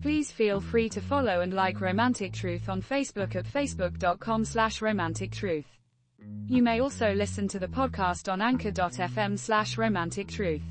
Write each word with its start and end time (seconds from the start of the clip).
Please 0.00 0.30
feel 0.30 0.60
free 0.60 0.88
to 0.90 1.00
follow 1.00 1.40
and 1.40 1.52
like 1.52 1.80
Romantic 1.80 2.32
Truth 2.32 2.68
on 2.68 2.80
Facebook 2.80 3.34
at 3.34 3.44
facebook.com 3.44 4.44
slash 4.44 4.80
romantic 4.80 5.32
truth. 5.32 5.66
You 6.46 6.62
may 6.62 6.80
also 6.80 7.12
listen 7.14 7.48
to 7.48 7.58
the 7.58 7.66
podcast 7.66 8.32
on 8.32 8.40
anchor.fm 8.40 9.38
slash 9.38 9.76
romantic 9.76 10.28
truth. 10.28 10.62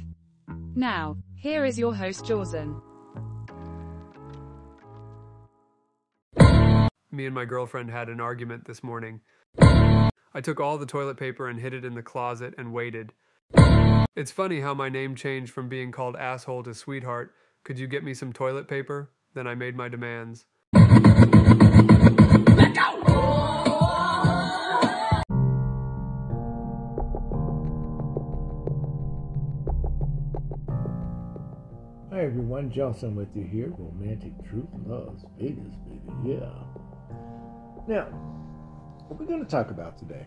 Now, 0.75 1.17
here 1.35 1.65
is 1.65 1.77
your 1.77 1.93
host 1.93 2.25
Jawson. 2.25 2.81
Me 7.11 7.25
and 7.25 7.35
my 7.35 7.45
girlfriend 7.45 7.89
had 7.89 8.09
an 8.09 8.21
argument 8.21 8.65
this 8.65 8.83
morning. 8.83 9.21
I 9.59 10.41
took 10.41 10.59
all 10.59 10.77
the 10.77 10.85
toilet 10.85 11.17
paper 11.17 11.49
and 11.49 11.59
hid 11.59 11.73
it 11.73 11.83
in 11.83 11.95
the 11.95 12.03
closet 12.03 12.53
and 12.57 12.71
waited. 12.71 13.11
It's 14.15 14.31
funny 14.31 14.61
how 14.61 14.73
my 14.73 14.87
name 14.89 15.15
changed 15.15 15.51
from 15.51 15.67
being 15.67 15.91
called 15.91 16.15
asshole 16.15 16.63
to 16.63 16.73
sweetheart. 16.73 17.33
Could 17.63 17.77
you 17.77 17.87
get 17.87 18.03
me 18.03 18.13
some 18.13 18.31
toilet 18.33 18.67
paper? 18.67 19.09
Then 19.37 19.45
I 19.45 19.53
made 19.53 19.75
my 19.75 19.87
demands. 19.87 20.47
Hi 20.73 20.79
everyone, 32.19 32.71
Jawson 32.71 33.15
with 33.15 33.27
you 33.35 33.43
here. 33.43 33.71
Romantic 33.77 34.33
Truth 34.49 34.65
Las 34.87 35.23
Vegas, 35.37 35.75
baby. 35.85 36.01
Yeah. 36.25 36.49
Now, 37.87 38.05
what 39.05 39.19
we're 39.19 39.27
going 39.27 39.45
to 39.45 39.51
talk 39.51 39.69
about 39.69 39.99
today 39.99 40.25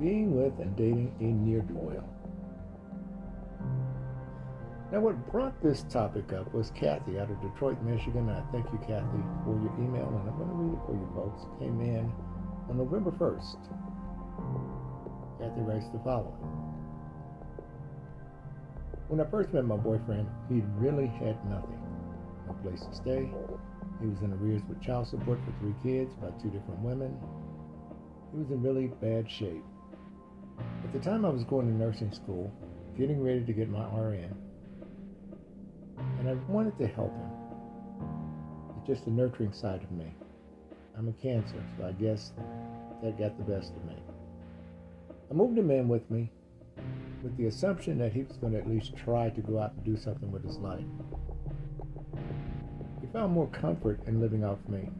being 0.00 0.34
with 0.34 0.58
and 0.58 0.74
dating 0.74 1.14
a 1.20 1.22
near 1.22 1.60
do 1.60 1.74
well. 1.76 2.19
Now, 4.92 4.98
what 4.98 5.30
brought 5.30 5.62
this 5.62 5.84
topic 5.84 6.32
up 6.32 6.52
was 6.52 6.72
Kathy 6.72 7.20
out 7.20 7.30
of 7.30 7.40
Detroit, 7.40 7.80
Michigan. 7.82 8.28
I 8.28 8.42
thank 8.50 8.66
you, 8.72 8.78
Kathy, 8.78 9.22
for 9.44 9.54
your 9.62 9.72
email, 9.78 10.08
and 10.08 10.28
I'm 10.28 10.36
going 10.36 10.48
to 10.48 10.54
read 10.54 10.74
it 10.74 10.82
for 10.84 10.94
you 10.94 11.08
folks. 11.14 11.46
Came 11.60 11.80
in 11.80 12.10
on 12.68 12.76
November 12.76 13.12
1st. 13.12 13.60
Kathy 15.38 15.60
writes 15.60 15.86
the 15.92 16.00
following. 16.00 16.34
When 19.06 19.20
I 19.20 19.30
first 19.30 19.54
met 19.54 19.64
my 19.64 19.76
boyfriend, 19.76 20.26
he 20.48 20.62
really 20.78 21.06
had 21.06 21.38
nothing. 21.48 21.78
No 22.48 22.54
place 22.54 22.80
to 22.80 22.92
stay. 22.92 23.30
He 24.00 24.06
was 24.08 24.22
in 24.22 24.32
arrears 24.32 24.62
with 24.68 24.82
child 24.82 25.06
support 25.06 25.38
for 25.44 25.52
three 25.60 25.74
kids 25.84 26.12
by 26.14 26.30
two 26.42 26.50
different 26.50 26.80
women. 26.80 27.16
He 28.32 28.38
was 28.38 28.50
in 28.50 28.60
really 28.60 28.88
bad 29.00 29.30
shape. 29.30 29.62
At 30.82 30.92
the 30.92 30.98
time 30.98 31.24
I 31.24 31.28
was 31.28 31.44
going 31.44 31.68
to 31.68 31.72
nursing 31.72 32.12
school, 32.12 32.52
getting 32.98 33.22
ready 33.22 33.44
to 33.44 33.52
get 33.52 33.68
my 33.68 33.84
RN, 33.96 34.34
and 36.18 36.28
I 36.28 36.34
wanted 36.50 36.78
to 36.78 36.86
help 36.86 37.12
him. 37.12 37.30
It's 38.78 38.86
just 38.86 39.04
the 39.04 39.10
nurturing 39.10 39.52
side 39.52 39.82
of 39.82 39.90
me. 39.90 40.12
I'm 40.96 41.08
a 41.08 41.12
cancer, 41.12 41.62
so 41.78 41.86
I 41.86 41.92
guess 41.92 42.32
that 43.02 43.18
got 43.18 43.36
the 43.38 43.44
best 43.44 43.72
of 43.74 43.84
me. 43.86 43.96
I 45.30 45.34
moved 45.34 45.56
him 45.56 45.70
in 45.70 45.88
with 45.88 46.10
me 46.10 46.30
with 47.22 47.36
the 47.36 47.46
assumption 47.46 47.98
that 47.98 48.12
he 48.12 48.22
was 48.22 48.36
going 48.36 48.52
to 48.52 48.58
at 48.58 48.68
least 48.68 48.96
try 48.96 49.30
to 49.30 49.40
go 49.40 49.58
out 49.58 49.72
and 49.72 49.84
do 49.84 49.96
something 49.96 50.30
with 50.30 50.44
his 50.44 50.58
life. 50.58 50.84
He 53.00 53.06
found 53.12 53.32
more 53.32 53.48
comfort 53.48 54.00
in 54.06 54.20
living 54.20 54.44
off 54.44 54.58
me. 54.68 54.90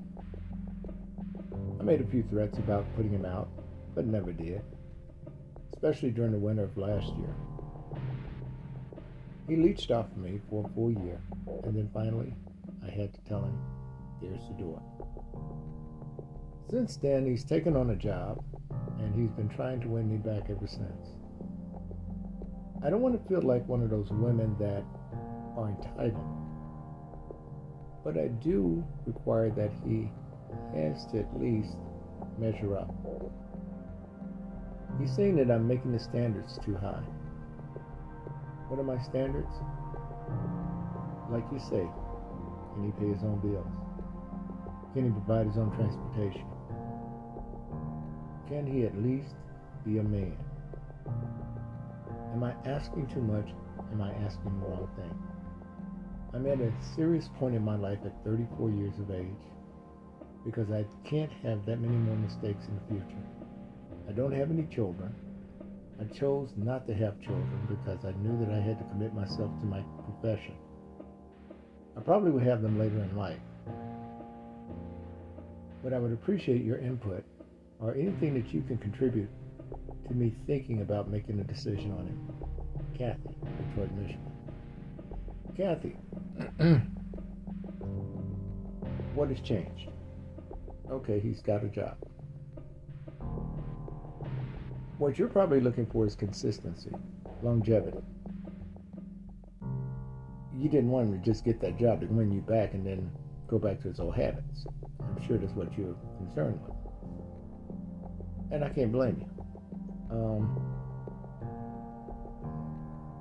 I 1.78 1.82
made 1.82 2.00
a 2.00 2.06
few 2.06 2.22
threats 2.30 2.58
about 2.58 2.84
putting 2.94 3.12
him 3.12 3.24
out, 3.24 3.48
but 3.94 4.06
never 4.06 4.32
did, 4.32 4.62
especially 5.72 6.10
during 6.10 6.32
the 6.32 6.38
winter 6.38 6.64
of 6.64 6.76
last 6.76 7.08
year. 7.16 7.34
He 9.50 9.56
leached 9.56 9.90
off 9.90 10.06
me 10.16 10.40
for 10.48 10.64
a 10.64 10.74
full 10.74 10.92
year, 10.92 11.20
and 11.64 11.76
then 11.76 11.90
finally, 11.92 12.32
I 12.86 12.88
had 12.88 13.12
to 13.12 13.20
tell 13.22 13.42
him, 13.42 13.58
there's 14.22 14.46
the 14.46 14.54
door. 14.54 14.80
Since 16.70 16.98
then, 16.98 17.26
he's 17.26 17.42
taken 17.42 17.76
on 17.76 17.90
a 17.90 17.96
job, 17.96 18.44
and 19.00 19.12
he's 19.12 19.32
been 19.32 19.48
trying 19.48 19.80
to 19.80 19.88
win 19.88 20.08
me 20.08 20.18
back 20.18 20.50
ever 20.50 20.68
since. 20.68 21.16
I 22.84 22.90
don't 22.90 23.00
want 23.00 23.20
to 23.20 23.28
feel 23.28 23.42
like 23.42 23.66
one 23.66 23.82
of 23.82 23.90
those 23.90 24.12
women 24.12 24.54
that 24.60 24.84
are 25.56 25.68
entitled. 25.70 26.30
But 28.04 28.18
I 28.18 28.28
do 28.28 28.84
require 29.04 29.50
that 29.50 29.72
he 29.84 30.12
has 30.76 31.06
to 31.06 31.18
at 31.18 31.40
least 31.40 31.76
measure 32.38 32.78
up. 32.78 32.94
He's 35.00 35.12
saying 35.12 35.34
that 35.38 35.50
I'm 35.50 35.66
making 35.66 35.90
the 35.90 35.98
standards 35.98 36.60
too 36.64 36.76
high. 36.76 37.02
What 38.70 38.78
are 38.78 38.84
my 38.84 39.02
standards? 39.02 39.50
Like 41.28 41.42
you 41.50 41.58
say, 41.58 41.90
can 42.72 42.84
he 42.86 42.92
pay 43.02 43.12
his 43.12 43.24
own 43.24 43.40
bills? 43.42 43.66
Can 44.94 45.06
he 45.06 45.10
provide 45.10 45.48
his 45.48 45.58
own 45.58 45.74
transportation? 45.74 46.46
Can 48.46 48.70
he 48.70 48.86
at 48.86 48.94
least 49.02 49.34
be 49.84 49.98
a 49.98 50.04
man? 50.04 50.36
Am 52.32 52.44
I 52.44 52.54
asking 52.64 53.08
too 53.08 53.22
much? 53.22 53.48
Am 53.90 54.00
I 54.00 54.12
asking 54.22 54.54
the 54.60 54.66
wrong 54.68 54.88
thing? 54.94 55.18
I'm 56.32 56.46
at 56.46 56.60
a 56.60 56.72
serious 56.94 57.28
point 57.40 57.56
in 57.56 57.64
my 57.64 57.74
life 57.74 57.98
at 58.04 58.14
34 58.24 58.70
years 58.70 58.94
of 59.00 59.10
age 59.10 59.50
because 60.46 60.70
I 60.70 60.84
can't 61.02 61.32
have 61.42 61.66
that 61.66 61.80
many 61.80 61.96
more 61.96 62.14
mistakes 62.14 62.66
in 62.68 62.76
the 62.76 62.86
future. 62.86 63.26
I 64.08 64.12
don't 64.12 64.30
have 64.30 64.52
any 64.52 64.68
children. 64.72 65.12
I 66.00 66.04
chose 66.14 66.48
not 66.56 66.86
to 66.86 66.94
have 66.94 67.20
children 67.20 67.68
because 67.68 68.04
I 68.06 68.12
knew 68.22 68.38
that 68.44 68.54
I 68.54 68.60
had 68.60 68.78
to 68.78 68.84
commit 68.84 69.12
myself 69.14 69.50
to 69.60 69.66
my 69.66 69.82
profession. 70.04 70.54
I 71.96 72.00
probably 72.00 72.30
would 72.30 72.44
have 72.44 72.62
them 72.62 72.78
later 72.78 72.96
in 73.02 73.14
life. 73.16 73.40
But 75.82 75.92
I 75.92 75.98
would 75.98 76.12
appreciate 76.12 76.64
your 76.64 76.78
input 76.78 77.22
or 77.80 77.94
anything 77.94 78.32
that 78.34 78.52
you 78.54 78.62
can 78.62 78.78
contribute 78.78 79.28
to 80.08 80.14
me 80.14 80.34
thinking 80.46 80.80
about 80.80 81.10
making 81.10 81.38
a 81.40 81.44
decision 81.44 81.92
on 81.92 82.06
him. 82.06 82.18
Kathy, 82.96 83.36
Detroit, 83.68 83.92
Michigan. 83.92 84.32
Kathy, 85.56 85.96
what 89.14 89.28
has 89.28 89.40
changed? 89.40 89.90
Okay, 90.90 91.20
he's 91.20 91.40
got 91.40 91.62
a 91.62 91.68
job. 91.68 91.96
What 95.00 95.18
you're 95.18 95.28
probably 95.28 95.60
looking 95.62 95.86
for 95.86 96.04
is 96.04 96.14
consistency, 96.14 96.90
longevity. 97.42 98.02
You 100.54 100.68
didn't 100.68 100.90
want 100.90 101.08
him 101.08 101.18
to 101.18 101.24
just 101.24 101.42
get 101.42 101.58
that 101.62 101.78
job 101.78 102.02
to 102.02 102.06
win 102.06 102.30
you 102.30 102.42
back 102.42 102.74
and 102.74 102.86
then 102.86 103.10
go 103.48 103.58
back 103.58 103.80
to 103.80 103.88
his 103.88 103.98
old 103.98 104.14
habits. 104.14 104.66
I'm 105.00 105.26
sure 105.26 105.38
that's 105.38 105.54
what 105.54 105.72
you're 105.78 105.96
concerned 106.18 106.60
with. 106.66 106.76
And 108.52 108.62
I 108.62 108.68
can't 108.68 108.92
blame 108.92 109.24
you. 109.24 109.44
Um, 110.14 110.76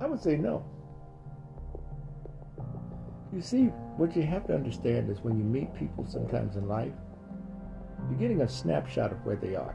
I 0.02 0.06
would 0.06 0.20
say 0.20 0.36
no. 0.36 0.62
You 3.32 3.40
see, 3.40 3.68
what 3.96 4.14
you 4.14 4.22
have 4.24 4.46
to 4.48 4.54
understand 4.54 5.08
is 5.08 5.22
when 5.22 5.38
you 5.38 5.44
meet 5.44 5.74
people 5.74 6.06
sometimes 6.06 6.56
in 6.56 6.68
life, 6.68 6.92
you're 8.10 8.18
getting 8.18 8.42
a 8.42 8.48
snapshot 8.48 9.12
of 9.12 9.24
where 9.24 9.36
they 9.36 9.56
are. 9.56 9.74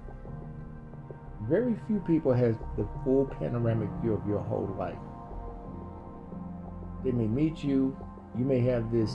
Very 1.49 1.75
few 1.87 1.99
people 1.99 2.33
have 2.33 2.57
the 2.75 2.87
full 3.03 3.25
panoramic 3.39 3.89
view 4.01 4.13
of 4.13 4.27
your 4.27 4.39
whole 4.39 4.73
life. 4.79 4.97
They 7.03 7.11
may 7.11 7.27
meet 7.27 7.63
you, 7.63 7.95
you 8.37 8.45
may 8.45 8.61
have 8.61 8.91
this 8.91 9.13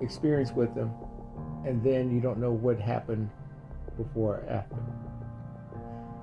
experience 0.00 0.52
with 0.52 0.74
them, 0.74 0.90
and 1.66 1.82
then 1.84 2.10
you 2.14 2.20
don't 2.20 2.38
know 2.38 2.50
what 2.50 2.80
happened 2.80 3.28
before 3.98 4.36
or 4.36 4.48
after. 4.48 4.76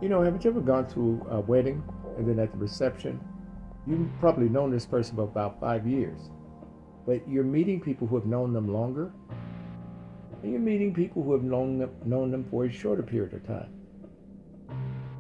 You 0.02 0.10
know, 0.10 0.24
haven't 0.24 0.44
you 0.44 0.50
ever 0.50 0.62
gone 0.62 0.88
to 0.94 1.24
a 1.30 1.40
wedding 1.40 1.84
and 2.18 2.28
then 2.28 2.40
at 2.40 2.52
the 2.52 2.58
reception, 2.58 3.20
you've 3.86 4.10
probably 4.20 4.50
known 4.50 4.72
this 4.72 4.88
person 4.88 5.16
for 5.16 5.24
about 5.24 5.60
five 5.60 5.86
years, 5.86 6.32
but 7.06 7.28
you're 7.30 7.44
meeting 7.44 7.80
people 7.80 8.08
who 8.08 8.16
have 8.16 8.26
known 8.26 8.54
them 8.54 8.74
longer, 8.74 9.12
and 10.42 10.52
you're 10.52 10.60
meeting 10.60 10.94
people 10.94 11.22
who 11.22 11.34
have 11.34 11.44
known 11.44 11.78
them, 11.78 11.92
known 12.06 12.32
them 12.32 12.46
for 12.50 12.66
a 12.66 12.72
shorter 12.72 13.04
period 13.04 13.34
of 13.34 13.46
time. 13.46 13.83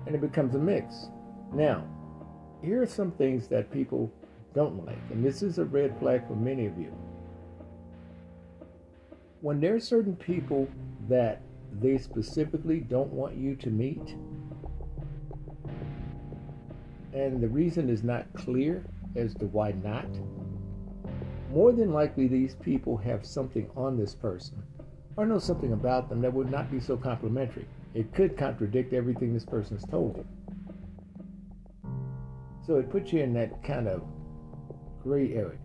And 0.05 0.15
it 0.15 0.21
becomes 0.21 0.55
a 0.55 0.59
mix. 0.59 1.09
Now, 1.53 1.85
here 2.61 2.81
are 2.81 2.87
some 2.87 3.11
things 3.11 3.47
that 3.47 3.71
people 3.71 4.11
don't 4.53 4.85
like, 4.85 4.99
and 5.11 5.23
this 5.23 5.41
is 5.41 5.57
a 5.57 5.65
red 5.65 5.97
flag 5.99 6.27
for 6.27 6.35
many 6.35 6.65
of 6.65 6.77
you. 6.77 6.93
when 9.43 9.59
there 9.59 9.75
are 9.75 9.79
certain 9.79 10.15
people 10.15 10.69
that 11.09 11.41
they 11.81 11.97
specifically 11.97 12.79
don't 12.79 13.11
want 13.11 13.35
you 13.35 13.57
to 13.57 13.69
meet, 13.69 14.15
and 17.13 17.43
the 17.43 17.49
reason 17.49 17.89
is 17.89 18.03
not 18.03 18.25
clear 18.33 18.85
as 19.17 19.33
to 19.35 19.45
why 19.47 19.73
not, 19.83 20.07
more 21.51 21.73
than 21.73 21.91
likely 21.91 22.25
these 22.25 22.55
people 22.55 22.95
have 22.95 23.25
something 23.25 23.69
on 23.75 23.97
this 23.97 24.15
person 24.15 24.63
or 25.17 25.25
know 25.25 25.39
something 25.39 25.73
about 25.73 26.07
them 26.07 26.21
that 26.21 26.33
would 26.33 26.49
not 26.49 26.71
be 26.71 26.79
so 26.79 26.95
complimentary. 26.95 27.67
It 27.93 28.13
could 28.13 28.37
contradict 28.37 28.93
everything 28.93 29.33
this 29.33 29.45
person's 29.45 29.85
told 29.85 30.17
you. 30.17 30.25
So 32.65 32.77
it 32.77 32.89
puts 32.89 33.13
you 33.13 33.21
in 33.21 33.33
that 33.33 33.63
kind 33.63 33.87
of 33.87 34.03
gray 35.03 35.33
area. 35.33 35.59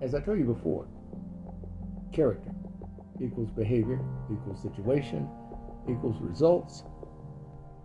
As 0.00 0.14
I 0.14 0.20
told 0.20 0.38
you 0.38 0.44
before, 0.44 0.86
character 2.12 2.50
equals 3.22 3.50
behavior 3.50 4.00
equals 4.32 4.60
situation 4.62 5.28
equals 5.88 6.16
results. 6.20 6.84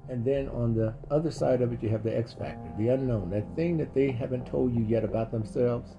And 0.09 0.25
then 0.25 0.49
on 0.49 0.73
the 0.73 0.95
other 1.11 1.29
side 1.29 1.61
of 1.61 1.71
it, 1.71 1.83
you 1.83 1.89
have 1.89 2.03
the 2.03 2.15
X 2.15 2.33
factor, 2.33 2.71
the 2.79 2.87
unknown, 2.89 3.29
that 3.29 3.55
thing 3.55 3.77
that 3.77 3.93
they 3.93 4.11
haven't 4.11 4.47
told 4.47 4.73
you 4.73 4.83
yet 4.85 5.03
about 5.03 5.31
themselves 5.31 5.97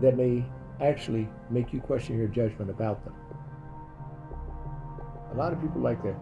that 0.00 0.16
may 0.16 0.44
actually 0.80 1.28
make 1.50 1.72
you 1.72 1.80
question 1.80 2.16
your 2.16 2.28
judgment 2.28 2.70
about 2.70 3.04
them. 3.04 3.14
A 5.32 5.36
lot 5.36 5.52
of 5.52 5.60
people 5.60 5.80
like 5.80 6.02
to 6.02 6.14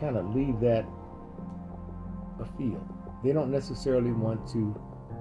kind 0.00 0.16
of 0.16 0.34
leave 0.34 0.58
that 0.60 0.86
afield. 2.40 2.86
They 3.24 3.32
don't 3.32 3.50
necessarily 3.50 4.12
want 4.12 4.46
to 4.48 4.74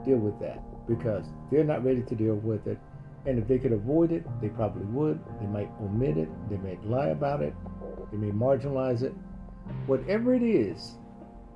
deal 0.06 0.18
with 0.18 0.40
that 0.40 0.60
because 0.88 1.26
they're 1.52 1.64
not 1.64 1.84
ready 1.84 2.02
to 2.02 2.16
deal 2.16 2.36
with 2.36 2.68
it. 2.68 2.80
And 3.26 3.38
if 3.38 3.48
they 3.48 3.60
could 3.60 3.72
avoid 3.72 4.12
it, 4.12 4.26
they 4.42 4.50
probably 4.50 4.86
would. 4.86 5.20
They 5.40 5.46
might 5.48 5.70
omit 5.82 6.18
it, 6.18 6.30
they 6.50 6.58
might 6.58 6.84
lie 6.86 7.10
about 7.10 7.42
it, 7.42 7.54
they 8.12 8.18
may 8.18 8.32
marginalize 8.32 9.04
it. 9.04 9.14
Whatever 9.86 10.34
it 10.34 10.42
is, 10.42 10.98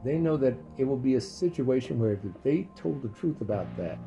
they 0.03 0.17
know 0.17 0.37
that 0.37 0.55
it 0.77 0.83
will 0.83 0.97
be 0.97 1.15
a 1.15 1.21
situation 1.21 1.99
where 1.99 2.13
if 2.13 2.19
they 2.43 2.69
told 2.75 3.01
the 3.01 3.09
truth 3.09 3.41
about 3.41 3.75
that 3.77 3.97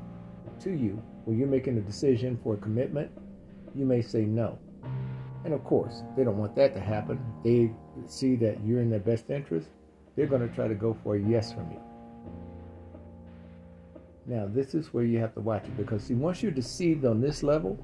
to 0.61 0.71
you, 0.71 1.03
when 1.25 1.37
you're 1.37 1.49
making 1.49 1.77
a 1.79 1.81
decision 1.81 2.39
for 2.43 2.55
a 2.55 2.57
commitment, 2.57 3.11
you 3.75 3.85
may 3.85 4.01
say 4.01 4.23
no. 4.23 4.59
And 5.49 5.55
of 5.55 5.65
course, 5.65 6.03
they 6.15 6.25
don't 6.25 6.37
want 6.37 6.55
that 6.57 6.75
to 6.75 6.81
happen. 6.81 7.19
They 7.43 7.71
see 8.05 8.37
that 8.37 8.63
you're 8.67 8.83
in 8.83 8.91
their 8.91 9.01
best 9.01 9.31
interest. 9.31 9.71
They're 10.15 10.27
going 10.27 10.47
to 10.47 10.55
try 10.55 10.69
to 10.69 10.75
go 10.75 10.95
for 11.03 11.17
a 11.17 11.19
yes 11.19 11.55
from 11.55 11.71
you. 11.71 11.81
Now, 14.27 14.47
this 14.47 14.75
is 14.75 14.93
where 14.93 15.05
you 15.05 15.19
have 15.21 15.33
to 15.37 15.41
watch 15.41 15.65
it 15.65 15.75
because, 15.79 16.05
see, 16.05 16.13
once 16.13 16.43
you're 16.43 16.53
deceived 16.53 17.07
on 17.07 17.23
this 17.23 17.43
level, 17.43 17.83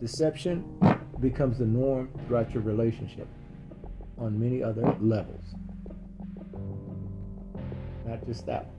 deception 0.00 0.64
becomes 1.20 1.58
the 1.58 1.66
norm 1.66 2.08
throughout 2.26 2.54
your 2.54 2.62
relationship 2.62 3.28
on 4.16 4.40
many 4.40 4.62
other 4.62 4.96
levels. 5.02 5.44
Not 8.06 8.24
just 8.24 8.46
that. 8.46 8.70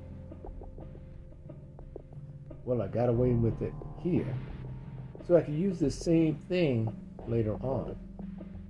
Well, 2.63 2.81
I 2.81 2.87
got 2.87 3.09
away 3.09 3.33
with 3.33 3.61
it 3.61 3.73
here. 4.01 4.35
So 5.27 5.37
I 5.37 5.41
can 5.41 5.55
use 5.55 5.77
the 5.77 5.91
same 5.91 6.35
thing 6.35 6.91
later 7.29 7.55
on 7.55 7.95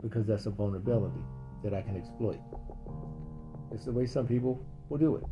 because 0.02 0.26
that's 0.26 0.46
a 0.46 0.52
vulnerability 0.52 1.22
that 1.64 1.74
I 1.74 1.82
can 1.82 1.98
exploit. 1.98 2.40
It's 3.72 3.86
the 3.86 3.92
way 3.92 4.06
some 4.06 4.28
people 4.28 4.64
will 4.90 4.98
do 4.98 5.16
it. 5.16 5.24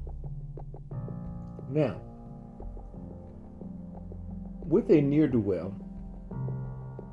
Now, 1.69 2.01
with 4.65 4.89
a 4.89 5.01
near 5.01 5.27
do 5.27 5.39
well, 5.39 5.75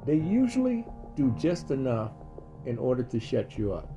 they 0.06 0.16
usually 0.16 0.84
do 1.16 1.34
just 1.38 1.70
enough 1.70 2.12
in 2.66 2.78
order 2.78 3.02
to 3.02 3.20
shut 3.20 3.58
you 3.58 3.72
up. 3.72 3.90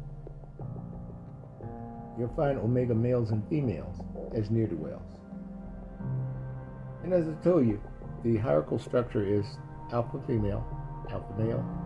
You'll 2.17 2.33
find 2.35 2.57
omega 2.59 2.93
males 2.93 3.31
and 3.31 3.47
females 3.49 3.97
as 4.35 4.51
near 4.51 4.67
do 4.67 4.75
wells. 4.75 5.19
And 7.03 7.13
as 7.13 7.27
I 7.27 7.33
told 7.43 7.67
you, 7.67 7.81
the 8.23 8.37
hierarchical 8.37 8.79
structure 8.79 9.25
is 9.25 9.45
alpha 9.91 10.21
female, 10.27 10.65
alpha 11.09 11.33
male. 11.37 11.82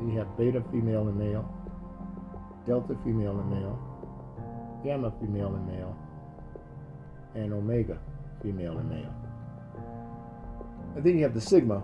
You 0.00 0.16
have 0.16 0.36
beta 0.38 0.62
female 0.72 1.08
and 1.08 1.18
male, 1.18 1.48
delta 2.66 2.96
female 3.04 3.38
and 3.38 3.50
male, 3.50 3.78
gamma 4.82 5.12
female 5.20 5.54
and 5.54 5.66
male, 5.66 5.96
and 7.34 7.52
omega 7.52 7.98
female 8.42 8.78
and 8.78 8.88
male. 8.88 9.14
And 10.96 11.04
then 11.04 11.16
you 11.18 11.22
have 11.22 11.34
the 11.34 11.40
sigma 11.40 11.82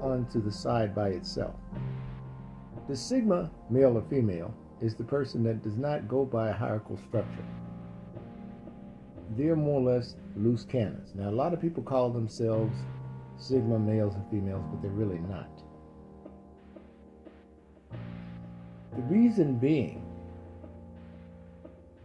onto 0.00 0.40
the 0.40 0.52
side 0.52 0.94
by 0.94 1.08
itself. 1.08 1.54
The 2.88 2.96
sigma, 2.96 3.50
male 3.68 3.98
or 3.98 4.04
female, 4.08 4.54
is 4.80 4.94
the 4.94 5.04
person 5.04 5.42
that 5.42 5.62
does 5.62 5.76
not 5.76 6.08
go 6.08 6.24
by 6.24 6.50
a 6.50 6.52
hierarchical 6.52 6.98
structure. 7.08 7.44
They're 9.36 9.56
more 9.56 9.80
or 9.80 9.94
less 9.94 10.14
loose 10.36 10.64
cannons. 10.64 11.10
Now, 11.14 11.28
a 11.28 11.32
lot 11.32 11.52
of 11.52 11.60
people 11.60 11.82
call 11.82 12.10
themselves 12.10 12.74
sigma 13.36 13.78
males 13.78 14.14
and 14.14 14.24
females, 14.30 14.64
but 14.70 14.80
they're 14.80 14.90
really 14.92 15.18
not. 15.18 15.57
The 18.98 19.04
reason 19.04 19.58
being, 19.58 20.04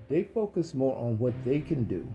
they 0.09 0.25
focus 0.25 0.75
more 0.75 0.95
on 0.95 1.17
what 1.17 1.33
they 1.43 1.59
can 1.59 1.85
do, 1.85 2.07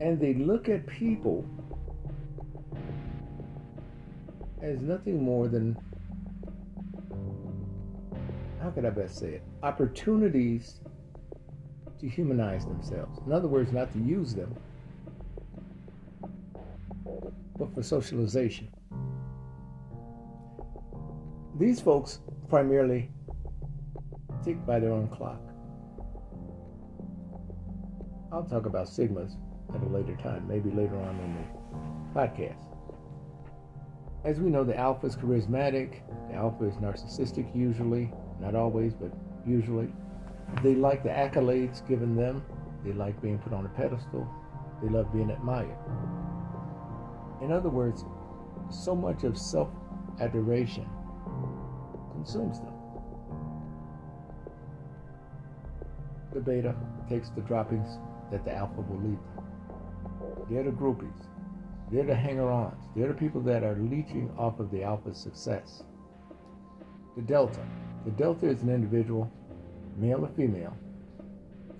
and 0.00 0.20
they 0.20 0.34
look 0.34 0.68
at 0.68 0.86
people 0.86 1.44
as 4.60 4.80
nothing 4.80 5.20
more 5.20 5.48
than, 5.48 5.76
how 8.60 8.70
could 8.70 8.84
I 8.84 8.90
best 8.90 9.18
say 9.18 9.30
it? 9.30 9.42
Opportunities 9.64 10.78
to 11.98 12.08
humanize 12.08 12.64
themselves. 12.66 13.18
In 13.26 13.32
other 13.32 13.48
words, 13.48 13.72
not 13.72 13.92
to 13.94 13.98
use 13.98 14.32
them, 14.32 14.54
but 17.58 17.74
for 17.74 17.82
socialization. 17.82 18.68
These 21.58 21.80
folks 21.80 22.20
primarily 22.52 23.08
tick 24.44 24.66
by 24.66 24.78
their 24.78 24.92
own 24.92 25.08
clock. 25.08 25.40
I'll 28.30 28.44
talk 28.44 28.66
about 28.66 28.88
sigmas 28.88 29.36
at 29.74 29.80
a 29.80 29.86
later 29.86 30.14
time, 30.16 30.46
maybe 30.46 30.70
later 30.70 30.98
on 30.98 31.18
in 31.18 31.34
the 31.34 32.20
podcast. 32.20 32.62
As 34.26 34.38
we 34.38 34.50
know, 34.50 34.64
the 34.64 34.76
alpha 34.76 35.06
is 35.06 35.16
charismatic, 35.16 36.00
the 36.28 36.34
alpha 36.34 36.64
is 36.64 36.74
narcissistic 36.74 37.56
usually, 37.56 38.12
not 38.38 38.54
always, 38.54 38.92
but 38.92 39.10
usually. 39.46 39.88
They 40.62 40.74
like 40.74 41.02
the 41.02 41.08
accolades 41.08 41.88
given 41.88 42.14
them, 42.14 42.44
they 42.84 42.92
like 42.92 43.18
being 43.22 43.38
put 43.38 43.54
on 43.54 43.64
a 43.64 43.70
pedestal, 43.70 44.28
they 44.82 44.90
love 44.90 45.10
being 45.10 45.30
admired. 45.30 45.78
In 47.40 47.50
other 47.50 47.70
words, 47.70 48.04
so 48.68 48.94
much 48.94 49.24
of 49.24 49.38
self 49.38 49.70
adoration 50.20 50.86
consumes 52.22 52.60
them. 52.60 52.72
The 56.32 56.40
beta 56.40 56.74
takes 57.08 57.30
the 57.30 57.40
droppings 57.40 57.98
that 58.30 58.44
the 58.44 58.54
alpha 58.54 58.80
will 58.80 59.00
leave 59.00 59.18
them. 59.34 59.44
They're 60.48 60.62
the 60.62 60.70
groupies. 60.70 61.26
They're 61.90 62.04
the 62.04 62.14
hanger-ons. 62.14 62.84
They're 62.94 63.08
the 63.08 63.14
people 63.14 63.40
that 63.42 63.64
are 63.64 63.76
leeching 63.76 64.30
off 64.38 64.60
of 64.60 64.70
the 64.70 64.84
alpha's 64.84 65.18
success. 65.18 65.82
The 67.16 67.22
delta. 67.22 67.60
The 68.04 68.12
delta 68.12 68.46
is 68.46 68.62
an 68.62 68.70
individual, 68.70 69.30
male 69.96 70.24
or 70.24 70.30
female. 70.36 70.76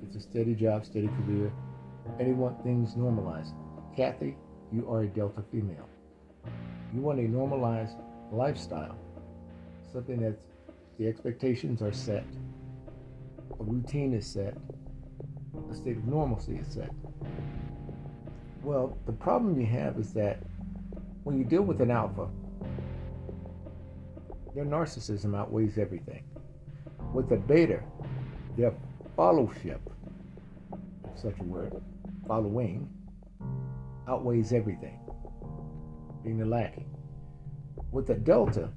It's 0.03 0.17
a 0.17 0.21
steady 0.21 0.55
job, 0.55 0.85
steady 0.85 1.09
career, 1.09 1.53
want 2.19 2.63
things 2.65 2.97
normalized. 2.97 3.55
Kathy, 3.97 4.37
you 4.73 4.91
are 4.91 5.03
a 5.03 5.07
delta 5.07 5.43
female. 5.53 5.89
You 6.93 7.01
want 7.01 7.21
a 7.21 7.29
normalized 7.29 7.97
lifestyle, 8.33 8.99
something 9.93 10.21
that 10.23 10.39
the 10.99 11.07
expectations 11.07 11.83
are 11.83 11.93
set, 11.93 12.25
a 13.61 13.63
routine 13.63 14.15
is 14.15 14.27
set, 14.27 14.57
a 15.71 15.75
state 15.75 15.99
of 15.99 16.07
normalcy 16.07 16.57
is 16.57 16.67
set. 16.67 16.91
Well, 18.63 18.97
the 19.07 19.13
problem 19.13 19.61
you 19.61 19.67
have 19.67 19.99
is 19.99 20.13
that 20.15 20.43
when 21.25 21.37
you 21.37 21.45
deal 21.45 21.63
with 21.63 21.81
an 21.81 21.91
alpha, 21.91 22.29
their 24.55 24.65
narcissism 24.65 25.37
outweighs 25.37 25.79
everything. 25.79 26.25
With 27.13 27.31
a 27.33 27.37
beta, 27.37 27.83
their 28.57 28.73
followship, 29.17 29.81
such 31.15 31.39
a 31.39 31.45
word, 31.45 31.75
following, 32.27 32.89
outweighs 34.09 34.53
everything, 34.53 34.99
being 36.25 36.39
the 36.39 36.47
lacking. 36.47 36.89
With 37.91 38.09
a 38.11 38.15
delta, 38.15 38.71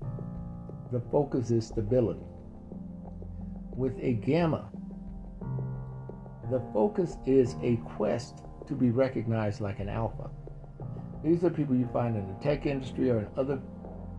the 0.92 1.02
focus 1.12 1.52
is 1.52 1.68
stability. 1.68 2.26
With 3.76 3.98
a 4.00 4.14
gamma, 4.14 4.70
the 6.52 6.62
focus 6.74 7.18
is 7.26 7.56
a 7.62 7.78
quest 7.98 8.44
to 8.68 8.74
be 8.74 8.90
recognized 8.92 9.62
like 9.62 9.80
an 9.80 9.90
alpha. 9.90 10.30
These 11.24 11.44
are 11.44 11.50
people 11.50 11.76
you 11.76 11.90
find 11.92 12.16
in 12.16 12.28
the 12.28 12.34
tech 12.36 12.66
industry 12.66 13.10
or 13.10 13.20
in 13.20 13.28
other 13.36 13.60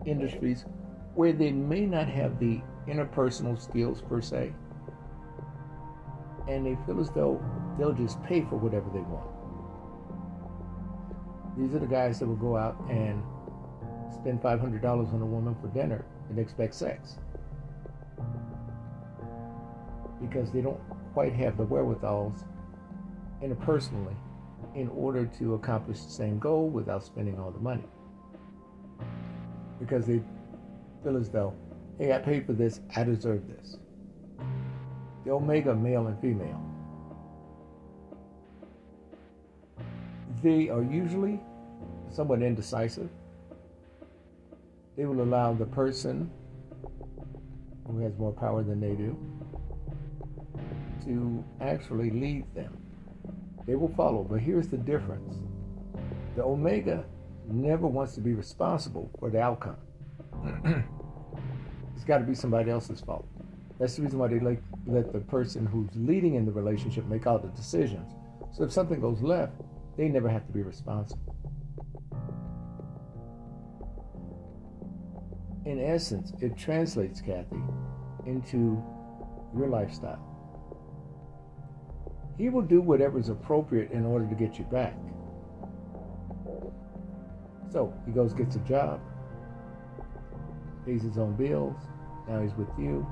industries 0.05 0.65
where 1.15 1.33
they 1.33 1.53
may 1.53 1.87
not 1.87 2.09
have 2.09 2.39
the 2.39 2.61
interpersonal 2.89 3.61
skills 3.61 4.03
per 4.03 4.21
se, 4.21 4.53
and 6.49 6.67
they 6.67 6.77
feel 6.85 7.01
as 7.01 7.11
though 7.11 7.43
they'll 7.79 7.93
just 7.93 8.23
pay 8.25 8.43
for 8.43 8.57
whatever 8.57 8.91
they 8.93 9.01
want. 9.01 9.31
These 11.57 11.75
are 11.75 11.79
the 11.79 11.87
guys 11.87 12.19
that 12.19 12.27
will 12.27 12.37
go 12.37 12.57
out 12.57 12.77
and 12.91 13.23
spend 14.13 14.43
$500 14.43 14.85
on 14.85 15.23
a 15.23 15.27
woman 15.27 15.57
for 15.61 15.69
dinner 15.69 16.05
and 16.29 16.39
expect 16.39 16.75
sex 16.75 17.17
because 20.21 20.51
they 20.51 20.61
don't 20.61 20.81
quite 21.13 21.33
have 21.33 21.57
the 21.57 21.65
wherewithals 21.65 22.45
interpersonally 23.43 24.15
in 24.75 24.89
order 24.89 25.27
to 25.27 25.55
accomplish 25.55 26.01
the 26.01 26.11
same 26.11 26.39
goal 26.39 26.69
without 26.69 27.05
spending 27.05 27.39
all 27.39 27.51
the 27.51 27.59
money. 27.59 27.85
Because 29.79 30.07
they 30.07 30.23
feel 31.03 31.17
as 31.17 31.29
though, 31.31 31.55
hey, 31.99 32.13
I 32.13 32.19
paid 32.19 32.47
for 32.47 32.53
this, 32.53 32.81
I 32.95 33.05
deserve 33.05 33.43
this. 33.49 33.79
The 35.25 35.33
omega 35.33 35.75
male 35.75 36.07
and 36.07 36.21
female. 36.21 36.63
They 40.43 40.69
are 40.69 40.83
usually 40.83 41.41
somewhat 42.11 42.43
indecisive. 42.43 43.11
They 44.97 45.05
will 45.05 45.23
allow 45.23 45.53
the 45.53 45.67
person 45.67 46.31
who 47.87 47.99
has 48.01 48.17
more 48.19 48.33
power 48.33 48.63
than 48.63 48.81
they 48.81 48.95
do 48.95 49.17
to 51.05 51.45
actually 51.61 52.11
lead 52.11 52.45
them. 52.55 52.77
They 53.67 53.75
will 53.75 53.93
follow, 53.95 54.25
but 54.25 54.41
here's 54.41 54.69
the 54.69 54.79
difference 54.79 55.37
the 56.35 56.43
Omega 56.43 57.05
never 57.49 57.87
wants 57.87 58.15
to 58.15 58.21
be 58.21 58.33
responsible 58.33 59.11
for 59.19 59.31
the 59.31 59.41
outcome. 59.41 59.77
it's 61.95 62.05
got 62.05 62.19
to 62.19 62.25
be 62.25 62.35
somebody 62.35 62.71
else's 62.71 63.01
fault. 63.01 63.27
That's 63.79 63.97
the 63.97 64.03
reason 64.03 64.19
why 64.19 64.29
they 64.29 64.41
like, 64.41 64.63
let 64.87 65.13
the 65.13 65.21
person 65.21 65.67
who's 65.67 65.91
leading 65.95 66.35
in 66.35 66.45
the 66.45 66.53
relationship 66.53 67.07
make 67.07 67.27
all 67.27 67.39
the 67.39 67.49
decisions. 67.49 68.13
So 68.53 68.65
if 68.65 68.73
something 68.73 69.01
goes 69.01 69.21
left, 69.21 69.53
they 69.97 70.09
never 70.09 70.29
have 70.29 70.47
to 70.47 70.53
be 70.53 70.63
responsible. 70.63 71.36
In 75.67 75.81
essence, 75.81 76.33
it 76.41 76.57
translates, 76.57 77.21
Kathy, 77.21 77.61
into 78.25 78.81
your 79.57 79.67
lifestyle. 79.67 80.23
He 82.39 82.51
will 82.51 82.63
do 82.63 82.81
whatever 82.81 83.19
is 83.19 83.31
appropriate 83.31 83.91
in 83.91 84.07
order 84.07 84.29
to 84.29 84.35
get 84.37 84.59
you 84.61 84.65
back. 84.67 84.95
So 87.73 87.93
he 88.07 88.13
goes, 88.13 88.33
gets 88.33 88.55
a 88.55 88.61
job, 88.61 89.01
pays 90.87 91.03
his 91.03 91.19
own 91.19 91.35
bills, 91.37 91.77
now 92.29 92.41
he's 92.43 92.55
with 92.55 92.69
you, 92.79 93.05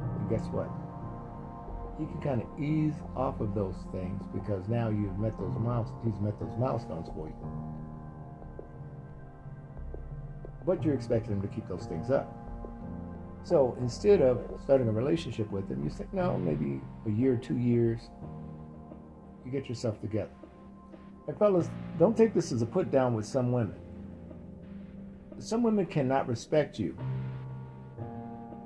and 0.00 0.28
guess 0.28 0.46
what? 0.48 0.68
You 1.98 2.06
can 2.06 2.20
kind 2.20 2.42
of 2.42 2.62
ease 2.62 2.92
off 3.16 3.40
of 3.40 3.54
those 3.54 3.76
things 3.90 4.22
because 4.34 4.68
now 4.68 4.90
you've 4.90 5.18
met 5.18 5.38
those 5.38 5.56
milestones. 5.58 6.04
He's 6.04 6.20
met 6.20 6.38
those 6.38 6.54
milestones 6.58 7.08
for 7.16 7.28
you. 7.28 7.85
But 10.66 10.82
you're 10.82 10.94
expecting 10.94 11.38
them 11.38 11.48
to 11.48 11.54
keep 11.54 11.68
those 11.68 11.86
things 11.86 12.10
up. 12.10 12.34
So 13.44 13.76
instead 13.80 14.20
of 14.20 14.40
starting 14.64 14.88
a 14.88 14.92
relationship 14.92 15.48
with 15.52 15.68
them, 15.68 15.84
you 15.84 15.90
think, 15.90 16.12
no, 16.12 16.36
maybe 16.36 16.80
a 17.06 17.10
year, 17.10 17.36
two 17.36 17.56
years, 17.56 18.00
you 19.44 19.52
get 19.52 19.68
yourself 19.68 20.00
together. 20.00 20.32
And 21.28 21.38
fellas, 21.38 21.70
don't 21.98 22.16
take 22.16 22.34
this 22.34 22.50
as 22.50 22.62
a 22.62 22.66
put 22.66 22.90
down 22.90 23.14
with 23.14 23.24
some 23.24 23.52
women. 23.52 23.76
Some 25.38 25.62
women 25.62 25.86
cannot 25.86 26.26
respect 26.26 26.78
you 26.78 26.96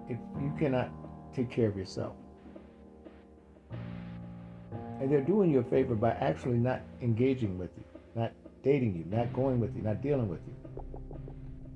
if 0.09 0.19
you 0.41 0.53
cannot 0.59 0.91
take 1.35 1.51
care 1.51 1.69
of 1.69 1.77
yourself. 1.77 2.15
And 5.01 5.11
they're 5.11 5.21
doing 5.21 5.51
you 5.51 5.61
a 5.61 5.65
favor 5.65 5.95
by 5.95 6.11
actually 6.11 6.59
not 6.59 6.81
engaging 7.03 7.59
with 7.59 7.71
you, 7.77 7.85
not 8.15 8.33
dating 8.63 8.95
you, 8.95 9.05
not 9.15 9.33
going 9.33 9.61
with 9.61 9.75
you, 9.77 9.83
not 9.83 10.03
dealing 10.03 10.29
with 10.29 10.41
you. 10.47 10.60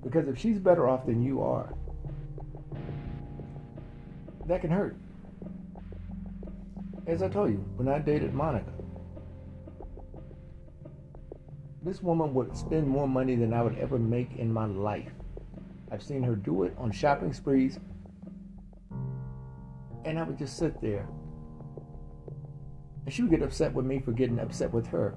Because 0.04 0.28
if 0.28 0.38
she's 0.38 0.58
better 0.58 0.88
off 0.88 1.06
than 1.06 1.22
you 1.22 1.42
are, 1.42 1.74
that 4.46 4.60
can 4.60 4.70
hurt. 4.70 4.96
As 7.06 7.22
I 7.22 7.28
told 7.28 7.50
you, 7.50 7.64
when 7.76 7.88
I 7.88 7.98
dated 7.98 8.34
Monica, 8.34 8.72
this 11.82 12.02
woman 12.02 12.32
would 12.34 12.56
spend 12.56 12.86
more 12.86 13.08
money 13.08 13.36
than 13.36 13.52
I 13.52 13.62
would 13.62 13.78
ever 13.78 13.98
make 13.98 14.36
in 14.36 14.52
my 14.52 14.66
life. 14.66 15.12
I've 15.90 16.02
seen 16.02 16.22
her 16.22 16.34
do 16.34 16.64
it 16.64 16.74
on 16.78 16.90
shopping 16.90 17.32
sprees, 17.32 17.78
and 20.04 20.18
I 20.18 20.22
would 20.22 20.38
just 20.38 20.58
sit 20.58 20.80
there. 20.80 21.06
And 23.04 23.12
she 23.12 23.22
would 23.22 23.30
get 23.30 23.42
upset 23.42 23.72
with 23.72 23.84
me 23.84 24.00
for 24.00 24.12
getting 24.12 24.38
upset 24.38 24.72
with 24.72 24.86
her 24.88 25.16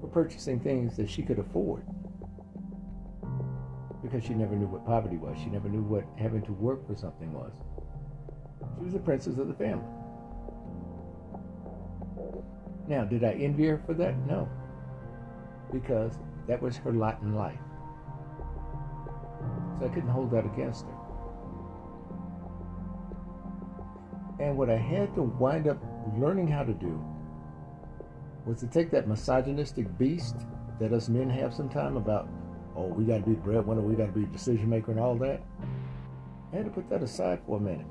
for 0.00 0.08
purchasing 0.08 0.60
things 0.60 0.96
that 0.96 1.08
she 1.08 1.22
could 1.22 1.38
afford. 1.38 1.84
Because 4.02 4.24
she 4.24 4.34
never 4.34 4.54
knew 4.54 4.66
what 4.66 4.86
poverty 4.86 5.16
was. 5.16 5.36
She 5.38 5.50
never 5.50 5.68
knew 5.68 5.82
what 5.82 6.04
having 6.16 6.42
to 6.42 6.52
work 6.52 6.86
for 6.86 6.94
something 6.94 7.32
was. 7.32 7.52
She 8.76 8.84
was 8.84 8.92
the 8.92 9.00
princess 9.00 9.38
of 9.38 9.48
the 9.48 9.54
family. 9.54 9.84
Now, 12.86 13.04
did 13.04 13.24
I 13.24 13.32
envy 13.32 13.66
her 13.66 13.82
for 13.86 13.94
that? 13.94 14.16
No 14.26 14.48
because 15.72 16.12
that 16.46 16.60
was 16.60 16.76
her 16.78 16.92
lot 16.92 17.20
in 17.22 17.34
life. 17.34 17.58
So 19.78 19.86
I 19.86 19.88
couldn't 19.88 20.08
hold 20.08 20.30
that 20.32 20.44
against 20.44 20.86
her. 20.86 20.94
And 24.40 24.56
what 24.56 24.70
I 24.70 24.76
had 24.76 25.14
to 25.16 25.22
wind 25.22 25.68
up 25.68 25.78
learning 26.16 26.48
how 26.48 26.62
to 26.62 26.72
do 26.72 27.02
was 28.46 28.60
to 28.60 28.66
take 28.66 28.90
that 28.92 29.08
misogynistic 29.08 29.98
beast 29.98 30.36
that 30.80 30.92
us 30.92 31.08
men 31.08 31.28
have 31.28 31.52
sometimes 31.52 31.96
about, 31.96 32.28
oh, 32.78 32.86
we 32.86 33.04
got 33.04 33.18
to 33.18 33.22
be 33.22 33.32
the 33.32 33.40
breadwinner, 33.40 33.80
we 33.80 33.94
got 33.94 34.06
to 34.06 34.12
be 34.12 34.20
the 34.20 34.32
decision 34.32 34.70
maker, 34.70 34.92
and 34.92 35.00
all 35.00 35.16
that. 35.16 35.42
I 36.52 36.56
had 36.56 36.64
to 36.64 36.70
put 36.70 36.88
that 36.90 37.02
aside 37.02 37.40
for 37.46 37.58
a 37.58 37.60
minute. 37.60 37.86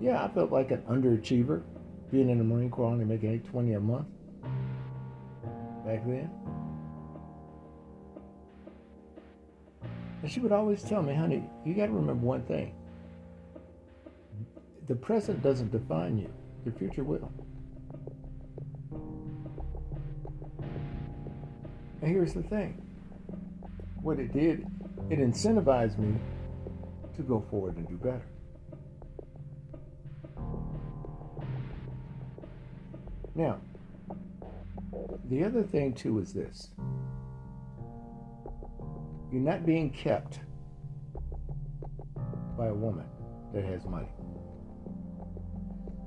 Yeah, 0.00 0.24
I 0.24 0.28
felt 0.28 0.50
like 0.50 0.72
an 0.72 0.82
underachiever 0.82 1.62
being 2.10 2.28
in 2.28 2.38
the 2.38 2.44
Marine 2.44 2.70
Corps 2.70 2.90
only 2.90 3.04
making 3.04 3.30
820 3.30 3.74
a 3.74 3.80
month 3.80 4.06
back 5.86 6.04
then. 6.04 6.30
And 10.22 10.30
she 10.30 10.40
would 10.40 10.52
always 10.52 10.82
tell 10.82 11.02
me, 11.02 11.14
honey, 11.14 11.44
you 11.64 11.74
got 11.74 11.86
to 11.86 11.92
remember 11.92 12.26
one 12.26 12.42
thing. 12.42 12.74
The 14.88 14.96
present 14.96 15.42
doesn't 15.42 15.70
define 15.70 16.18
you, 16.18 16.32
your 16.64 16.74
future 16.74 17.04
will. 17.04 17.32
And 22.02 22.10
here's 22.10 22.34
the 22.34 22.42
thing 22.42 22.84
what 24.02 24.18
it 24.18 24.32
did, 24.32 24.66
it 25.08 25.20
incentivized 25.20 25.98
me 25.98 26.18
to 27.14 27.22
go 27.22 27.44
forward 27.48 27.76
and 27.76 27.88
do 27.88 27.96
better. 27.96 28.26
Now, 33.36 33.60
the 35.30 35.44
other 35.44 35.62
thing 35.62 35.94
too 35.94 36.18
is 36.18 36.32
this 36.32 36.70
you're 39.30 39.40
not 39.40 39.64
being 39.64 39.90
kept 39.90 40.40
by 42.58 42.66
a 42.66 42.74
woman 42.74 43.06
that 43.54 43.64
has 43.64 43.86
money. 43.86 44.08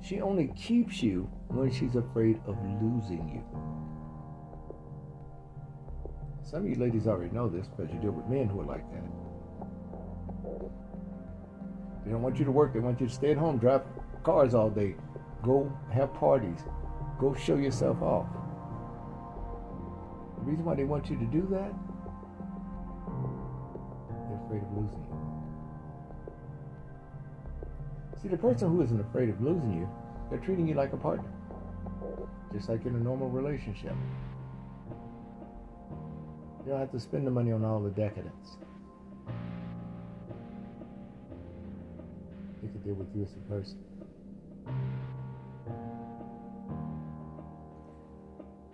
She 0.02 0.20
only 0.20 0.48
keeps 0.56 1.02
you 1.02 1.22
when 1.48 1.72
she's 1.72 1.96
afraid 1.96 2.38
of 2.46 2.56
losing 2.80 3.28
you. 3.30 3.42
Some 6.48 6.62
of 6.62 6.68
you 6.68 6.76
ladies 6.76 7.06
already 7.06 7.34
know 7.34 7.48
this 7.48 7.66
because 7.66 7.92
you 7.92 8.00
deal 8.00 8.12
with 8.12 8.26
men 8.26 8.48
who 8.48 8.60
are 8.60 8.64
like 8.64 8.84
that. 8.92 9.02
They 12.04 12.12
don't 12.12 12.22
want 12.22 12.38
you 12.38 12.44
to 12.44 12.52
work, 12.52 12.72
they 12.72 12.78
want 12.78 13.00
you 13.00 13.08
to 13.08 13.12
stay 13.12 13.32
at 13.32 13.36
home, 13.36 13.58
drive 13.58 13.82
cars 14.22 14.54
all 14.54 14.70
day, 14.70 14.94
go 15.42 15.70
have 15.92 16.14
parties, 16.14 16.60
Go 17.18 17.34
show 17.34 17.56
yourself 17.56 18.02
off. 18.02 18.26
The 20.38 20.42
reason 20.42 20.66
why 20.66 20.74
they 20.74 20.84
want 20.84 21.08
you 21.08 21.16
to 21.16 21.24
do 21.24 21.48
that, 21.50 21.72
they're 24.28 24.40
afraid 24.44 24.62
of 24.62 24.70
losing 24.76 25.00
you. 25.00 25.16
See, 28.20 28.28
the 28.28 28.36
person 28.36 28.68
who 28.68 28.82
isn't 28.82 29.00
afraid 29.00 29.30
of 29.30 29.40
losing 29.40 29.72
you, 29.72 29.88
they're 30.28 30.40
treating 30.40 30.68
you 30.68 30.74
like 30.74 30.92
a 30.92 30.98
partner, 30.98 31.30
just 32.52 32.68
like 32.68 32.84
in 32.84 32.94
a 32.94 32.98
normal 32.98 33.30
relationship. 33.30 33.94
You 36.66 36.72
don't 36.72 36.80
have 36.80 36.90
to 36.90 36.98
spend 36.98 37.24
the 37.24 37.30
money 37.30 37.52
on 37.52 37.64
all 37.64 37.78
the 37.78 37.90
decadence. 37.90 38.56
They 42.60 42.66
can 42.66 42.80
deal 42.80 42.94
with 42.94 43.06
you 43.14 43.22
as 43.22 43.32
a 43.34 43.48
person. 43.48 43.78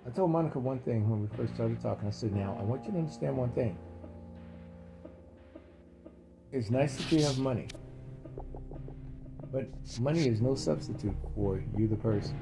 I 0.06 0.11
told 0.11 0.30
Monica 0.30 0.58
one 0.58 0.78
thing 0.78 1.06
when 1.11 1.20
we 1.20 1.37
first 1.37 1.54
started 1.54 1.82
talking. 1.82 2.08
I 2.08 2.12
said, 2.12 2.32
Now, 2.32 2.56
I 2.58 2.62
want 2.62 2.82
you 2.87 2.92
to 2.92 2.99
understand 2.99 3.37
one 3.37 3.50
thing. 3.50 3.76
It's 6.50 6.70
nice 6.70 6.96
that 6.96 7.12
you 7.12 7.22
have 7.22 7.37
money, 7.38 7.66
but 9.52 9.68
money 10.00 10.28
is 10.28 10.40
no 10.40 10.54
substitute 10.54 11.16
for 11.34 11.62
you, 11.76 11.88
the 11.88 11.96
person. 11.96 12.38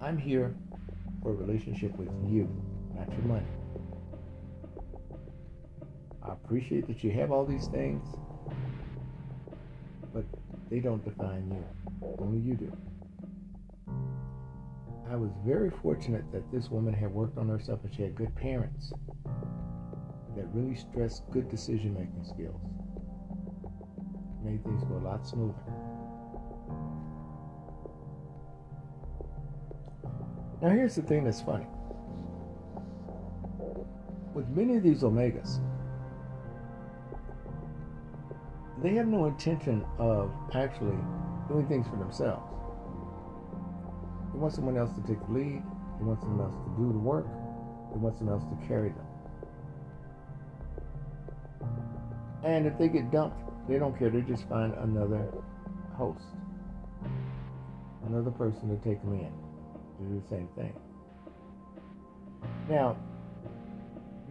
I'm 0.00 0.16
here 0.16 0.54
for 1.22 1.32
a 1.32 1.34
relationship 1.34 1.94
with 1.98 2.08
you, 2.26 2.48
not 2.94 3.10
your 3.12 3.22
money. 3.22 3.46
I 6.22 6.32
appreciate 6.32 6.86
that 6.86 7.02
you 7.02 7.10
have 7.12 7.32
all 7.32 7.44
these 7.44 7.66
things, 7.68 8.06
but 10.14 10.24
they 10.70 10.78
don't 10.78 11.04
define 11.04 11.50
you. 11.50 11.64
Only 12.18 12.38
you 12.38 12.54
do. 12.54 12.72
I 15.10 15.16
was 15.16 15.30
very 15.44 15.70
fortunate 15.70 16.24
that 16.32 16.50
this 16.50 16.70
woman 16.70 16.94
had 16.94 17.12
worked 17.12 17.36
on 17.36 17.48
herself 17.48 17.80
and 17.84 17.94
she 17.94 18.02
had 18.02 18.14
good 18.14 18.34
parents 18.34 18.92
that 20.36 20.46
really 20.54 20.74
stressed 20.74 21.22
good 21.30 21.50
decision 21.50 21.92
making 21.92 22.24
skills. 22.24 22.60
Made 24.42 24.64
things 24.64 24.82
go 24.84 24.96
a 24.96 25.04
lot 25.04 25.26
smoother. 25.26 25.54
Now, 30.62 30.70
here's 30.70 30.94
the 30.94 31.02
thing 31.02 31.24
that's 31.24 31.42
funny. 31.42 31.66
With 34.34 34.48
many 34.48 34.76
of 34.76 34.82
these 34.82 35.02
omegas, 35.02 35.60
they 38.82 38.94
have 38.94 39.06
no 39.06 39.26
intention 39.26 39.84
of 39.98 40.30
actually 40.54 40.96
doing 41.48 41.66
things 41.68 41.86
for 41.88 41.96
themselves. 41.96 42.42
They 44.32 44.38
want 44.38 44.54
someone 44.54 44.76
else 44.76 44.92
to 44.94 45.00
take 45.02 45.24
the 45.26 45.32
lead. 45.32 45.62
They 45.98 46.04
want 46.04 46.20
someone 46.20 46.46
else 46.46 46.54
to 46.64 46.82
do 46.82 46.92
the 46.92 46.98
work. 46.98 47.26
They 47.92 47.98
want 47.98 48.16
someone 48.16 48.40
else 48.40 48.44
to 48.44 48.66
carry 48.66 48.88
them. 48.88 49.06
And 52.44 52.66
if 52.66 52.78
they 52.78 52.88
get 52.88 53.10
dumped, 53.12 53.38
they 53.68 53.78
don't 53.78 53.96
care. 53.96 54.10
They 54.10 54.22
just 54.22 54.48
find 54.48 54.72
another 54.74 55.32
host, 55.94 56.24
another 58.06 58.30
person 58.30 58.68
to 58.68 58.82
take 58.82 59.00
them 59.02 59.12
in 59.12 59.32
do 60.02 60.20
the 60.20 60.28
same 60.28 60.48
thing. 60.56 60.74
Now, 62.68 62.96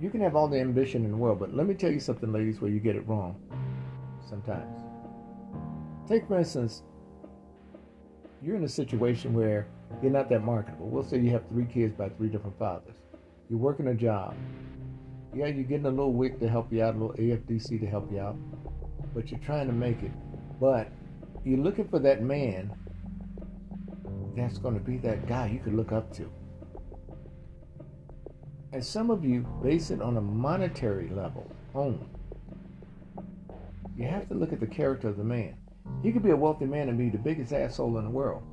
you 0.02 0.10
can 0.10 0.20
have 0.20 0.36
all 0.36 0.48
the 0.48 0.60
ambition 0.60 1.06
in 1.06 1.12
the 1.12 1.18
world, 1.18 1.40
but 1.40 1.54
let 1.54 1.68
me 1.68 1.76
tell 1.76 1.92
you 1.92 2.00
something, 2.00 2.34
ladies, 2.34 2.60
where 2.60 2.72
you 2.72 2.80
get 2.80 2.96
it 2.96 3.08
wrong 3.08 3.36
sometimes. 4.28 4.80
Take, 6.08 6.28
for 6.28 6.40
instance, 6.40 6.82
you're 8.42 8.56
in 8.56 8.64
a 8.64 8.70
situation 8.70 9.36
where 9.36 9.68
you're 10.02 10.12
not 10.12 10.28
that 10.30 10.44
marketable. 10.44 10.88
We'll 10.88 11.04
say 11.04 11.20
you 11.20 11.30
have 11.30 11.48
three 11.48 11.66
kids 11.66 11.94
by 11.94 12.10
three 12.10 12.30
different 12.30 12.58
fathers. 12.58 12.96
You're 13.48 13.60
working 13.60 13.88
a 13.90 13.94
job. 13.94 14.34
Yeah, 15.36 15.46
you're 15.46 15.66
getting 15.66 15.86
a 15.86 15.92
little 15.92 16.14
WIC 16.14 16.40
to 16.40 16.50
help 16.50 16.74
you 16.74 16.82
out, 16.82 16.96
a 16.96 16.98
little 16.98 17.16
AFDC 17.16 17.80
to 17.80 17.86
help 17.86 18.12
you 18.12 18.20
out, 18.20 18.36
but 19.14 19.30
you're 19.30 19.40
trying 19.42 19.68
to 19.68 19.74
make 19.74 20.02
it. 20.02 20.12
But 20.60 20.92
you're 21.46 21.60
looking 21.60 21.88
for 21.88 22.00
that 22.00 22.24
man 22.24 22.74
that's 24.36 24.58
going 24.58 24.74
to 24.74 24.80
be 24.80 24.98
that 24.98 25.28
guy 25.28 25.48
you 25.48 25.60
could 25.60 25.76
look 25.76 25.92
up 25.92 26.12
to. 26.16 26.32
And 28.74 28.84
some 28.84 29.10
of 29.10 29.26
you 29.26 29.42
base 29.62 29.92
it 29.92 30.02
on 30.02 30.18
a 30.18 30.22
monetary 30.22 31.10
level 31.10 31.50
only. 31.76 32.08
You 33.98 34.08
have 34.08 34.30
to 34.30 34.34
look 34.34 34.54
at 34.54 34.60
the 34.60 34.68
character 34.68 35.10
of 35.10 35.18
the 35.18 35.24
man. 35.24 35.56
He 36.02 36.12
could 36.12 36.24
be 36.24 36.32
a 36.32 36.38
wealthy 36.38 36.66
man 36.66 36.88
and 36.88 36.98
be 36.98 37.10
the 37.10 37.18
biggest 37.18 37.52
asshole 37.52 37.98
in 37.98 38.06
the 38.06 38.10
world. 38.10 38.44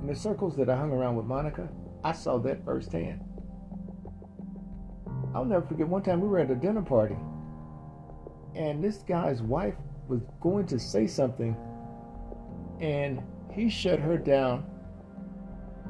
In 0.00 0.08
the 0.08 0.14
circles 0.14 0.56
that 0.56 0.68
I 0.68 0.76
hung 0.76 0.92
around 0.92 1.16
with 1.16 1.26
Monica, 1.26 1.68
I 2.02 2.12
saw 2.12 2.38
that 2.38 2.64
firsthand. 2.64 3.20
I'll 5.34 5.44
never 5.44 5.66
forget 5.66 5.88
one 5.88 6.02
time 6.02 6.20
we 6.20 6.28
were 6.28 6.40
at 6.40 6.50
a 6.50 6.54
dinner 6.54 6.82
party, 6.82 7.16
and 8.54 8.84
this 8.84 8.98
guy's 8.98 9.40
wife 9.40 9.74
was 10.08 10.20
going 10.40 10.66
to 10.66 10.78
say 10.78 11.06
something, 11.06 11.56
and 12.80 13.22
he 13.52 13.68
shut 13.68 13.98
her 13.98 14.18
down. 14.18 14.66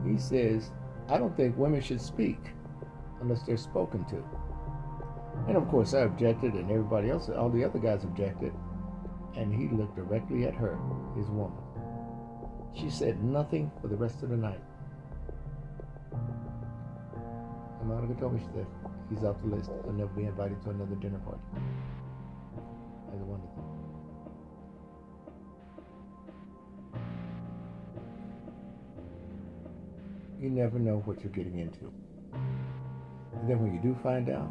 He 0.07 0.17
says, 0.17 0.71
I 1.09 1.19
don't 1.19 1.37
think 1.37 1.57
women 1.57 1.81
should 1.81 2.01
speak 2.01 2.39
unless 3.21 3.43
they're 3.43 3.57
spoken 3.57 4.05
to. 4.07 4.23
And 5.49 5.57
of 5.57 5.69
course, 5.69 5.95
I 5.95 6.01
objected, 6.01 6.55
and 6.55 6.71
everybody 6.71 7.11
else, 7.11 7.29
all 7.29 7.51
the 7.51 7.65
other 7.65 7.79
guys 7.79 8.05
objected. 8.05 8.53
And 9.37 9.53
he 9.53 9.69
looked 9.69 9.97
directly 9.97 10.45
at 10.45 10.55
her, 10.55 10.79
his 11.17 11.27
woman. 11.29 11.59
She 12.73 12.89
said 12.89 13.23
nothing 13.23 13.71
for 13.81 13.89
the 13.89 13.97
rest 13.97 14.23
of 14.23 14.31
the 14.31 14.37
night. 14.37 14.61
And 17.81 17.89
Monica 17.89 18.15
told 18.19 18.35
me, 18.35 18.41
she 18.41 18.47
said, 18.55 18.67
he's 19.11 19.25
off 19.25 19.37
the 19.43 19.55
list. 19.55 19.71
He'll 19.85 19.93
never 19.93 20.13
be 20.13 20.25
invited 20.25 20.63
to 20.63 20.71
another 20.71 20.95
dinner 20.97 21.19
party. 21.19 21.43
As 23.15 23.21
a 23.21 23.25
wonderful. 23.25 23.74
You 30.45 30.51
never 30.51 30.79
know 30.79 30.99
what 31.07 31.23
you're 31.23 31.33
getting 31.33 31.59
into. 31.59 31.91
And 32.35 33.49
then 33.49 33.63
when 33.63 33.73
you 33.73 33.81
do 33.81 33.97
find 34.03 34.29
out, 34.29 34.51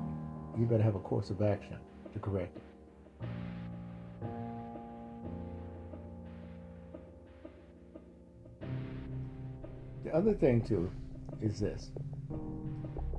you 0.58 0.65
better 0.65 0.82
have 0.82 0.95
a 0.95 0.99
course 0.99 1.29
of 1.29 1.43
action 1.43 1.77
to 2.13 2.19
correct 2.19 2.58
it. 2.58 2.63
The 10.03 10.15
other 10.15 10.34
thing, 10.34 10.65
too, 10.65 10.89
is 11.43 11.60
this. 11.60 11.91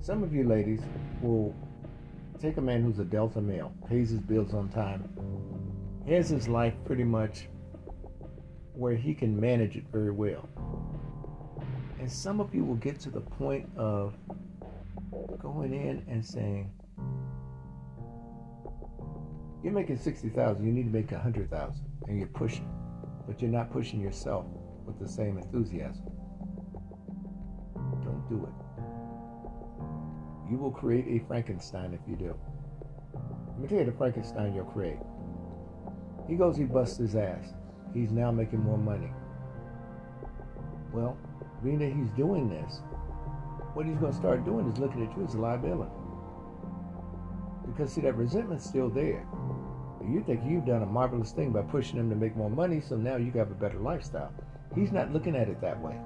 Some 0.00 0.24
of 0.24 0.34
you 0.34 0.42
ladies 0.42 0.80
will 1.22 1.54
take 2.40 2.56
a 2.56 2.60
man 2.60 2.82
who's 2.82 2.98
a 2.98 3.04
Delta 3.04 3.40
male, 3.40 3.72
pays 3.88 4.10
his 4.10 4.18
bills 4.18 4.52
on 4.52 4.68
time, 4.68 5.08
has 6.08 6.28
his 6.28 6.48
life 6.48 6.74
pretty 6.84 7.04
much 7.04 7.46
where 8.72 8.96
he 8.96 9.14
can 9.14 9.40
manage 9.40 9.76
it 9.76 9.84
very 9.92 10.10
well. 10.10 10.48
And 11.98 12.10
some 12.10 12.40
of 12.40 12.54
you 12.54 12.64
will 12.64 12.74
get 12.76 13.00
to 13.00 13.10
the 13.10 13.20
point 13.20 13.68
of 13.76 14.14
going 15.40 15.72
in 15.72 16.04
and 16.08 16.24
saying, 16.24 16.70
You're 19.64 19.72
making 19.72 19.96
60,000, 19.96 20.64
you 20.64 20.72
need 20.72 20.84
to 20.84 20.90
make 20.90 21.10
100,000, 21.10 21.86
and 22.06 22.18
you're 22.18 22.28
pushing, 22.28 22.68
but 23.26 23.40
you're 23.40 23.50
not 23.50 23.72
pushing 23.72 23.98
yourself 23.98 24.44
with 24.84 24.98
the 24.98 25.08
same 25.08 25.38
enthusiasm. 25.38 26.04
Don't 28.02 28.28
do 28.28 28.44
it. 28.44 28.52
You 30.50 30.58
will 30.58 30.70
create 30.70 31.06
a 31.08 31.26
Frankenstein 31.26 31.94
if 31.94 32.00
you 32.06 32.14
do. 32.14 32.36
Let 33.48 33.58
me 33.58 33.68
tell 33.68 33.78
you 33.78 33.84
the 33.86 33.92
Frankenstein 33.92 34.54
you'll 34.54 34.66
create. 34.66 34.98
He 36.28 36.34
goes, 36.34 36.58
he 36.58 36.64
busts 36.64 36.98
his 36.98 37.16
ass. 37.16 37.54
He's 37.94 38.10
now 38.10 38.30
making 38.30 38.60
more 38.60 38.76
money. 38.76 39.10
Well, 40.92 41.16
being 41.64 41.78
that 41.78 41.92
he's 41.92 42.10
doing 42.10 42.48
this, 42.48 42.82
what 43.72 43.86
he's 43.86 43.96
going 43.96 44.12
to 44.12 44.18
start 44.18 44.44
doing 44.44 44.70
is 44.70 44.78
looking 44.78 45.04
at 45.04 45.16
you 45.16 45.24
as 45.24 45.34
a 45.34 45.38
liability. 45.38 45.90
Because, 47.66 47.92
see, 47.92 48.02
that 48.02 48.16
resentment's 48.16 48.64
still 48.64 48.90
there. 48.90 49.26
You 50.06 50.22
think 50.26 50.42
you've 50.46 50.66
done 50.66 50.82
a 50.82 50.86
marvelous 50.86 51.32
thing 51.32 51.50
by 51.50 51.62
pushing 51.62 51.98
him 51.98 52.10
to 52.10 52.16
make 52.16 52.36
more 52.36 52.50
money, 52.50 52.80
so 52.80 52.94
now 52.94 53.16
you 53.16 53.32
have 53.32 53.50
a 53.50 53.54
better 53.54 53.78
lifestyle. 53.78 54.32
He's 54.74 54.92
not 54.92 55.12
looking 55.12 55.34
at 55.34 55.48
it 55.48 55.60
that 55.62 55.80
way. 55.80 55.96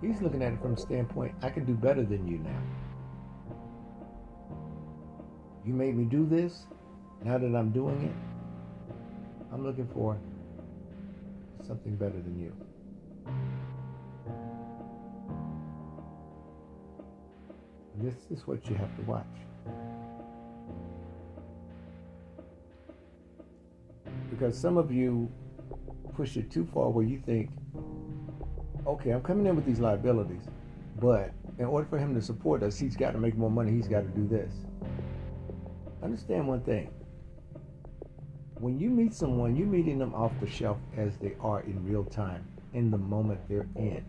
He's 0.00 0.22
looking 0.22 0.42
at 0.42 0.52
it 0.52 0.62
from 0.62 0.76
the 0.76 0.80
standpoint, 0.80 1.34
I 1.42 1.50
can 1.50 1.64
do 1.64 1.74
better 1.74 2.04
than 2.04 2.28
you 2.28 2.38
now. 2.38 2.62
You 5.66 5.74
made 5.74 5.96
me 5.96 6.04
do 6.04 6.24
this. 6.24 6.66
Now 7.24 7.36
that 7.36 7.54
I'm 7.54 7.72
doing 7.72 8.00
it, 8.04 8.14
I'm 9.52 9.66
looking 9.66 9.88
for 9.92 10.16
something 11.66 11.96
better 11.96 12.22
than 12.22 12.38
you. 12.38 12.54
This 18.00 18.14
is 18.30 18.46
what 18.46 18.68
you 18.68 18.76
have 18.76 18.94
to 18.96 19.02
watch. 19.02 19.26
Because 24.30 24.58
some 24.58 24.76
of 24.76 24.92
you 24.92 25.30
push 26.14 26.36
it 26.36 26.50
too 26.50 26.68
far 26.72 26.90
where 26.90 27.04
you 27.04 27.20
think, 27.24 27.50
okay, 28.86 29.10
I'm 29.10 29.22
coming 29.22 29.46
in 29.46 29.56
with 29.56 29.66
these 29.66 29.80
liabilities, 29.80 30.42
but 31.00 31.32
in 31.58 31.64
order 31.64 31.86
for 31.88 31.98
him 31.98 32.14
to 32.14 32.22
support 32.22 32.62
us, 32.62 32.78
he's 32.78 32.96
got 32.96 33.12
to 33.12 33.18
make 33.18 33.36
more 33.36 33.50
money, 33.50 33.72
he's 33.72 33.88
got 33.88 34.00
to 34.00 34.08
do 34.08 34.26
this. 34.28 34.52
Understand 36.02 36.46
one 36.46 36.60
thing. 36.62 36.90
When 38.54 38.78
you 38.78 38.90
meet 38.90 39.14
someone, 39.14 39.56
you're 39.56 39.66
meeting 39.66 39.98
them 39.98 40.14
off 40.14 40.32
the 40.40 40.48
shelf 40.48 40.78
as 40.96 41.16
they 41.18 41.34
are 41.40 41.60
in 41.60 41.84
real 41.84 42.04
time, 42.04 42.46
in 42.74 42.90
the 42.90 42.98
moment 42.98 43.40
they're 43.48 43.68
in. 43.76 44.04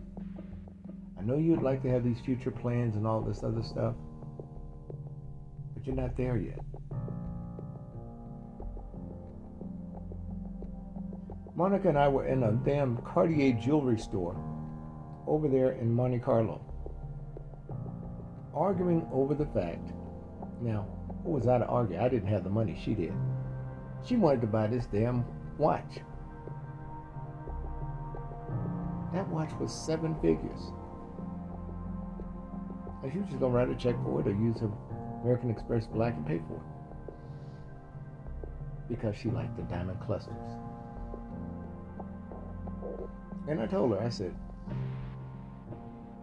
I 1.20 1.22
know 1.22 1.36
you'd 1.36 1.60
like 1.60 1.82
to 1.82 1.90
have 1.90 2.02
these 2.02 2.18
future 2.20 2.50
plans 2.50 2.96
and 2.96 3.06
all 3.06 3.20
this 3.20 3.44
other 3.44 3.62
stuff, 3.62 3.94
but 5.74 5.86
you're 5.86 5.94
not 5.94 6.16
there 6.16 6.38
yet. 6.38 6.58
Monica 11.54 11.90
and 11.90 11.98
I 11.98 12.08
were 12.08 12.26
in 12.26 12.42
a 12.44 12.52
damn 12.52 12.96
Cartier 13.02 13.52
jewelry 13.52 13.98
store 13.98 14.34
over 15.26 15.46
there 15.46 15.72
in 15.72 15.92
Monte 15.92 16.20
Carlo, 16.20 16.62
arguing 18.54 19.06
over 19.12 19.34
the 19.34 19.44
fact. 19.46 19.92
Now, 20.62 20.86
what 21.22 21.34
was 21.40 21.46
I 21.46 21.58
to 21.58 21.66
argue? 21.66 22.00
I 22.00 22.08
didn't 22.08 22.28
have 22.28 22.44
the 22.44 22.50
money, 22.50 22.80
she 22.82 22.94
did. 22.94 23.12
She 24.06 24.16
wanted 24.16 24.40
to 24.40 24.46
buy 24.46 24.68
this 24.68 24.86
damn 24.86 25.26
watch. 25.58 25.98
That 29.12 29.28
watch 29.28 29.50
was 29.60 29.70
seven 29.70 30.14
figures. 30.22 30.72
Was 33.02 33.12
just 33.14 33.40
gonna 33.40 33.54
write 33.54 33.70
a 33.70 33.74
check 33.74 33.96
for 34.04 34.20
it 34.20 34.26
or 34.26 34.32
use 34.32 34.60
her 34.60 34.70
American 35.22 35.50
Express 35.50 35.86
Black 35.86 36.14
and 36.14 36.26
pay 36.26 36.38
for 36.46 36.56
it. 36.56 37.14
Because 38.88 39.16
she 39.16 39.30
liked 39.30 39.56
the 39.56 39.62
diamond 39.62 39.98
clusters. 40.00 40.34
And 43.48 43.60
I 43.60 43.66
told 43.66 43.92
her, 43.92 44.00
I 44.00 44.10
said, 44.10 44.34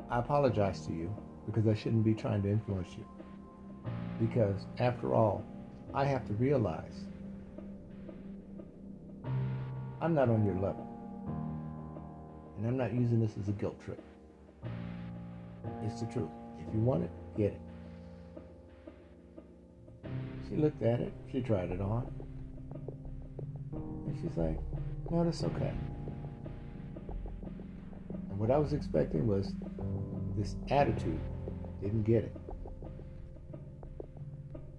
I 0.09 0.19
apologize 0.19 0.85
to 0.85 0.93
you 0.93 1.13
because 1.45 1.67
I 1.67 1.73
shouldn't 1.73 2.03
be 2.03 2.13
trying 2.13 2.43
to 2.43 2.49
influence 2.49 2.89
you. 2.97 3.05
Because 4.19 4.67
after 4.79 5.13
all, 5.13 5.43
I 5.93 6.05
have 6.05 6.25
to 6.27 6.33
realize 6.33 7.05
I'm 9.99 10.13
not 10.13 10.29
on 10.29 10.45
your 10.45 10.55
level. 10.55 10.87
And 12.57 12.67
I'm 12.67 12.77
not 12.77 12.93
using 12.93 13.19
this 13.19 13.31
as 13.39 13.49
a 13.49 13.53
guilt 13.53 13.79
trip. 13.83 14.01
It's 15.83 16.01
the 16.01 16.05
truth. 16.07 16.29
If 16.67 16.73
you 16.73 16.81
want 16.81 17.03
it, 17.03 17.11
get 17.37 17.53
it. 17.53 17.61
She 20.49 20.55
looked 20.55 20.81
at 20.83 20.99
it, 20.99 21.13
she 21.31 21.41
tried 21.41 21.71
it 21.71 21.81
on. 21.81 22.07
And 23.73 24.17
she's 24.21 24.37
like, 24.37 24.59
no, 25.09 25.23
that's 25.23 25.43
okay. 25.43 25.73
And 28.29 28.39
what 28.39 28.51
I 28.51 28.57
was 28.57 28.73
expecting 28.73 29.27
was 29.27 29.53
this 30.37 30.55
attitude. 30.69 31.19
Didn't 31.81 32.03
get 32.03 32.23
it. 32.23 32.35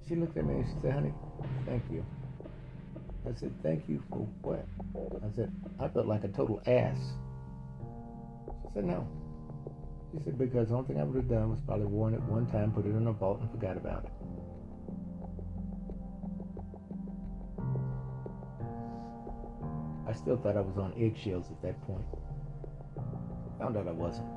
She 0.08 0.14
looked 0.14 0.36
at 0.36 0.46
me 0.46 0.54
and 0.54 0.66
she 0.66 0.74
said, 0.80 0.92
honey, 0.92 1.12
thank 1.66 1.82
you. 1.90 2.04
I 3.26 3.38
said, 3.38 3.52
thank 3.62 3.88
you 3.88 4.02
for 4.10 4.26
what? 4.42 4.64
I 5.22 5.36
said, 5.36 5.52
I 5.78 5.88
felt 5.88 6.06
like 6.06 6.24
a 6.24 6.28
total 6.28 6.62
ass. 6.66 6.96
She 8.62 8.68
said, 8.74 8.84
no. 8.84 9.06
She 10.10 10.18
said, 10.24 10.38
because 10.38 10.68
the 10.68 10.74
only 10.74 10.88
thing 10.88 11.00
I 11.00 11.04
would 11.04 11.16
have 11.16 11.28
done 11.28 11.50
was 11.50 11.60
probably 11.60 11.86
worn 11.86 12.14
it 12.14 12.22
one 12.22 12.46
time, 12.46 12.72
put 12.72 12.86
it 12.86 12.90
in 12.90 13.06
a 13.06 13.12
vault, 13.12 13.40
and 13.40 13.50
forgot 13.50 13.76
about 13.76 14.04
it. 14.04 14.12
I 20.08 20.12
still 20.14 20.38
thought 20.38 20.56
I 20.56 20.62
was 20.62 20.78
on 20.78 20.94
eggshells 20.96 21.50
at 21.50 21.60
that 21.60 21.80
point. 21.82 22.04
Found 23.58 23.76
out 23.76 23.86
I 23.86 23.92
wasn't. 23.92 24.28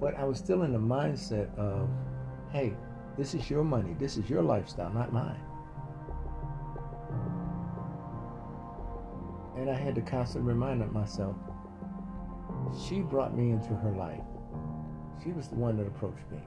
But 0.00 0.14
I 0.16 0.24
was 0.24 0.38
still 0.38 0.62
in 0.62 0.72
the 0.72 0.78
mindset 0.78 1.52
of, 1.58 1.88
hey, 2.52 2.72
this 3.18 3.34
is 3.34 3.50
your 3.50 3.64
money, 3.64 3.96
this 3.98 4.16
is 4.16 4.30
your 4.30 4.42
lifestyle, 4.42 4.92
not 4.92 5.12
mine. 5.12 5.40
And 9.56 9.68
I 9.68 9.74
had 9.74 9.96
to 9.96 10.00
constantly 10.00 10.52
remind 10.52 10.80
myself, 10.92 11.36
she 12.80 13.00
brought 13.00 13.36
me 13.36 13.50
into 13.50 13.74
her 13.74 13.92
life. 13.92 14.20
She 15.22 15.30
was 15.32 15.48
the 15.48 15.56
one 15.56 15.76
that 15.76 15.86
approached 15.86 16.30
me. 16.30 16.38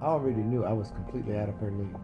I 0.00 0.06
already 0.06 0.42
knew 0.42 0.64
I 0.64 0.72
was 0.72 0.90
completely 0.90 1.36
out 1.36 1.48
of 1.48 1.56
her 1.56 1.70
league. 1.70 1.96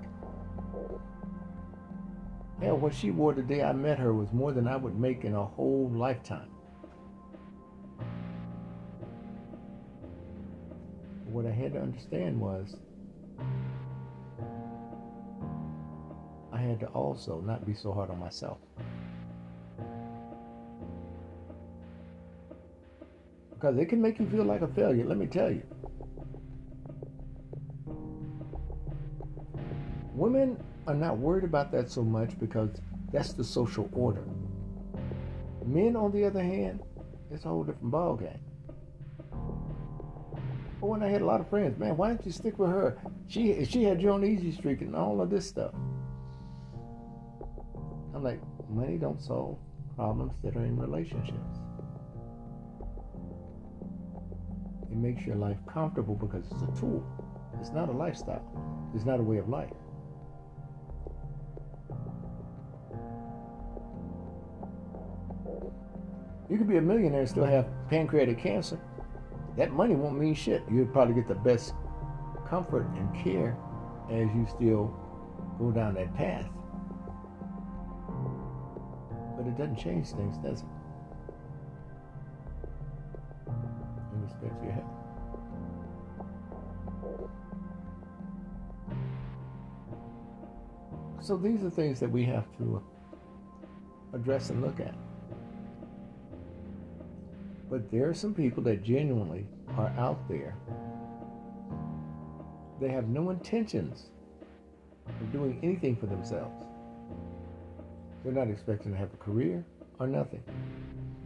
Hell, 2.60 2.76
what 2.78 2.94
she 2.94 3.10
wore 3.10 3.34
the 3.34 3.42
day 3.42 3.62
I 3.62 3.72
met 3.72 3.98
her 3.98 4.12
was 4.14 4.32
more 4.32 4.52
than 4.52 4.68
I 4.68 4.76
would 4.76 4.98
make 4.98 5.24
in 5.24 5.34
a 5.34 5.44
whole 5.44 5.90
lifetime. 5.90 6.48
What 11.26 11.46
I 11.46 11.50
had 11.50 11.72
to 11.72 11.80
understand 11.80 12.40
was 12.40 12.76
I 16.52 16.58
had 16.58 16.78
to 16.80 16.86
also 16.88 17.40
not 17.40 17.66
be 17.66 17.74
so 17.74 17.92
hard 17.92 18.10
on 18.10 18.18
myself. 18.20 18.58
Because 23.62 23.78
it 23.78 23.86
can 23.86 24.02
make 24.02 24.18
you 24.18 24.26
feel 24.26 24.42
like 24.42 24.62
a 24.62 24.66
failure, 24.66 25.04
let 25.04 25.16
me 25.18 25.26
tell 25.26 25.48
you. 25.48 25.62
Women 30.14 30.60
are 30.88 30.96
not 30.96 31.18
worried 31.18 31.44
about 31.44 31.70
that 31.70 31.88
so 31.88 32.02
much 32.02 32.36
because 32.40 32.70
that's 33.12 33.34
the 33.34 33.44
social 33.44 33.88
order. 33.92 34.24
Men, 35.64 35.94
on 35.94 36.10
the 36.10 36.24
other 36.24 36.42
hand, 36.42 36.80
it's 37.30 37.44
a 37.44 37.48
whole 37.48 37.62
different 37.62 37.92
ballgame. 37.92 38.40
Oh, 39.32 40.40
but 40.80 40.86
when 40.88 41.04
I 41.04 41.08
had 41.08 41.22
a 41.22 41.24
lot 41.24 41.40
of 41.40 41.48
friends, 41.48 41.78
man, 41.78 41.96
why 41.96 42.08
don't 42.08 42.26
you 42.26 42.32
stick 42.32 42.58
with 42.58 42.68
her? 42.68 42.98
She 43.28 43.64
she 43.64 43.84
had 43.84 44.02
you 44.02 44.10
on 44.10 44.24
easy 44.24 44.50
streak 44.50 44.80
and 44.80 44.96
all 44.96 45.20
of 45.20 45.30
this 45.30 45.46
stuff. 45.46 45.72
I'm 48.12 48.24
like, 48.24 48.40
money 48.68 48.98
don't 48.98 49.22
solve 49.22 49.56
problems 49.94 50.32
that 50.42 50.56
are 50.56 50.64
in 50.64 50.76
relationships. 50.76 51.61
It 54.92 54.98
makes 54.98 55.24
your 55.24 55.36
life 55.36 55.56
comfortable 55.66 56.14
because 56.14 56.44
it's 56.50 56.62
a 56.62 56.80
tool. 56.80 57.02
It's 57.58 57.70
not 57.70 57.88
a 57.88 57.92
lifestyle. 57.92 58.44
It's 58.94 59.06
not 59.06 59.20
a 59.20 59.22
way 59.22 59.38
of 59.38 59.48
life. 59.48 59.72
You 66.50 66.58
could 66.58 66.68
be 66.68 66.76
a 66.76 66.82
millionaire 66.82 67.20
and 67.20 67.28
still 67.28 67.46
have 67.46 67.66
pancreatic 67.88 68.38
cancer. 68.38 68.78
That 69.56 69.72
money 69.72 69.94
won't 69.94 70.18
mean 70.18 70.34
shit. 70.34 70.62
You'll 70.70 70.84
probably 70.86 71.14
get 71.14 71.26
the 71.26 71.36
best 71.36 71.72
comfort 72.46 72.86
and 72.94 73.24
care 73.24 73.56
as 74.10 74.28
you 74.34 74.46
still 74.46 74.94
go 75.58 75.70
down 75.70 75.94
that 75.94 76.14
path. 76.14 76.50
But 79.38 79.46
it 79.46 79.56
doesn't 79.56 79.78
change 79.78 80.08
things, 80.08 80.36
does 80.36 80.60
it? 80.60 80.66
So 91.22 91.36
these 91.36 91.62
are 91.62 91.70
things 91.70 92.00
that 92.00 92.10
we 92.10 92.24
have 92.24 92.44
to 92.58 92.82
address 94.12 94.50
and 94.50 94.60
look 94.60 94.80
at. 94.80 94.94
But 97.70 97.90
there 97.92 98.08
are 98.08 98.14
some 98.14 98.34
people 98.34 98.62
that 98.64 98.82
genuinely 98.82 99.46
are 99.76 99.88
out 99.96 100.28
there. 100.28 100.56
They 102.80 102.88
have 102.88 103.06
no 103.08 103.30
intentions 103.30 104.06
of 105.06 105.32
doing 105.32 105.60
anything 105.62 105.94
for 105.94 106.06
themselves. 106.06 106.66
They're 108.24 108.32
not 108.32 108.48
expecting 108.48 108.90
to 108.90 108.98
have 108.98 109.14
a 109.14 109.16
career 109.16 109.64
or 110.00 110.08
nothing. 110.08 110.42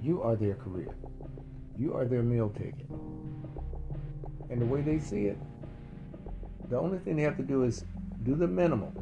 You 0.02 0.22
are 0.22 0.37
their 0.37 0.55
career. 0.55 0.94
You 1.79 1.95
are 1.95 2.05
their 2.05 2.23
meal 2.23 2.51
ticket. 2.51 2.89
And 4.51 4.61
the 4.61 4.67
way 4.67 4.81
they 4.81 4.99
see 4.99 5.27
it, 5.27 5.39
the 6.71 6.79
only 6.79 6.99
thing 6.99 7.17
they 7.17 7.23
have 7.23 7.37
to 7.37 7.43
do 7.43 7.65
is 7.65 7.85
do 8.23 8.35
the 8.35 8.47
minimum 8.47 8.93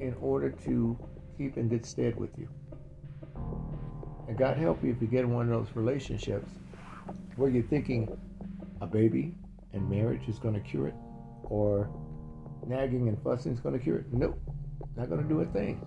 in 0.00 0.14
order 0.20 0.50
to 0.50 0.98
keep 1.38 1.56
in 1.56 1.68
good 1.68 1.84
stead 1.84 2.16
with 2.16 2.30
you. 2.38 2.48
And 4.28 4.36
God 4.36 4.56
help 4.56 4.82
you 4.82 4.90
if 4.90 5.00
you 5.00 5.06
get 5.06 5.20
in 5.20 5.32
one 5.32 5.50
of 5.50 5.58
those 5.58 5.74
relationships 5.74 6.50
where 7.36 7.48
you're 7.48 7.62
thinking 7.62 8.08
a 8.80 8.86
baby 8.86 9.34
and 9.72 9.88
marriage 9.88 10.28
is 10.28 10.38
going 10.38 10.54
to 10.54 10.60
cure 10.60 10.88
it, 10.88 10.94
or 11.44 11.88
nagging 12.66 13.08
and 13.08 13.22
fussing 13.22 13.52
is 13.52 13.60
going 13.60 13.76
to 13.78 13.82
cure 13.82 13.98
it. 13.98 14.12
Nope, 14.12 14.38
not 14.96 15.08
going 15.08 15.22
to 15.22 15.28
do 15.28 15.40
a 15.40 15.46
thing. 15.46 15.86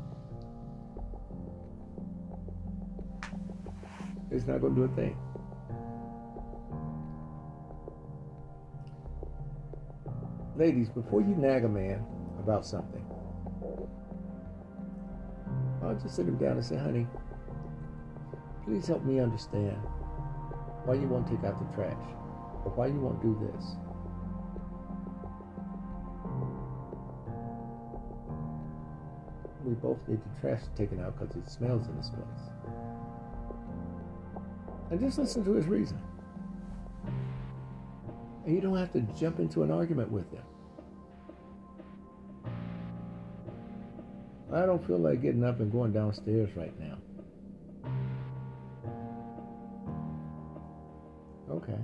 It's 4.32 4.46
not 4.46 4.62
going 4.62 4.76
to 4.76 4.88
do 4.88 4.92
a 4.92 4.96
thing. 4.96 5.18
Ladies, 10.58 10.90
before 10.90 11.22
you 11.22 11.36
nag 11.36 11.64
a 11.64 11.70
man 11.70 12.06
about 12.40 12.66
something, 12.66 13.06
I'll 15.82 15.96
just 15.96 16.16
sit 16.16 16.28
him 16.28 16.38
down 16.38 16.58
and 16.58 16.66
say, 16.66 16.76
honey, 16.76 17.08
Please 18.70 18.86
help 18.86 19.04
me 19.04 19.20
understand 19.20 19.78
why 20.86 20.94
you 20.94 21.08
won't 21.08 21.26
take 21.26 21.44
out 21.44 21.58
the 21.60 21.76
trash 21.76 21.98
or 22.64 22.72
why 22.76 22.86
you 22.86 23.00
won't 23.00 23.20
do 23.20 23.34
this. 23.52 23.76
We 29.66 29.74
both 29.74 29.98
need 30.08 30.20
the 30.22 30.40
trash 30.40 30.62
taken 30.78 31.02
out 31.02 31.18
because 31.18 31.36
it 31.36 31.50
smells 31.50 31.88
in 31.88 31.98
this 31.98 32.12
place. 32.12 32.79
And 34.92 35.00
just 35.00 35.18
listen 35.18 35.44
to 35.46 35.54
his 35.54 35.68
reason. 35.68 36.02
And 38.46 38.56
you 38.56 38.62
don't 38.62 38.78
have 38.78 38.92
to 38.94 39.02
jump 39.20 39.40
into 39.40 39.64
an 39.64 39.72
argument 39.72 40.12
with 40.12 40.32
him. 40.32 40.44
I 44.52 44.66
don't 44.66 44.86
feel 44.88 44.98
like 44.98 45.22
getting 45.22 45.44
up 45.44 45.60
and 45.60 45.72
going 45.72 45.94
downstairs 45.94 46.50
right 46.56 46.74
now. 46.80 46.98
Okay. 51.52 51.78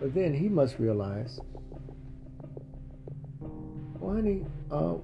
But 0.00 0.14
then 0.14 0.32
he 0.32 0.48
must 0.48 0.78
realize, 0.78 1.40
well, 3.40 4.14
honey, 4.14 4.46
uh, 4.70 4.94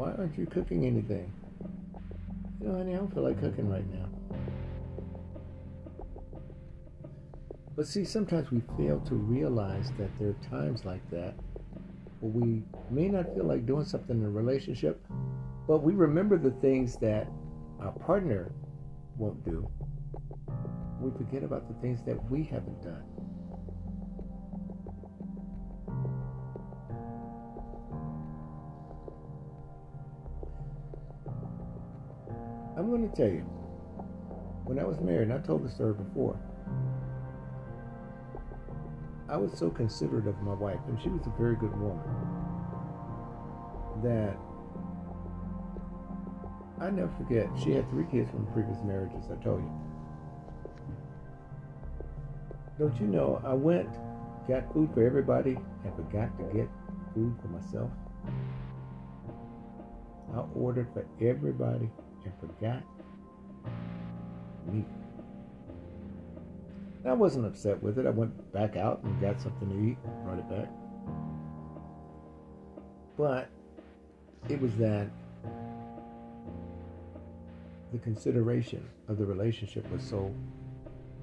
why 0.00 0.12
aren't 0.12 0.38
you 0.38 0.46
cooking 0.46 0.86
anything? 0.86 1.30
You 2.58 2.68
know, 2.68 2.78
honey, 2.78 2.94
I 2.94 2.96
don't 2.96 3.12
feel 3.12 3.22
like 3.22 3.38
cooking 3.38 3.68
right 3.68 3.84
now. 3.92 4.06
But 7.76 7.86
see, 7.86 8.06
sometimes 8.06 8.50
we 8.50 8.62
fail 8.78 9.00
to 9.00 9.14
realize 9.14 9.92
that 9.98 10.08
there 10.18 10.30
are 10.30 10.48
times 10.48 10.86
like 10.86 11.02
that 11.10 11.34
where 12.20 12.32
we 12.32 12.62
may 12.90 13.08
not 13.08 13.26
feel 13.34 13.44
like 13.44 13.66
doing 13.66 13.84
something 13.84 14.18
in 14.18 14.24
a 14.24 14.30
relationship, 14.30 15.04
but 15.68 15.82
we 15.82 15.92
remember 15.92 16.38
the 16.38 16.52
things 16.62 16.96
that 17.00 17.28
our 17.82 17.92
partner 17.92 18.52
won't 19.18 19.44
do. 19.44 19.68
We 20.98 21.10
forget 21.10 21.42
about 21.42 21.68
the 21.68 21.74
things 21.82 22.00
that 22.06 22.18
we 22.30 22.42
haven't 22.44 22.82
done. 22.82 23.19
Tell 33.16 33.28
you, 33.28 33.40
when 34.64 34.78
I 34.78 34.84
was 34.84 35.00
married, 35.00 35.28
and 35.28 35.32
I 35.32 35.38
told 35.38 35.64
the 35.64 35.68
story 35.68 35.94
before, 35.94 36.38
I 39.28 39.36
was 39.36 39.52
so 39.58 39.68
considerate 39.68 40.26
of 40.26 40.40
my 40.42 40.54
wife, 40.54 40.78
and 40.88 41.00
she 41.02 41.08
was 41.08 41.26
a 41.26 41.32
very 41.38 41.56
good 41.56 41.76
woman, 41.80 41.98
that 44.02 44.36
I 46.80 46.90
never 46.90 47.12
forget. 47.18 47.48
She 47.62 47.72
had 47.72 47.88
three 47.90 48.06
kids 48.10 48.30
from 48.30 48.46
previous 48.52 48.80
marriages, 48.84 49.24
I 49.30 49.42
told 49.42 49.60
you. 49.60 49.72
Don't 52.78 52.98
you 53.00 53.06
know, 53.06 53.42
I 53.44 53.52
went, 53.54 53.90
got 54.48 54.72
food 54.72 54.88
for 54.94 55.04
everybody, 55.04 55.58
and 55.84 55.94
forgot 55.96 56.36
to 56.38 56.44
get 56.56 56.68
food 57.12 57.36
for 57.42 57.48
myself. 57.48 57.90
I 60.32 60.38
ordered 60.54 60.88
for 60.94 61.04
everybody 61.20 61.90
and 62.24 62.32
forgot 62.40 62.82
me. 64.66 64.84
I 67.04 67.12
wasn't 67.12 67.46
upset 67.46 67.82
with 67.82 67.98
it. 67.98 68.06
I 68.06 68.10
went 68.10 68.52
back 68.52 68.76
out 68.76 69.02
and 69.02 69.20
got 69.20 69.40
something 69.40 69.68
to 69.70 69.90
eat, 69.90 69.98
brought 70.24 70.38
it 70.38 70.48
back. 70.50 70.68
But 73.16 73.48
it 74.48 74.60
was 74.60 74.74
that 74.76 75.08
the 77.92 77.98
consideration 77.98 78.86
of 79.08 79.18
the 79.18 79.24
relationship 79.24 79.90
was 79.90 80.02
so 80.02 80.34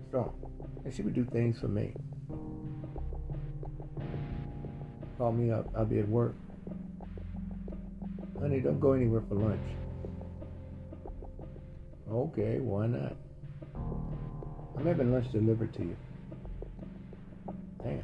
strong. 0.08 0.34
And 0.84 0.93
she 0.93 1.02
would 1.02 1.13
do 1.13 1.26
things 1.26 1.60
for 1.60 1.67
me. 1.67 1.93
Call 5.17 5.32
me 5.32 5.52
up, 5.52 5.69
I'll 5.76 5.86
be 5.86 6.00
at 6.00 6.08
work. 6.08 6.36
Honey, 8.39 8.60
don't 8.60 8.80
go 8.80 8.93
anywhere 8.93 9.23
for 9.28 9.36
lunch. 9.36 9.67
Okay, 12.12 12.60
why 12.60 12.88
not? 12.88 13.15
I'm 14.77 14.85
having 14.85 15.11
lunch 15.11 15.31
delivered 15.31 15.73
to 15.73 15.81
you. 15.81 15.97
Damn. 17.83 18.03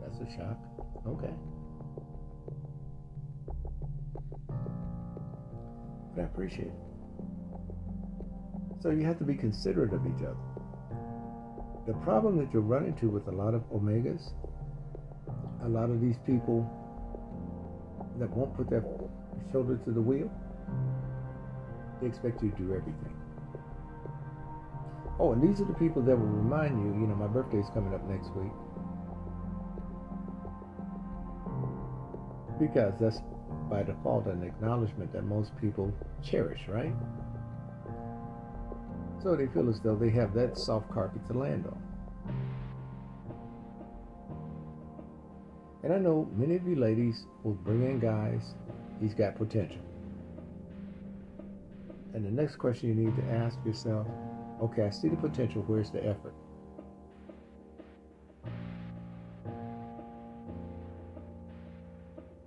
That's 0.00 0.18
a 0.18 0.36
shock. 0.36 0.58
Okay. 1.06 1.32
But 6.14 6.20
I 6.20 6.24
appreciate 6.24 6.66
it. 6.66 6.74
So 8.82 8.90
you 8.90 9.06
have 9.06 9.18
to 9.18 9.24
be 9.24 9.34
considerate 9.34 9.94
of 9.94 10.04
each 10.06 10.22
other. 10.22 10.36
The 11.86 11.94
problem 12.04 12.36
that 12.38 12.52
you'll 12.52 12.62
run 12.64 12.84
into 12.84 13.08
with 13.08 13.26
a 13.28 13.32
lot 13.32 13.54
of 13.54 13.62
omegas, 13.70 14.32
a 15.64 15.68
lot 15.68 15.88
of 15.88 16.00
these 16.00 16.16
people 16.26 16.68
that 18.18 18.28
won't 18.30 18.54
put 18.54 18.68
their 18.68 18.84
shoulder 19.50 19.78
to 19.78 19.90
the 19.92 20.00
wheel, 20.00 20.30
they 22.02 22.08
expect 22.08 22.42
you 22.42 22.50
to 22.50 22.56
do 22.56 22.74
everything. 22.74 23.21
Oh, 25.18 25.32
and 25.32 25.42
these 25.42 25.60
are 25.60 25.64
the 25.64 25.74
people 25.74 26.02
that 26.02 26.16
will 26.16 26.26
remind 26.26 26.78
you, 26.78 27.00
you 27.00 27.06
know, 27.06 27.14
my 27.14 27.26
birthday's 27.26 27.68
coming 27.74 27.94
up 27.94 28.02
next 28.08 28.30
week. 28.34 28.52
Because 32.58 32.94
that's 32.98 33.20
by 33.68 33.82
default 33.82 34.26
an 34.26 34.42
acknowledgement 34.42 35.12
that 35.12 35.24
most 35.24 35.52
people 35.60 35.92
cherish, 36.22 36.62
right? 36.68 36.92
So 39.22 39.36
they 39.36 39.46
feel 39.46 39.68
as 39.68 39.80
though 39.80 39.96
they 39.96 40.10
have 40.10 40.34
that 40.34 40.58
soft 40.58 40.90
carpet 40.90 41.26
to 41.28 41.38
land 41.38 41.66
on. 41.66 41.82
And 45.84 45.92
I 45.92 45.98
know 45.98 46.28
many 46.34 46.56
of 46.56 46.66
you 46.66 46.76
ladies 46.76 47.26
will 47.42 47.54
bring 47.54 47.82
in 47.82 47.98
guys, 47.98 48.54
he's 49.00 49.14
got 49.14 49.36
potential. 49.36 49.82
And 52.14 52.24
the 52.24 52.30
next 52.30 52.56
question 52.56 52.88
you 52.88 52.94
need 52.94 53.16
to 53.16 53.22
ask 53.32 53.58
yourself 53.64 54.06
okay, 54.62 54.84
I 54.84 54.90
see 54.90 55.08
the 55.08 55.16
potential, 55.16 55.62
where's 55.66 55.90
the 55.90 56.04
effort? 56.06 56.34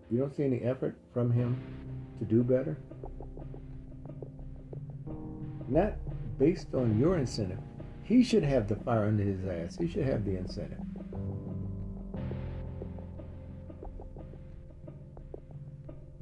You 0.09 0.19
don't 0.19 0.33
see 0.33 0.43
any 0.43 0.61
effort 0.61 0.97
from 1.13 1.31
him 1.31 1.61
to 2.19 2.25
do 2.25 2.41
better? 2.41 2.77
Not 5.67 5.95
based 6.39 6.73
on 6.73 6.97
your 6.97 7.17
incentive. 7.17 7.59
He 8.03 8.23
should 8.23 8.43
have 8.43 8.67
the 8.67 8.75
fire 8.75 9.05
under 9.05 9.23
his 9.23 9.45
ass. 9.45 9.77
He 9.77 9.87
should 9.87 10.05
have 10.05 10.23
the 10.23 10.37
incentive. 10.37 10.79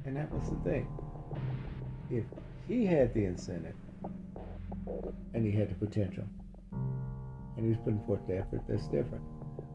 And 0.06 0.16
that 0.16 0.32
was 0.32 0.50
the 0.50 0.56
thing. 0.68 0.88
If 2.10 2.24
he 2.66 2.86
had 2.86 3.14
the 3.14 3.26
incentive 3.26 3.74
and 5.34 5.44
he 5.44 5.52
had 5.52 5.70
the 5.70 5.74
potential 5.74 6.24
and 7.56 7.64
he 7.64 7.70
was 7.70 7.78
putting 7.84 8.02
forth 8.04 8.20
the 8.26 8.38
effort, 8.38 8.62
that's 8.68 8.86
different. 8.88 9.22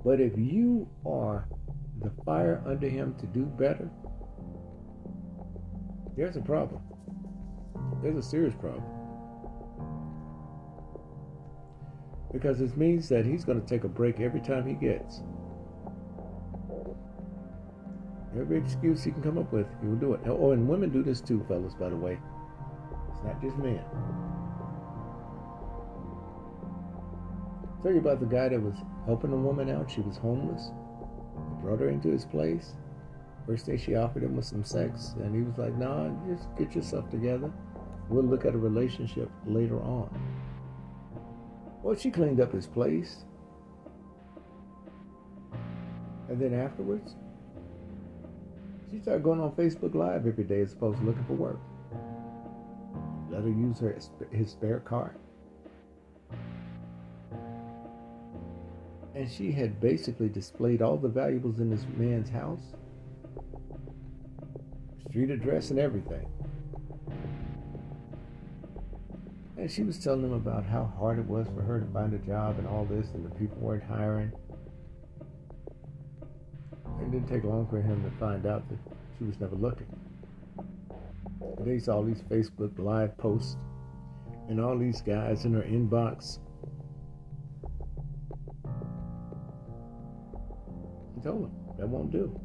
But 0.04 0.20
if 0.20 0.38
you 0.38 0.90
are 1.06 1.48
the 2.02 2.12
fire 2.26 2.62
under 2.66 2.90
him 2.90 3.16
to 3.20 3.26
do 3.28 3.44
better, 3.46 3.90
there's 6.18 6.36
a 6.36 6.42
problem. 6.42 6.82
There's 8.02 8.18
a 8.18 8.22
serious 8.22 8.54
problem. 8.56 8.84
Because 12.32 12.62
it 12.62 12.76
means 12.78 13.10
that 13.10 13.26
he's 13.26 13.44
going 13.44 13.60
to 13.60 13.68
take 13.68 13.86
a 13.86 13.88
break 13.88 14.20
every 14.20 14.42
time 14.42 14.68
he 14.68 14.74
gets. 14.74 15.22
Every 18.40 18.58
excuse 18.58 19.04
he 19.04 19.12
can 19.12 19.24
come 19.24 19.38
up 19.38 19.52
with, 19.52 19.68
he 19.82 19.88
will 19.88 19.96
do 19.96 20.14
it. 20.14 20.22
Oh, 20.28 20.52
and 20.52 20.68
women 20.68 20.92
do 20.92 21.02
this 21.02 21.20
too, 21.20 21.44
fellas, 21.48 21.74
by 21.74 21.90
the 21.90 21.96
way. 21.96 22.20
It's 23.12 23.24
not 23.24 23.42
just 23.42 23.58
men. 23.58 23.84
Tell 27.82 27.94
you 27.94 28.00
about 28.00 28.20
the 28.20 28.26
guy 28.26 28.50
that 28.50 28.62
was 28.62 28.76
helping 29.06 29.32
a 29.32 29.38
woman 29.38 29.70
out. 29.70 29.90
She 29.90 30.02
was 30.02 30.18
homeless. 30.18 30.72
He 31.36 31.62
brought 31.62 31.80
her 31.80 31.90
into 31.90 32.10
his 32.10 32.26
place. 32.26 32.74
First 33.48 33.66
day 33.66 33.78
she 33.78 33.96
offered 33.96 34.24
him 34.24 34.36
with 34.36 34.46
some 34.46 34.64
sex, 34.64 35.16
and 35.20 35.34
he 35.34 35.42
was 35.42 35.58
like, 35.58 35.76
"Nah, 35.78 36.10
just 36.28 36.54
get 36.58 36.76
yourself 36.76 37.10
together. 37.10 37.52
We'll 38.10 38.24
look 38.24 38.46
at 38.46 38.54
a 38.54 38.58
relationship 38.58 39.32
later 39.46 39.80
on." 39.82 40.10
Well, 41.82 41.96
she 41.96 42.12
cleaned 42.12 42.42
up 42.42 42.52
his 42.52 42.68
place, 42.68 43.24
and 46.28 46.38
then 46.40 46.54
afterwards, 46.54 47.16
she 48.92 49.00
started 49.00 49.24
going 49.24 49.40
on 49.40 49.54
Facebook 49.54 49.96
Live 49.96 50.28
every 50.28 50.44
day 50.44 50.62
as 50.62 50.74
opposed 50.74 51.00
to 51.00 51.06
looking 51.06 51.24
for 51.24 51.34
work. 51.34 51.60
Let 53.32 53.44
her 53.44 53.50
use 53.50 53.80
her 53.80 53.96
his 54.32 54.52
spare 54.52 54.82
car. 54.82 55.16
And 59.20 59.30
she 59.30 59.52
had 59.52 59.82
basically 59.82 60.30
displayed 60.30 60.82
all 60.82 60.96
the 60.96 61.10
valuables 61.10 61.60
in 61.60 61.70
this 61.70 61.86
man's 61.98 62.30
house 62.30 62.62
street 65.10 65.30
address 65.30 65.72
and 65.72 65.80
everything. 65.80 66.26
And 69.58 69.70
she 69.70 69.84
was 69.84 70.00
telling 70.00 70.24
him 70.24 70.32
about 70.32 70.64
how 70.64 70.94
hard 70.98 71.20
it 71.20 71.26
was 71.26 71.48
for 71.54 71.62
her 71.62 71.82
to 71.82 71.86
find 71.88 72.14
a 72.14 72.18
job 72.20 72.60
and 72.60 72.68
all 72.68 72.86
this, 72.86 73.08
and 73.14 73.26
the 73.26 73.36
people 73.36 73.58
weren't 73.58 73.84
hiring. 73.84 74.32
It 77.02 77.12
didn't 77.12 77.28
take 77.28 77.44
long 77.44 77.68
for 77.68 77.82
him 77.82 78.02
to 78.10 78.18
find 78.20 78.46
out 78.46 78.70
that 78.70 78.78
she 79.18 79.26
was 79.26 79.38
never 79.42 79.58
looking. 79.58 79.88
And 81.58 81.68
they 81.68 81.80
saw 81.80 81.96
all 81.96 82.04
these 82.04 82.22
Facebook 82.22 82.80
live 82.80 83.18
posts 83.18 83.58
and 84.48 84.62
all 84.62 84.78
these 84.78 85.02
guys 85.02 85.44
in 85.44 85.54
her 85.56 85.64
inbox 85.64 86.40
Him 91.26 91.52
that 91.78 91.88
won't 91.88 92.12
do. 92.12 92.40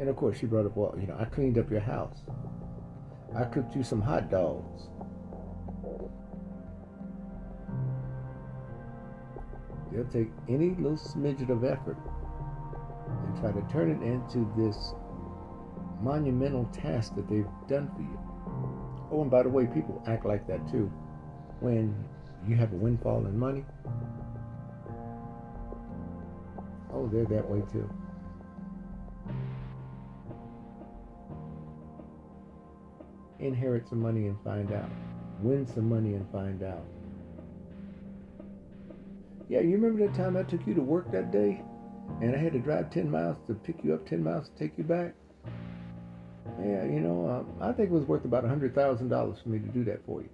And 0.00 0.08
of 0.08 0.16
course, 0.16 0.38
she 0.38 0.46
brought 0.46 0.66
up, 0.66 0.76
well, 0.76 0.94
you 1.00 1.06
know, 1.06 1.16
I 1.18 1.24
cleaned 1.24 1.58
up 1.58 1.70
your 1.70 1.80
house. 1.80 2.18
I 3.34 3.44
cooked 3.44 3.74
you 3.74 3.82
some 3.82 4.00
hot 4.00 4.30
dogs. 4.30 4.88
They'll 9.92 10.04
take 10.06 10.30
any 10.48 10.70
little 10.70 10.98
smidget 10.98 11.50
of 11.50 11.64
effort 11.64 11.96
and 13.26 13.40
try 13.40 13.52
to 13.52 13.62
turn 13.72 13.90
it 13.90 14.02
into 14.02 14.50
this 14.56 14.94
monumental 16.00 16.64
task 16.66 17.14
that 17.14 17.28
they've 17.28 17.46
done 17.68 17.90
for 17.94 18.02
you. 18.02 18.18
Oh, 19.12 19.22
and 19.22 19.30
by 19.30 19.42
the 19.44 19.48
way, 19.48 19.66
people 19.66 20.02
act 20.06 20.26
like 20.26 20.46
that 20.48 20.68
too. 20.68 20.90
When 21.60 21.94
you 22.48 22.56
have 22.56 22.72
a 22.72 22.76
windfall 22.76 23.26
in 23.26 23.38
money, 23.38 23.64
oh, 26.92 27.08
they're 27.08 27.24
that 27.24 27.48
way 27.48 27.62
too. 27.72 27.88
Inherit 33.40 33.88
some 33.88 34.00
money 34.00 34.26
and 34.26 34.36
find 34.42 34.72
out. 34.72 34.88
Win 35.40 35.66
some 35.66 35.88
money 35.88 36.14
and 36.14 36.30
find 36.30 36.62
out. 36.62 36.84
Yeah, 39.48 39.60
you 39.60 39.76
remember 39.76 40.06
that 40.06 40.14
time 40.14 40.36
I 40.36 40.42
took 40.42 40.66
you 40.66 40.74
to 40.74 40.80
work 40.80 41.10
that 41.12 41.30
day? 41.30 41.62
And 42.20 42.34
I 42.34 42.38
had 42.38 42.52
to 42.52 42.58
drive 42.58 42.90
10 42.90 43.10
miles 43.10 43.36
to 43.48 43.54
pick 43.54 43.82
you 43.82 43.94
up, 43.94 44.06
10 44.06 44.22
miles 44.22 44.48
to 44.48 44.54
take 44.56 44.78
you 44.78 44.84
back? 44.84 45.14
Yeah, 46.60 46.84
you 46.84 47.00
know, 47.00 47.46
uh, 47.60 47.64
I 47.64 47.72
think 47.72 47.90
it 47.90 47.92
was 47.92 48.04
worth 48.06 48.24
about 48.24 48.44
$100,000 48.44 49.42
for 49.42 49.48
me 49.48 49.58
to 49.58 49.68
do 49.68 49.84
that 49.84 50.04
for 50.06 50.22
you. 50.22 50.28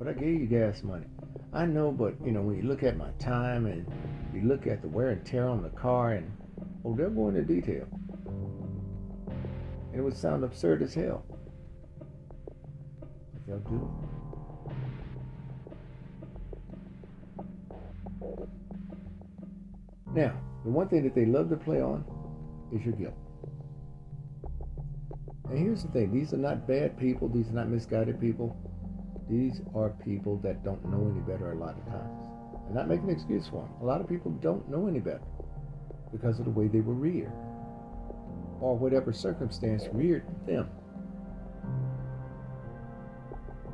But 0.00 0.08
I 0.08 0.12
gave 0.14 0.40
you 0.40 0.46
gas 0.46 0.82
money. 0.82 1.04
I 1.52 1.66
know, 1.66 1.92
but, 1.92 2.14
you 2.24 2.32
know, 2.32 2.40
when 2.40 2.56
you 2.56 2.62
look 2.62 2.82
at 2.82 2.96
my 2.96 3.10
time 3.18 3.66
and 3.66 3.86
you 4.34 4.48
look 4.48 4.66
at 4.66 4.80
the 4.80 4.88
wear 4.88 5.10
and 5.10 5.22
tear 5.26 5.46
on 5.46 5.62
the 5.62 5.68
car, 5.68 6.12
and, 6.12 6.32
oh, 6.86 6.96
they'll 6.96 7.10
go 7.10 7.28
into 7.28 7.42
detail. 7.42 7.86
And 9.92 9.96
it 9.96 10.00
would 10.00 10.16
sound 10.16 10.42
absurd 10.42 10.80
as 10.80 10.94
hell. 10.94 11.22
But 12.98 13.46
they'll 13.46 13.58
do 13.58 13.76
it. 13.76 14.16
Now, 20.14 20.32
the 20.64 20.70
one 20.70 20.88
thing 20.88 21.02
that 21.02 21.14
they 21.14 21.26
love 21.26 21.50
to 21.50 21.56
play 21.56 21.82
on 21.82 22.06
is 22.72 22.82
your 22.86 22.94
guilt. 22.94 23.12
And 25.50 25.58
here's 25.58 25.82
the 25.82 25.90
thing 25.90 26.10
these 26.10 26.32
are 26.32 26.38
not 26.38 26.66
bad 26.66 26.98
people, 26.98 27.28
these 27.28 27.50
are 27.50 27.54
not 27.54 27.68
misguided 27.68 28.18
people. 28.18 28.56
These 29.30 29.62
are 29.76 29.90
people 29.90 30.38
that 30.38 30.64
don't 30.64 30.84
know 30.86 31.08
any 31.08 31.20
better 31.20 31.52
a 31.52 31.54
lot 31.54 31.78
of 31.78 31.86
times. 31.86 32.26
I'm 32.68 32.74
not 32.74 32.88
making 32.88 33.08
an 33.08 33.14
excuse 33.14 33.46
for 33.46 33.62
them. 33.62 33.72
A 33.80 33.84
lot 33.84 34.00
of 34.00 34.08
people 34.08 34.32
don't 34.42 34.68
know 34.68 34.88
any 34.88 34.98
better 34.98 35.22
because 36.10 36.40
of 36.40 36.46
the 36.46 36.50
way 36.50 36.66
they 36.66 36.80
were 36.80 36.94
reared 36.94 37.32
or 38.60 38.76
whatever 38.76 39.12
circumstance 39.12 39.84
reared 39.92 40.24
them. 40.46 40.68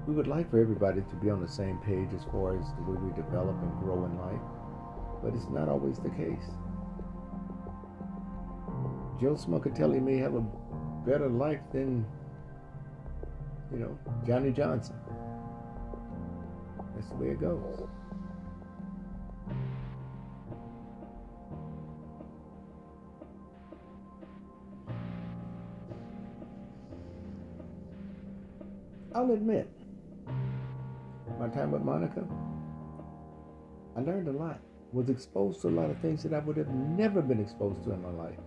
We 0.07 0.15
would 0.15 0.27
like 0.27 0.51
for 0.51 0.61
everybody 0.61 1.01
to 1.01 1.17
be 1.17 1.31
on 1.31 1.41
the 1.41 1.49
same 1.49 1.79
page 1.79 2.11
as 2.15 2.25
far 2.31 2.61
as 2.61 2.67
the 2.77 2.91
way 2.91 2.99
we 2.99 3.11
develop 3.17 3.57
and 3.63 3.81
grow 3.81 4.05
in 4.05 4.17
life, 4.19 4.41
but 5.23 5.35
it's 5.35 5.49
not 5.49 5.69
always 5.69 5.99
the 5.99 6.11
case. 6.11 6.51
Joe 9.21 9.35
Smokatelli 9.35 10.03
may 10.03 10.19
have 10.19 10.35
a 10.35 10.45
better 11.07 11.29
life 11.29 11.61
than, 11.73 12.07
you 13.73 13.79
know, 13.79 13.99
Johnny 14.27 14.53
Johnson. 14.53 14.95
That's 16.97 17.09
the 17.11 17.17
way 17.17 17.29
it 17.29 17.41
goes. 17.41 17.89
I'll 29.15 29.31
admit, 29.31 29.71
my 31.39 31.49
time 31.49 31.71
with 31.71 31.83
Monica, 31.83 32.27
I 33.97 34.01
learned 34.01 34.29
a 34.29 34.33
lot. 34.33 34.61
Was 34.93 35.11
exposed 35.11 35.61
to 35.63 35.69
a 35.69 35.71
lot 35.71 35.91
of 35.91 35.99
things 35.99 36.23
that 36.23 36.33
I 36.33 36.39
would 36.39 36.57
have 36.57 36.69
never 36.69 37.21
been 37.21 37.41
exposed 37.41 37.83
to 37.85 37.93
in 37.93 38.03
my 38.03 38.11
life. 38.11 38.39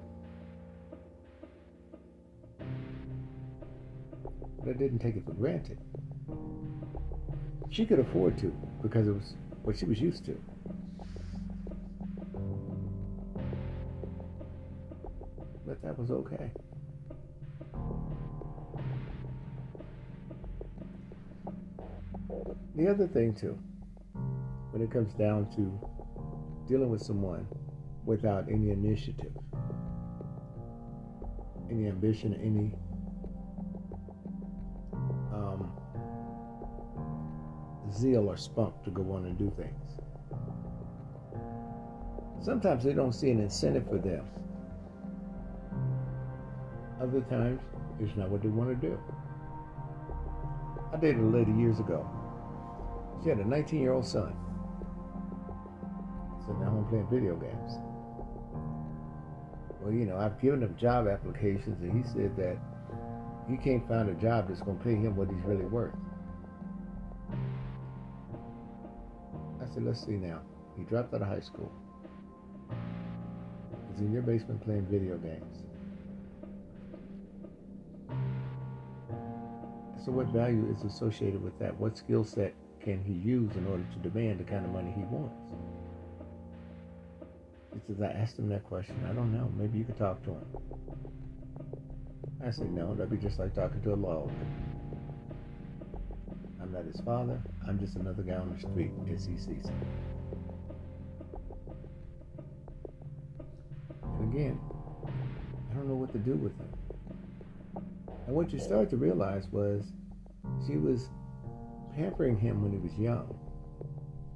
But 4.59 4.69
I 4.69 4.73
didn't 4.73 4.99
take 4.99 5.15
it 5.15 5.25
for 5.25 5.33
granted. 5.33 5.79
She 7.69 7.85
could 7.85 7.99
afford 7.99 8.37
to 8.39 8.47
because 8.81 9.07
it 9.07 9.11
was 9.11 9.35
what 9.63 9.77
she 9.77 9.85
was 9.85 10.01
used 10.01 10.25
to. 10.25 10.37
But 15.65 15.81
that 15.83 15.97
was 15.97 16.09
okay. 16.09 16.51
The 22.75 22.87
other 22.87 23.07
thing, 23.07 23.33
too, 23.33 23.57
when 24.71 24.81
it 24.81 24.89
comes 24.89 25.13
down 25.13 25.49
to 25.55 26.67
dealing 26.67 26.89
with 26.89 27.01
someone 27.01 27.45
without 28.05 28.49
any 28.49 28.71
initiative, 28.71 29.33
any 31.69 31.87
ambition, 31.87 32.33
any 32.41 32.73
zeal 37.99 38.29
or 38.29 38.37
spunk 38.37 38.73
to 38.83 38.91
go 38.91 39.11
on 39.13 39.25
and 39.25 39.37
do 39.37 39.51
things. 39.57 39.99
Sometimes 42.41 42.83
they 42.83 42.93
don't 42.93 43.13
see 43.13 43.31
an 43.31 43.41
incentive 43.41 43.87
for 43.87 43.97
them. 43.97 44.25
Other 47.01 47.21
times, 47.21 47.61
it's 47.99 48.15
not 48.15 48.29
what 48.29 48.41
they 48.41 48.47
want 48.47 48.69
to 48.69 48.87
do. 48.87 48.97
I 50.93 50.97
dated 50.97 51.21
a 51.21 51.25
lady 51.25 51.51
years 51.51 51.79
ago. 51.79 52.07
She 53.23 53.29
had 53.29 53.39
a 53.39 53.45
19 53.45 53.81
year 53.81 53.93
old 53.93 54.05
son. 54.05 54.33
So 56.45 56.53
now 56.53 56.67
I'm 56.67 56.85
playing 56.87 57.07
video 57.11 57.35
games. 57.35 57.73
Well, 59.81 59.93
you 59.93 60.05
know, 60.05 60.17
I've 60.17 60.41
given 60.41 60.63
him 60.63 60.75
job 60.79 61.07
applications, 61.07 61.81
and 61.81 62.03
he 62.03 62.09
said 62.09 62.35
that 62.37 62.57
he 63.49 63.57
can't 63.57 63.87
find 63.87 64.09
a 64.09 64.13
job 64.13 64.47
that's 64.47 64.61
going 64.61 64.77
to 64.77 64.83
pay 64.83 64.95
him 64.95 65.15
what 65.15 65.29
he's 65.29 65.43
really 65.45 65.65
worth. 65.65 65.93
Said, 69.73 69.83
let's 69.83 70.05
see 70.05 70.13
now. 70.13 70.41
He 70.77 70.83
dropped 70.83 71.13
out 71.13 71.21
of 71.21 71.27
high 71.27 71.39
school. 71.39 71.71
He's 73.91 74.01
in 74.01 74.11
your 74.11 74.21
basement 74.21 74.63
playing 74.63 74.85
video 74.85 75.17
games. 75.17 75.63
So, 80.05 80.11
what 80.11 80.27
value 80.27 80.73
is 80.75 80.83
associated 80.83 81.43
with 81.43 81.57
that? 81.59 81.77
What 81.77 81.97
skill 81.97 82.23
set 82.23 82.53
can 82.79 83.03
he 83.03 83.13
use 83.13 83.55
in 83.55 83.67
order 83.67 83.83
to 83.83 84.09
demand 84.09 84.39
the 84.39 84.45
kind 84.45 84.65
of 84.65 84.71
money 84.71 84.93
he 84.95 85.03
wants? 85.03 85.35
He 87.73 87.79
says, 87.93 88.01
I 88.01 88.07
asked 88.07 88.39
him 88.39 88.49
that 88.49 88.63
question. 88.63 88.95
I 89.09 89.13
don't 89.13 89.33
know. 89.33 89.51
Maybe 89.57 89.77
you 89.77 89.83
could 89.83 89.97
talk 89.97 90.23
to 90.23 90.31
him. 90.31 90.45
I 92.43 92.51
said, 92.51 92.71
no, 92.71 92.95
that'd 92.95 93.11
be 93.11 93.17
just 93.17 93.37
like 93.37 93.53
talking 93.53 93.81
to 93.81 93.93
a 93.93 93.95
lawyer. 93.95 94.31
I'm 96.69 96.75
not 96.75 96.85
his 96.85 97.01
father. 97.01 97.41
I'm 97.67 97.79
just 97.79 97.95
another 97.95 98.21
guy 98.21 98.35
on 98.35 98.53
the 98.53 98.59
street 98.59 98.91
as 99.11 99.25
he 99.25 99.37
sees 99.37 99.65
him. 99.67 99.81
And 104.03 104.31
again, 104.31 104.59
I 105.07 105.73
don't 105.73 105.87
know 105.87 105.95
what 105.95 106.11
to 106.13 106.19
do 106.19 106.35
with 106.35 106.55
him. 106.59 106.69
And 108.27 108.35
what 108.35 108.53
you 108.53 108.59
start 108.59 108.91
to 108.91 108.97
realize 108.97 109.47
was 109.51 109.83
she 110.67 110.77
was 110.77 111.09
pampering 111.95 112.37
him 112.37 112.61
when 112.61 112.71
he 112.71 112.77
was 112.77 112.93
young, 112.99 113.35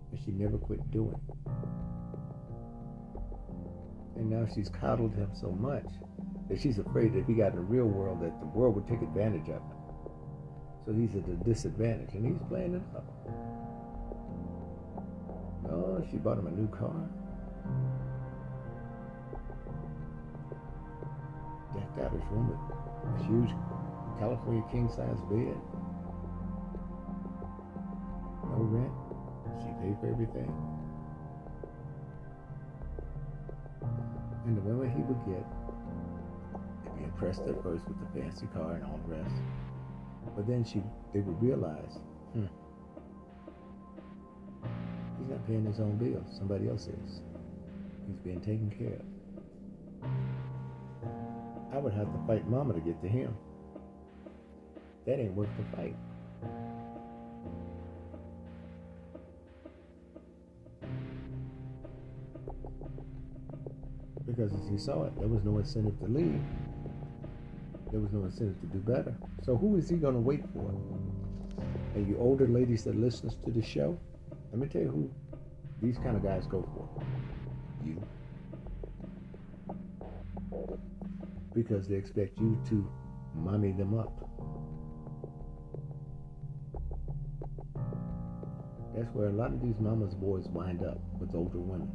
and 0.10 0.20
she 0.26 0.32
never 0.32 0.58
quit 0.58 0.90
doing. 0.90 1.20
And 4.16 4.28
now 4.32 4.48
she's 4.56 4.70
coddled 4.70 5.14
him 5.14 5.30
so 5.40 5.52
much 5.52 5.86
that 6.50 6.60
she's 6.60 6.80
afraid 6.80 7.14
that 7.14 7.20
if 7.20 7.28
he 7.28 7.36
got 7.36 7.52
in 7.52 7.58
the 7.58 7.62
real 7.62 7.86
world, 7.86 8.24
that 8.24 8.40
the 8.40 8.48
world 8.48 8.74
would 8.74 8.88
take 8.88 9.04
advantage 9.04 9.50
of 9.50 9.62
him. 9.62 9.73
So 10.86 10.92
he's 10.92 11.16
at 11.16 11.28
a 11.30 11.36
disadvantage, 11.46 12.14
and 12.14 12.26
he's 12.26 12.42
playing 12.50 12.76
it 12.76 12.82
up. 12.96 13.06
Oh, 15.72 16.04
she 16.12 16.18
bought 16.18 16.38
him 16.38 16.48
a 16.48 16.52
new 16.52 16.68
car. 16.68 16.94
Decked 21.74 22.00
out 22.00 22.12
his 22.12 22.24
room 22.32 22.50
with 22.50 22.60
a 23.16 23.24
huge 23.24 23.56
California 24.20 24.64
king 24.72 24.90
size 24.90 25.22
bed. 25.32 25.58
No 28.52 28.60
rent. 28.60 28.92
She 29.62 29.70
paid 29.82 29.98
for 30.02 30.08
everything. 30.12 30.52
And 34.46 34.58
the 34.58 34.62
women 34.62 34.92
he 34.92 35.02
would 35.04 35.24
get, 35.26 35.46
they'd 36.84 36.98
be 36.98 37.04
impressed 37.06 37.44
at 37.44 37.64
first 37.64 37.88
with 37.88 37.98
the 38.00 38.20
fancy 38.20 38.48
car 38.48 38.74
and 38.74 38.84
all 38.84 39.00
the 39.08 39.16
rest. 39.16 39.36
But 40.36 40.48
then 40.48 40.64
she 40.64 40.82
they 41.14 41.20
would 41.20 41.42
realize, 41.42 42.00
hmm, 42.34 42.46
He's 45.20 45.30
not 45.30 45.48
paying 45.48 45.66
his 45.66 45.80
own 45.80 45.98
bills. 45.98 46.36
Somebody 46.38 46.68
else 46.68 46.88
is. 46.88 47.22
He's 48.08 48.18
being 48.24 48.42
taken 48.42 48.70
care 48.78 49.00
of. 49.00 50.10
I 51.74 51.78
would 51.78 51.94
have 51.94 52.12
to 52.12 52.28
fight 52.28 52.48
mama 52.50 52.74
to 52.74 52.82
get 52.82 53.02
to 53.02 53.08
him. 53.08 53.34
That 55.06 55.20
ain't 55.20 55.34
worth 55.34 55.50
the 55.58 55.78
fight. 55.78 55.96
Because 64.26 64.54
as 64.54 64.68
he 64.70 64.78
saw 64.78 65.06
it, 65.06 65.18
there 65.20 65.28
was 65.28 65.44
no 65.44 65.58
incentive 65.58 65.98
to 66.00 66.06
leave. 66.06 66.42
There 67.94 68.02
was 68.02 68.12
no 68.12 68.24
incentive 68.24 68.60
to 68.62 68.66
do 68.66 68.80
better. 68.80 69.16
So 69.44 69.56
who 69.56 69.78
is 69.78 69.88
he 69.88 69.98
going 69.98 70.16
to 70.16 70.20
wait 70.20 70.42
for? 70.52 70.74
And 71.94 72.08
you 72.08 72.18
older 72.18 72.48
ladies 72.48 72.84
that 72.86 72.96
listens 72.96 73.36
to 73.46 73.52
the 73.52 73.62
show, 73.62 73.96
let 74.52 74.60
me 74.60 74.68
tell 74.68 74.82
you 74.82 74.90
who 74.90 75.12
these 75.80 76.00
kind 76.00 76.18
of 76.18 76.24
guys 76.24 76.48
go 76.48 76.68
for. 76.74 76.90
You. 77.86 78.02
Because 81.54 81.88
they 81.88 81.94
expect 81.94 82.40
you 82.40 82.60
to 82.70 82.90
mummy 83.36 83.74
them 83.74 84.00
up. 84.00 84.28
That's 88.96 89.14
where 89.14 89.28
a 89.28 89.34
lot 89.34 89.54
of 89.54 89.62
these 89.62 89.80
mama's 89.80 90.16
boys 90.16 90.48
wind 90.48 90.84
up 90.84 90.98
with 91.20 91.36
older 91.36 91.60
women. 91.60 91.92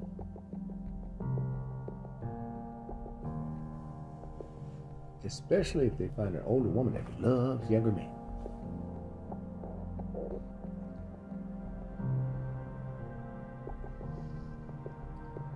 Especially 5.29 5.87
if 5.87 5.99
they 5.99 6.09
find 6.17 6.35
an 6.35 6.41
older 6.47 6.71
woman 6.71 6.95
that 6.95 7.05
loves 7.21 7.71
younger 7.71 7.93
men. 7.93 8.09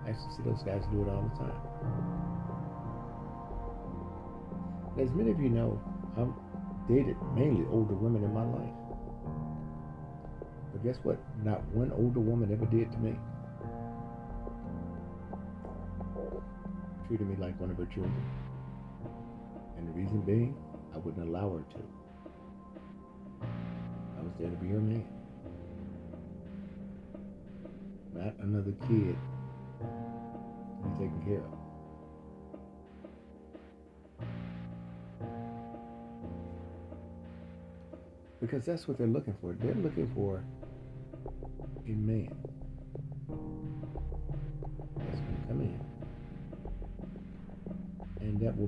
I 0.04 0.08
used 0.10 0.28
to 0.28 0.34
see 0.36 0.42
those 0.44 0.62
guys 0.62 0.82
do 0.92 1.00
it 1.00 1.08
all 1.08 1.22
the 1.22 1.38
time. 1.38 1.56
As 5.00 5.10
many 5.16 5.30
of 5.30 5.40
you 5.40 5.48
know, 5.48 5.80
I've 6.18 6.34
dated 6.86 7.16
mainly 7.34 7.64
older 7.70 7.94
women 7.94 8.22
in 8.24 8.34
my 8.34 8.44
life. 8.44 8.74
But 10.72 10.84
guess 10.84 10.98
what? 11.02 11.18
Not 11.42 11.64
one 11.68 11.92
older 11.92 12.20
woman 12.20 12.52
ever 12.52 12.66
did 12.66 12.92
to 12.92 12.98
me. 12.98 13.18
Treated 17.08 17.26
me 17.26 17.36
like 17.36 17.58
one 17.58 17.70
of 17.70 17.78
her 17.78 17.86
children. 17.86 18.12
Reason 19.94 20.20
being, 20.22 20.56
I 20.94 20.98
wouldn't 20.98 21.28
allow 21.28 21.50
her 21.50 21.64
to. 21.74 21.78
I 24.18 24.22
was 24.22 24.32
there 24.38 24.48
to 24.50 24.56
be 24.56 24.68
her 24.68 24.80
man. 24.80 25.04
Not 28.14 28.34
another 28.40 28.72
kid 28.88 29.16
to 29.80 30.88
be 30.88 31.04
taken 31.04 31.22
care 31.26 31.44
of. 31.44 31.58
Because 38.40 38.64
that's 38.64 38.88
what 38.88 38.96
they're 38.98 39.06
looking 39.06 39.36
for. 39.40 39.52
They're 39.52 39.74
looking 39.74 40.10
for 40.14 40.42
a 41.86 41.90
man 41.90 42.51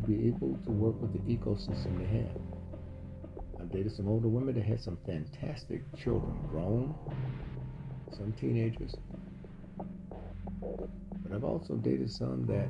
be 0.06 0.28
able 0.28 0.58
to 0.64 0.70
work 0.70 1.00
with 1.00 1.12
the 1.12 1.36
ecosystem 1.36 1.98
they 1.98 2.18
have. 2.18 2.36
I've 3.60 3.72
dated 3.72 3.92
some 3.92 4.08
older 4.08 4.28
women 4.28 4.54
that 4.54 4.64
had 4.64 4.80
some 4.80 4.98
fantastic 5.06 5.82
children, 5.96 6.36
grown, 6.50 6.94
some 8.12 8.32
teenagers. 8.32 8.94
But 10.60 11.32
I've 11.32 11.44
also 11.44 11.74
dated 11.76 12.10
some 12.10 12.46
that. 12.46 12.68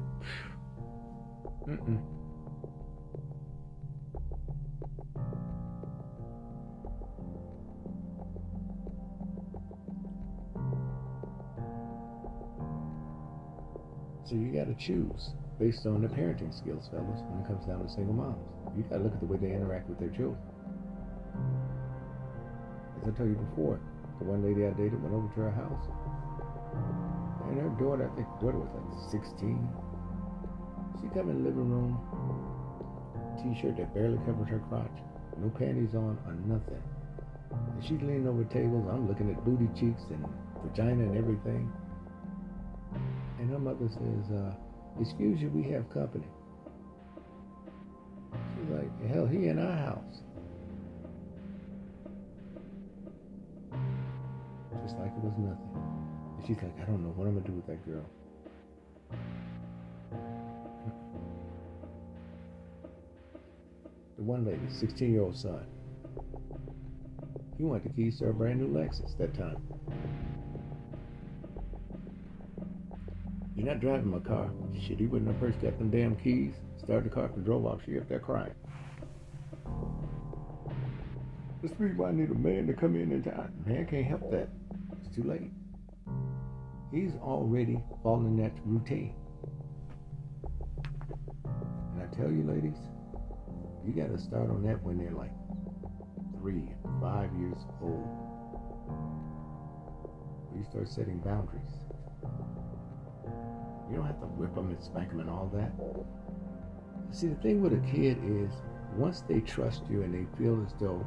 So 14.27 14.37
you 14.37 14.53
got 14.53 14.67
to 14.67 14.75
choose 14.75 15.35
based 15.59 15.87
on 15.87 16.01
their 16.01 16.11
parenting 16.11 16.53
skills, 16.53 16.89
fellas, 16.91 17.21
when 17.31 17.41
it 17.43 17.47
comes 17.47 17.65
down 17.67 17.83
to 17.83 17.89
single 17.89 18.15
moms. 18.15 18.43
You 18.77 18.83
got 18.85 18.99
to 18.99 19.05
look 19.05 19.15
at 19.15 19.21
the 19.21 19.27
way 19.27 19.39
they 19.39 19.55
interact 19.55 19.89
with 19.89 19.99
their 19.99 20.11
children. 20.11 20.39
As 23.03 23.09
I 23.09 23.13
told 23.17 23.31
you 23.31 23.39
before, 23.55 23.79
the 24.19 24.25
one 24.25 24.43
lady 24.43 24.67
I 24.67 24.71
dated 24.75 25.01
went 25.03 25.15
over 25.15 25.29
to 25.35 25.41
her 25.47 25.55
house, 25.55 25.87
and 27.49 27.61
her 27.61 27.71
daughter, 27.79 28.11
I 28.11 28.17
think 28.17 28.27
daughter 28.41 28.59
was 28.59 28.73
like 28.75 29.23
16. 29.23 29.55
She 31.01 31.07
come 31.15 31.31
in 31.31 31.43
the 31.43 31.51
living 31.51 31.71
room, 31.71 31.95
t-shirt 33.39 33.77
that 33.77 33.95
barely 33.95 34.19
covered 34.27 34.49
her 34.49 34.59
crotch, 34.71 34.99
no 35.39 35.51
panties 35.51 35.95
on 35.95 36.19
or 36.27 36.35
nothing. 36.47 36.83
And 37.53 37.85
she's 37.85 38.01
leaning 38.03 38.27
over 38.27 38.43
tables. 38.45 38.89
I'm 38.91 39.07
looking 39.07 39.31
at 39.31 39.45
booty 39.45 39.69
cheeks 39.79 40.03
and 40.11 40.25
vagina 40.65 41.05
and 41.05 41.17
everything. 41.17 41.71
And 43.39 43.51
her 43.51 43.59
mother 43.59 43.87
says, 43.91 44.27
uh, 44.35 44.55
excuse 45.01 45.41
you, 45.41 45.49
we 45.51 45.63
have 45.71 45.89
company. 45.91 46.27
She's 48.33 48.71
like, 48.71 49.11
hell, 49.11 49.27
he 49.27 49.49
in 49.49 49.59
our 49.59 49.77
house. 49.77 50.23
Just 54.85 54.99
like 54.99 55.09
it 55.09 55.23
was 55.23 55.35
nothing. 55.39 55.71
And 56.39 56.47
she's 56.47 56.57
like, 56.57 56.75
I 56.81 56.85
don't 56.85 57.03
know 57.03 57.11
what 57.11 57.27
I'm 57.27 57.35
gonna 57.35 57.47
do 57.47 57.53
with 57.55 57.67
that 57.67 57.85
girl. 57.87 58.05
The 64.17 64.23
one 64.23 64.45
lady, 64.45 64.61
16 64.69 65.13
year 65.13 65.23
old 65.23 65.37
son. 65.37 65.67
He 67.57 67.65
wanted 67.65 67.85
the 67.85 67.89
keys 67.91 68.19
to 68.19 68.29
a 68.29 68.33
brand 68.33 68.61
new 68.61 68.69
Lexus 68.69 69.17
that 69.19 69.35
time. 69.35 69.57
You're 73.65 73.73
not 73.73 73.81
driving 73.81 74.11
my 74.11 74.19
car. 74.19 74.51
Shit, 74.79 74.99
he 74.99 75.07
wouldn't 75.07 75.31
have 75.31 75.41
first 75.41 75.59
got 75.63 75.79
them 75.79 75.89
damn 75.89 76.17
keys, 76.17 76.53
started 76.77 77.11
the 77.11 77.15
car 77.15 77.31
and 77.35 77.47
drove 77.47 77.65
off. 77.65 77.81
She 77.87 77.97
up 77.97 78.07
there 78.11 78.19
crying. 78.19 78.53
That's 81.63 81.73
the 81.75 81.85
reason 81.85 81.97
why 81.97 82.11
I 82.11 82.13
need 82.13 82.29
a 82.29 82.35
man 82.35 82.67
to 82.67 82.75
come 82.75 82.95
in 82.95 83.11
and 83.11 83.25
time. 83.25 83.55
Man 83.65 83.87
can't 83.87 84.05
help 84.05 84.31
that. 84.33 84.51
It's 85.01 85.17
too 85.17 85.23
late. 85.23 85.51
He's 86.93 87.13
already 87.23 87.81
fallen 88.03 88.27
in 88.27 88.37
that 88.43 88.53
routine. 88.67 89.15
And 91.95 92.03
I 92.03 92.15
tell 92.15 92.31
you, 92.31 92.45
ladies, 92.47 92.77
you 93.87 93.95
got 93.95 94.15
to 94.15 94.23
start 94.23 94.51
on 94.51 94.63
that 94.65 94.83
when 94.83 94.99
they're 94.99 95.11
like 95.11 95.33
three, 96.39 96.69
five 97.01 97.31
years 97.41 97.57
old. 97.81 98.11
You 100.55 100.65
start 100.65 100.87
setting 100.87 101.17
boundaries. 101.21 101.84
You 103.91 103.97
don't 103.97 104.07
have 104.07 104.21
to 104.21 104.27
whip 104.27 104.55
them 104.55 104.71
and 104.71 104.83
spank 104.83 105.11
them 105.11 105.21
and 105.21 105.31
all 105.31 105.51
that. 105.53 105.73
See, 107.15 107.29
the 107.29 107.37
thing 107.37 107.63
with 107.63 107.75
a 107.75 107.87
kid 107.91 108.19
is 108.25 108.51
once 108.97 109.23
they 109.29 109.41
trust 109.41 109.83
you 109.91 110.03
and 110.03 110.15
they 110.15 110.27
feel 110.39 110.63
as 110.65 110.73
though 110.81 111.07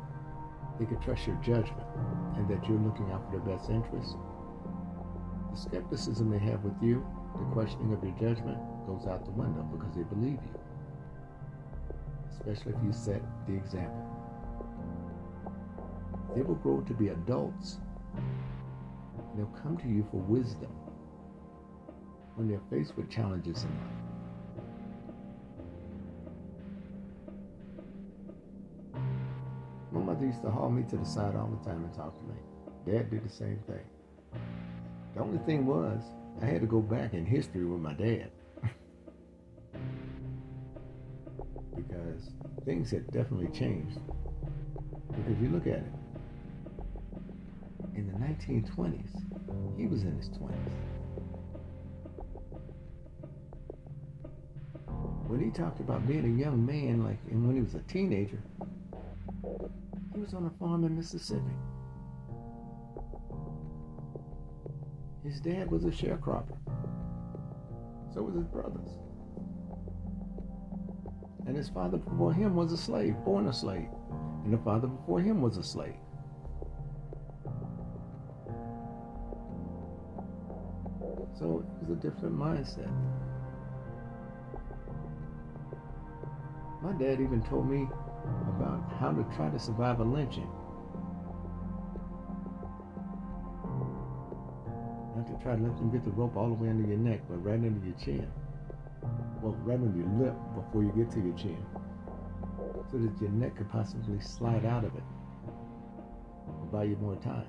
they 0.80 0.86
can 0.86 1.00
trust 1.02 1.26
your 1.26 1.36
judgment 1.38 1.88
and 2.36 2.48
that 2.50 2.68
you're 2.68 2.80
looking 2.80 3.12
out 3.12 3.26
for 3.26 3.38
their 3.38 3.58
best 3.58 3.70
interests, 3.70 4.16
the 5.52 5.58
skepticism 5.58 6.30
they 6.30 6.40
have 6.40 6.64
with 6.64 6.76
you, 6.82 7.06
the 7.38 7.46
questioning 7.54 7.94
of 7.94 8.04
your 8.04 8.14
judgment, 8.14 8.58
goes 8.86 9.08
out 9.08 9.26
the 9.26 9.32
window 9.32 9.64
because 9.64 9.96
they 9.96 10.04
believe 10.04 10.40
you. 10.44 10.60
Especially 12.32 12.74
if 12.74 12.84
you 12.86 12.94
set 12.94 13.22
the 13.48 13.54
example. 13.54 14.06
They 16.36 16.42
will 16.44 16.56
grow 16.56 16.82
to 16.82 16.94
be 16.94 17.10
adults. 17.10 17.78
They'll 19.36 19.54
come 19.62 19.78
to 19.78 19.88
you 19.88 20.06
for 20.12 20.18
wisdom 20.18 20.70
when 22.38 22.48
they're 22.48 22.62
faced 22.70 22.96
with 22.96 23.10
challenges 23.10 23.64
in 23.64 23.70
life. 23.70 23.88
My 29.92 30.00
mother 30.02 30.28
used 30.28 30.44
to 30.44 30.52
haul 30.52 30.70
me 30.70 30.84
to 30.92 30.98
the 30.98 31.06
side 31.06 31.36
all 31.36 31.48
the 31.48 31.66
time 31.68 31.84
and 31.84 31.92
talk 31.96 32.16
to 32.16 32.24
me. 32.24 32.36
Dad 32.86 33.10
did 33.10 33.26
the 33.26 33.30
same 33.30 33.60
thing. 33.66 33.84
The 35.16 35.22
only 35.22 35.40
thing 35.40 35.66
was, 35.66 36.04
I 36.40 36.46
had 36.46 36.62
to 36.62 36.68
go 36.68 36.80
back 36.80 37.16
in 37.16 37.26
history 37.26 37.66
with 37.66 37.82
my 37.82 37.94
dad. 37.94 38.30
because 41.76 42.30
things 42.66 42.92
had 42.92 43.10
definitely 43.12 43.48
changed. 43.48 43.98
Because 45.08 45.42
you 45.42 45.50
look 45.50 45.66
at 45.66 45.80
it, 45.80 45.94
in 47.96 48.06
the 48.06 48.14
1920s, 48.14 49.24
he 49.76 49.88
was 49.88 50.04
in 50.04 50.16
his 50.18 50.30
20s. 50.30 50.97
When 55.28 55.42
he 55.42 55.50
talked 55.52 55.80
about 55.82 56.08
being 56.08 56.26
a 56.26 56.40
young 56.40 56.66
man, 56.66 57.04
like 57.04 57.18
and 57.30 57.46
when 57.46 57.56
he 57.56 57.62
was 57.62 57.76
a 57.76 57.80
teenager, 57.80 58.42
he 60.14 60.20
was 60.20 60.34
on 60.34 60.46
a 60.46 60.60
farm 60.60 60.86
in 60.86 60.96
Mississippi. 60.96 61.42
His 65.24 65.42
dad 65.42 65.70
was 65.70 65.84
a 65.84 65.90
sharecropper. 65.90 66.56
So 68.14 68.22
was 68.24 68.36
his 68.36 68.46
brothers. 68.46 68.90
And 71.46 71.56
his 71.56 71.70
father 71.70 71.98
before 71.98 72.34
him 72.34 72.56
was 72.56 72.72
a 72.72 72.78
slave, 72.78 73.16
born 73.26 73.48
a 73.48 73.54
slave. 73.54 73.90
And 74.46 74.54
the 74.54 74.58
father 74.60 74.88
before 74.88 75.20
him 75.20 75.42
was 75.42 75.58
a 75.58 75.64
slave. 75.64 75.96
So 81.38 81.66
it 81.82 81.88
was 81.88 81.98
a 81.98 82.02
different 82.02 82.38
mindset. 82.38 82.92
My 86.82 86.92
dad 86.94 87.20
even 87.20 87.42
told 87.50 87.70
me 87.70 87.88
about 88.50 88.84
how 89.00 89.12
to 89.12 89.24
try 89.36 89.50
to 89.50 89.60
survive 89.60 90.00
a 90.00 90.04
lynching. 90.04 90.50
Not 95.16 95.28
to 95.28 95.44
try 95.44 95.56
to 95.56 95.62
let 95.62 95.76
them 95.78 95.92
get 95.92 96.06
the 96.06 96.12
rope 96.12 96.38
all 96.38 96.48
the 96.48 96.54
way 96.54 96.70
under 96.70 96.88
your 96.88 96.98
neck, 96.98 97.22
but 97.28 97.44
right 97.44 97.56
under 97.56 97.84
your 97.84 97.98
chin. 97.98 98.32
Well, 99.42 99.56
right 99.64 99.80
under 99.80 99.98
your 99.98 100.08
lip 100.20 100.36
before 100.56 100.84
you 100.84 100.92
get 100.96 101.12
to 101.14 101.20
your 101.20 101.36
chin. 101.36 101.58
So 102.92 102.98
that 102.98 103.20
your 103.20 103.32
neck 103.32 103.58
could 103.58 103.70
possibly 103.70 104.20
slide 104.20 104.66
out 104.66 104.86
of 104.86 104.96
it. 104.96 105.04
Buy 106.72 106.84
you 106.84 106.96
more 106.98 107.16
time. 107.16 107.48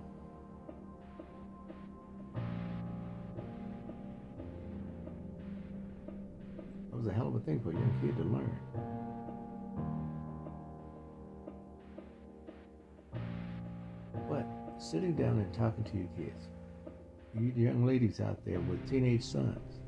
That 6.91 6.97
was 6.97 7.07
a 7.07 7.13
hell 7.13 7.29
of 7.29 7.35
a 7.35 7.41
thing 7.41 7.61
for 7.61 7.71
a 7.71 7.75
young 7.75 8.01
kid 8.01 8.17
to 8.17 8.25
learn. 8.25 9.08
Sitting 14.91 15.15
down 15.15 15.39
and 15.39 15.53
talking 15.53 15.85
to 15.85 15.97
your 15.99 16.09
kids, 16.17 16.49
you 17.35 17.53
young 17.55 17.85
ladies 17.85 18.21
out 18.21 18.39
there 18.47 18.59
with 18.61 18.89
teenage 18.89 19.23
sons, 19.23 19.81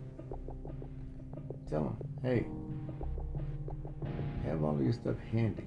tell 1.70 1.84
them, 1.84 1.96
hey, 2.22 2.46
have 4.44 4.62
all 4.62 4.74
of 4.74 4.82
your 4.82 4.92
stuff 4.92 5.16
handy. 5.32 5.64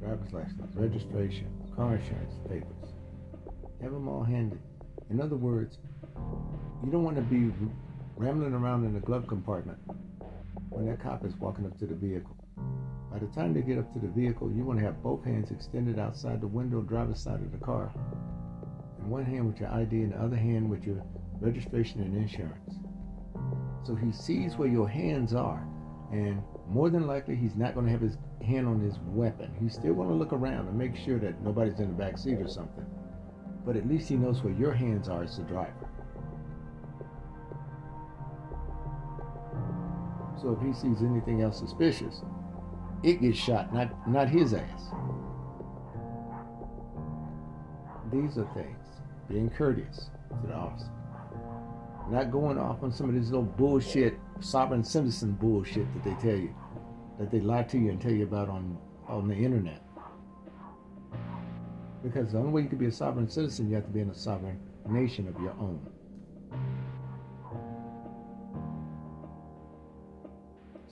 Driver's 0.00 0.32
license, 0.32 0.74
registration, 0.74 1.48
car 1.76 1.96
insurance 1.96 2.34
papers. 2.48 2.94
Have 3.82 3.92
them 3.92 4.08
all 4.08 4.22
handy. 4.22 4.58
In 5.10 5.20
other 5.20 5.36
words, 5.36 5.78
you 6.82 6.90
don't 6.90 7.04
want 7.04 7.16
to 7.16 7.22
be 7.22 7.52
rambling 8.16 8.54
around 8.54 8.86
in 8.86 8.94
the 8.94 9.00
glove 9.00 9.26
compartment 9.26 9.78
when 10.70 10.86
that 10.86 11.02
cop 11.02 11.24
is 11.26 11.34
walking 11.36 11.66
up 11.66 11.78
to 11.80 11.86
the 11.86 11.94
vehicle. 11.94 12.35
By 13.16 13.24
the 13.24 13.32
time 13.32 13.54
they 13.54 13.62
get 13.62 13.78
up 13.78 13.90
to 13.94 13.98
the 13.98 14.08
vehicle, 14.08 14.52
you 14.52 14.62
want 14.62 14.78
to 14.78 14.84
have 14.84 15.02
both 15.02 15.24
hands 15.24 15.50
extended 15.50 15.98
outside 15.98 16.42
the 16.42 16.46
window, 16.46 16.82
driver's 16.82 17.18
side 17.18 17.40
of 17.40 17.50
the 17.50 17.56
car. 17.56 17.90
In 18.98 19.08
one 19.08 19.24
hand 19.24 19.46
with 19.46 19.58
your 19.58 19.70
ID, 19.70 20.02
and 20.02 20.12
the 20.12 20.22
other 20.22 20.36
hand 20.36 20.68
with 20.68 20.84
your 20.84 21.02
registration 21.40 22.02
and 22.02 22.14
insurance. 22.14 22.74
So 23.84 23.94
he 23.94 24.12
sees 24.12 24.58
where 24.58 24.68
your 24.68 24.86
hands 24.86 25.32
are, 25.32 25.66
and 26.12 26.42
more 26.68 26.90
than 26.90 27.06
likely 27.06 27.36
he's 27.36 27.56
not 27.56 27.72
going 27.72 27.86
to 27.86 27.92
have 27.92 28.02
his 28.02 28.18
hand 28.46 28.68
on 28.68 28.80
his 28.80 28.98
weapon. 29.06 29.50
He's 29.58 29.72
still 29.72 29.94
going 29.94 30.10
to 30.10 30.14
look 30.14 30.34
around 30.34 30.68
and 30.68 30.76
make 30.76 30.94
sure 30.94 31.18
that 31.18 31.40
nobody's 31.40 31.80
in 31.80 31.88
the 31.88 31.94
back 31.94 32.18
seat 32.18 32.38
or 32.38 32.48
something. 32.48 32.84
But 33.64 33.76
at 33.76 33.88
least 33.88 34.10
he 34.10 34.16
knows 34.16 34.42
where 34.42 34.52
your 34.52 34.74
hands 34.74 35.08
are 35.08 35.22
as 35.22 35.38
the 35.38 35.44
driver. 35.44 35.88
So 40.38 40.52
if 40.52 40.60
he 40.60 40.74
sees 40.74 41.00
anything 41.00 41.40
else 41.40 41.58
suspicious, 41.58 42.20
it 43.02 43.20
gets 43.20 43.38
shot, 43.38 43.72
not 43.72 44.08
not 44.08 44.28
his 44.28 44.54
ass. 44.54 44.82
These 48.12 48.38
are 48.38 48.48
things. 48.54 48.86
Being 49.28 49.50
courteous 49.50 50.10
to 50.40 50.46
the 50.46 50.54
officer. 50.54 50.90
Not 52.10 52.30
going 52.30 52.58
off 52.58 52.82
on 52.82 52.92
some 52.92 53.08
of 53.08 53.14
this 53.16 53.26
little 53.26 53.42
bullshit, 53.42 54.18
sovereign 54.40 54.84
citizen 54.84 55.32
bullshit 55.32 55.92
that 55.92 56.04
they 56.04 56.14
tell 56.22 56.38
you, 56.38 56.54
that 57.18 57.32
they 57.32 57.40
lie 57.40 57.64
to 57.64 57.78
you 57.78 57.90
and 57.90 58.00
tell 58.00 58.12
you 58.12 58.22
about 58.22 58.48
on, 58.48 58.78
on 59.08 59.26
the 59.26 59.34
internet. 59.34 59.82
Because 62.04 62.30
the 62.30 62.38
only 62.38 62.52
way 62.52 62.62
you 62.62 62.68
can 62.68 62.78
be 62.78 62.86
a 62.86 62.92
sovereign 62.92 63.28
citizen, 63.28 63.68
you 63.68 63.74
have 63.74 63.86
to 63.86 63.90
be 63.90 64.00
in 64.00 64.10
a 64.10 64.14
sovereign 64.14 64.60
nation 64.88 65.26
of 65.26 65.40
your 65.40 65.52
own. 65.58 65.84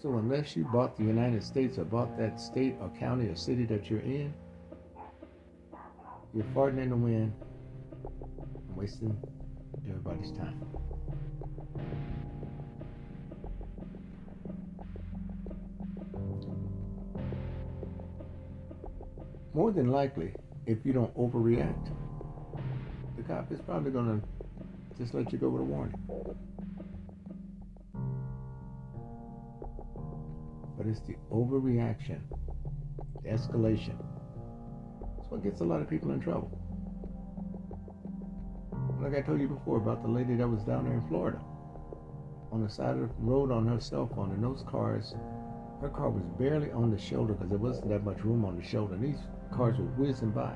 So 0.05 0.19
unless 0.19 0.55
you 0.55 0.65
bought 0.65 0.99
the 0.99 1.03
United 1.03 1.43
States 1.43 1.79
or 1.79 1.85
bought 1.85 2.19
that 2.19 2.39
state 2.39 2.77
or 2.79 2.91
county 2.91 3.27
or 3.27 3.35
city 3.35 3.65
that 3.65 3.89
you're 3.89 4.01
in, 4.01 4.35
you're 6.35 6.45
farting 6.55 6.83
in 6.83 6.91
the 6.91 6.97
wind 6.97 7.33
wasting 8.77 9.17
everybody's 9.89 10.31
time. 10.33 10.61
More 19.55 19.73
than 19.73 19.91
likely, 19.91 20.35
if 20.67 20.85
you 20.85 20.93
don't 20.93 21.17
overreact, 21.17 21.89
the 23.17 23.23
cop 23.23 23.51
is 23.51 23.61
probably 23.63 23.91
going 23.91 24.21
to 24.21 24.99
just 24.99 25.15
let 25.15 25.33
you 25.33 25.39
go 25.39 25.49
with 25.49 25.63
a 25.63 25.65
warning. 25.65 25.99
But 30.85 30.91
it's 30.91 31.01
the 31.01 31.17
overreaction, 31.33 32.21
the 33.23 33.31
escalation. 33.31 33.97
That's 35.17 35.31
what 35.31 35.43
gets 35.43 35.63
a 35.63 35.65
lot 35.65 35.81
of 35.81 35.89
people 35.89 36.11
in 36.11 36.21
trouble. 36.21 36.61
Like 39.01 39.15
I 39.15 39.23
told 39.23 39.41
you 39.41 39.49
before 39.49 39.79
about 39.79 40.03
the 40.03 40.09
lady 40.09 40.35
that 40.35 40.47
was 40.47 40.63
down 40.63 40.85
there 40.85 40.93
in 40.93 41.09
Florida 41.09 41.41
on 42.53 42.63
the 42.63 42.69
side 42.69 42.99
of 42.99 43.09
the 43.09 43.15
road 43.19 43.51
on 43.51 43.67
her 43.67 43.81
cell 43.81 44.11
phone, 44.15 44.33
and 44.33 44.45
those 44.45 44.63
cars, 44.69 45.15
her 45.81 45.89
car 45.89 46.11
was 46.11 46.23
barely 46.39 46.71
on 46.73 46.91
the 46.91 46.99
shoulder 46.99 47.33
because 47.33 47.49
there 47.49 47.59
wasn't 47.59 47.89
that 47.89 48.05
much 48.05 48.23
room 48.23 48.45
on 48.45 48.55
the 48.55 48.63
shoulder. 48.63 48.93
And 48.93 49.05
these 49.05 49.23
cars 49.57 49.79
were 49.79 49.87
whizzing 49.97 50.33
by. 50.33 50.55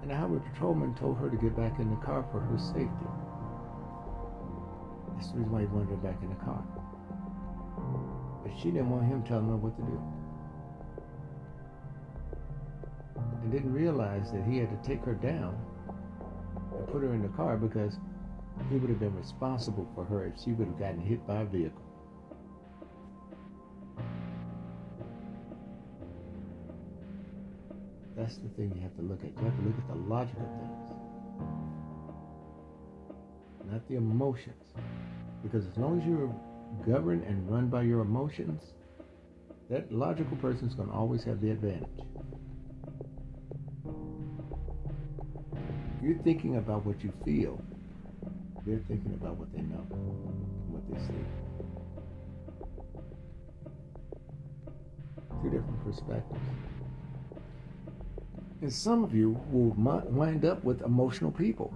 And 0.00 0.10
the 0.10 0.16
highway 0.16 0.40
patrolman 0.50 0.94
told 0.94 1.18
her 1.18 1.28
to 1.28 1.36
get 1.36 1.54
back 1.54 1.78
in 1.78 1.90
the 1.90 1.96
car 1.96 2.26
for 2.32 2.40
her 2.40 2.58
safety. 2.58 3.10
That's 5.16 5.32
the 5.32 5.36
reason 5.36 5.52
why 5.52 5.60
he 5.60 5.66
wanted 5.66 5.90
her 5.90 5.96
back 5.96 6.22
in 6.22 6.30
the 6.30 6.36
car. 6.36 6.81
She 8.58 8.70
didn't 8.70 8.90
want 8.90 9.06
him 9.06 9.22
telling 9.24 9.48
her 9.48 9.56
what 9.56 9.76
to 9.76 9.82
do. 9.82 10.00
And 13.42 13.52
didn't 13.52 13.72
realize 13.72 14.30
that 14.32 14.44
he 14.44 14.58
had 14.58 14.70
to 14.70 14.88
take 14.88 15.04
her 15.04 15.14
down 15.14 15.56
and 16.76 16.86
put 16.88 17.02
her 17.02 17.12
in 17.12 17.22
the 17.22 17.28
car 17.28 17.56
because 17.56 17.98
he 18.70 18.76
would 18.76 18.90
have 18.90 19.00
been 19.00 19.16
responsible 19.16 19.90
for 19.94 20.04
her 20.04 20.26
if 20.26 20.40
she 20.42 20.52
would 20.52 20.68
have 20.68 20.78
gotten 20.78 21.00
hit 21.00 21.26
by 21.26 21.40
a 21.40 21.44
vehicle. 21.44 21.82
That's 28.16 28.36
the 28.36 28.48
thing 28.50 28.72
you 28.76 28.82
have 28.82 28.94
to 28.96 29.02
look 29.02 29.24
at. 29.24 29.30
You 29.36 29.44
have 29.44 29.56
to 29.56 29.62
look 29.62 29.76
at 29.78 29.88
the 29.88 29.94
logic 29.94 30.36
of 30.36 30.46
things, 30.60 30.90
not 33.70 33.88
the 33.88 33.96
emotions. 33.96 34.74
Because 35.42 35.66
as 35.66 35.76
long 35.76 36.00
as 36.00 36.06
you're 36.06 36.32
governed 36.86 37.24
and 37.24 37.50
run 37.50 37.68
by 37.68 37.82
your 37.82 38.00
emotions, 38.00 38.62
that 39.70 39.90
logical 39.92 40.36
person 40.38 40.68
is 40.68 40.74
going 40.74 40.88
to 40.88 40.94
always 40.94 41.24
have 41.24 41.40
the 41.40 41.50
advantage. 41.50 41.88
You're 46.02 46.18
thinking 46.18 46.56
about 46.56 46.84
what 46.84 47.02
you 47.04 47.12
feel. 47.24 47.62
They're 48.66 48.80
thinking 48.88 49.14
about 49.14 49.36
what 49.36 49.52
they 49.52 49.62
know, 49.62 49.86
what 50.68 50.82
they 50.90 50.98
see. 51.06 51.14
Two 55.42 55.50
different 55.50 55.84
perspectives. 55.84 56.40
And 58.60 58.72
some 58.72 59.02
of 59.02 59.14
you 59.14 59.40
will 59.50 59.70
wind 60.10 60.44
up 60.44 60.62
with 60.62 60.82
emotional 60.82 61.32
people. 61.32 61.72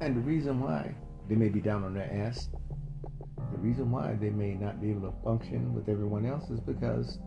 And 0.00 0.16
the 0.16 0.20
reason 0.20 0.60
why 0.60 0.94
they 1.28 1.34
may 1.34 1.48
be 1.48 1.60
down 1.60 1.84
on 1.84 1.94
their 1.94 2.10
ass, 2.12 2.48
reason 3.60 3.90
why 3.90 4.14
they 4.14 4.30
may 4.30 4.54
not 4.54 4.80
be 4.80 4.90
able 4.90 5.10
to 5.10 5.22
function 5.22 5.74
with 5.74 5.88
everyone 5.88 6.26
else 6.26 6.50
is 6.50 6.60
because 6.60 7.18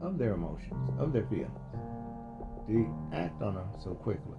of 0.00 0.18
their 0.18 0.34
emotions, 0.34 0.90
of 0.98 1.12
their 1.12 1.26
feelings. 1.26 1.50
They 2.68 2.86
act 3.16 3.40
on 3.42 3.54
them 3.54 3.68
so 3.82 3.94
quickly. 3.94 4.38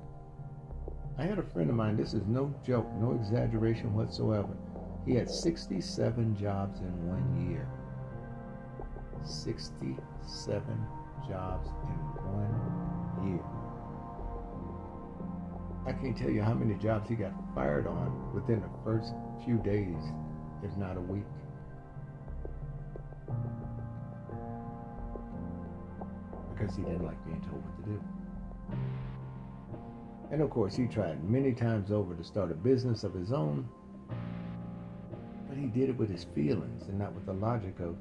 I 1.17 1.23
had 1.23 1.39
a 1.39 1.43
friend 1.43 1.69
of 1.69 1.75
mine, 1.75 1.95
this 1.95 2.13
is 2.13 2.25
no 2.27 2.53
joke, 2.65 2.87
no 2.99 3.13
exaggeration 3.13 3.93
whatsoever. 3.93 4.57
He 5.05 5.15
had 5.15 5.29
67 5.29 6.35
jobs 6.35 6.79
in 6.79 7.07
one 7.07 7.49
year. 7.49 7.67
67 9.23 9.97
jobs 11.29 11.69
in 11.69 11.99
one 12.33 13.31
year. 13.31 13.45
I 15.87 15.93
can't 15.93 16.17
tell 16.17 16.31
you 16.31 16.41
how 16.41 16.53
many 16.53 16.75
jobs 16.75 17.07
he 17.07 17.15
got 17.15 17.31
fired 17.53 17.87
on 17.87 18.33
within 18.33 18.59
the 18.59 18.69
first 18.83 19.13
few 19.45 19.57
days, 19.59 20.03
if 20.65 20.75
not 20.77 20.97
a 20.97 21.01
week. 21.01 21.23
Because 26.53 26.75
he 26.75 26.83
didn't 26.83 27.05
like 27.05 27.23
being 27.25 27.41
told 27.41 27.63
what 27.63 27.83
to 27.83 27.91
do. 27.91 28.01
And 30.31 30.41
of 30.41 30.49
course, 30.49 30.75
he 30.75 30.87
tried 30.87 31.23
many 31.23 31.53
times 31.53 31.91
over 31.91 32.15
to 32.15 32.23
start 32.23 32.51
a 32.51 32.55
business 32.55 33.03
of 33.03 33.13
his 33.13 33.31
own, 33.31 33.69
but 35.47 35.57
he 35.57 35.67
did 35.67 35.89
it 35.89 35.97
with 35.97 36.09
his 36.09 36.25
feelings 36.35 36.87
and 36.87 36.97
not 36.97 37.13
with 37.13 37.25
the 37.25 37.33
logic 37.33 37.79
of 37.79 37.95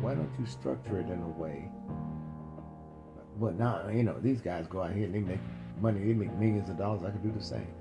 why 0.00 0.14
don't 0.14 0.30
you 0.38 0.46
structure 0.46 1.00
it 1.00 1.06
in 1.06 1.20
a 1.20 1.28
way? 1.28 1.68
But 3.40 3.58
now, 3.58 3.88
you 3.88 4.04
know, 4.04 4.18
these 4.20 4.40
guys 4.40 4.66
go 4.68 4.82
out 4.82 4.92
here 4.92 5.06
and 5.06 5.14
they 5.14 5.20
make 5.20 5.40
money, 5.80 6.00
they 6.00 6.12
make 6.12 6.32
millions 6.34 6.68
of 6.70 6.78
dollars. 6.78 7.02
I 7.04 7.10
could 7.10 7.22
do 7.22 7.32
the 7.36 7.44
same. 7.44 7.74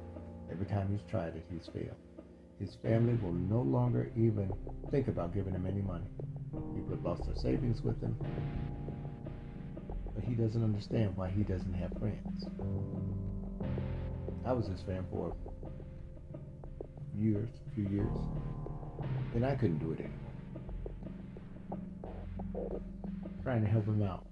Every 0.51 0.65
time 0.65 0.89
he's 0.91 1.09
tried 1.09 1.35
it, 1.35 1.45
he's 1.51 1.67
failed. 1.67 2.00
His 2.61 2.75
family 2.75 3.15
will 3.23 3.33
no 3.33 3.61
longer 3.63 4.11
even 4.15 4.53
think 4.91 5.07
about 5.07 5.33
giving 5.33 5.55
him 5.55 5.65
any 5.65 5.81
money. 5.81 6.05
People 6.75 6.91
have 6.91 7.03
lost 7.03 7.25
their 7.25 7.35
savings 7.35 7.81
with 7.81 7.99
him. 7.99 8.15
But 10.13 10.23
he 10.23 10.35
doesn't 10.35 10.63
understand 10.63 11.17
why 11.17 11.31
he 11.31 11.41
doesn't 11.41 11.73
have 11.73 11.91
friends. 11.97 12.45
I 14.45 14.53
was 14.53 14.67
his 14.67 14.81
fan 14.81 15.03
for 15.09 15.33
years, 17.17 17.49
a 17.71 17.73
few 17.73 17.87
years. 17.89 18.15
And 19.33 19.43
I 19.43 19.55
couldn't 19.55 19.79
do 19.79 19.93
it 19.93 19.99
anymore. 20.01 20.19
Trying 23.41 23.63
to 23.63 23.67
help 23.67 23.87
him 23.87 24.03
out. 24.03 24.27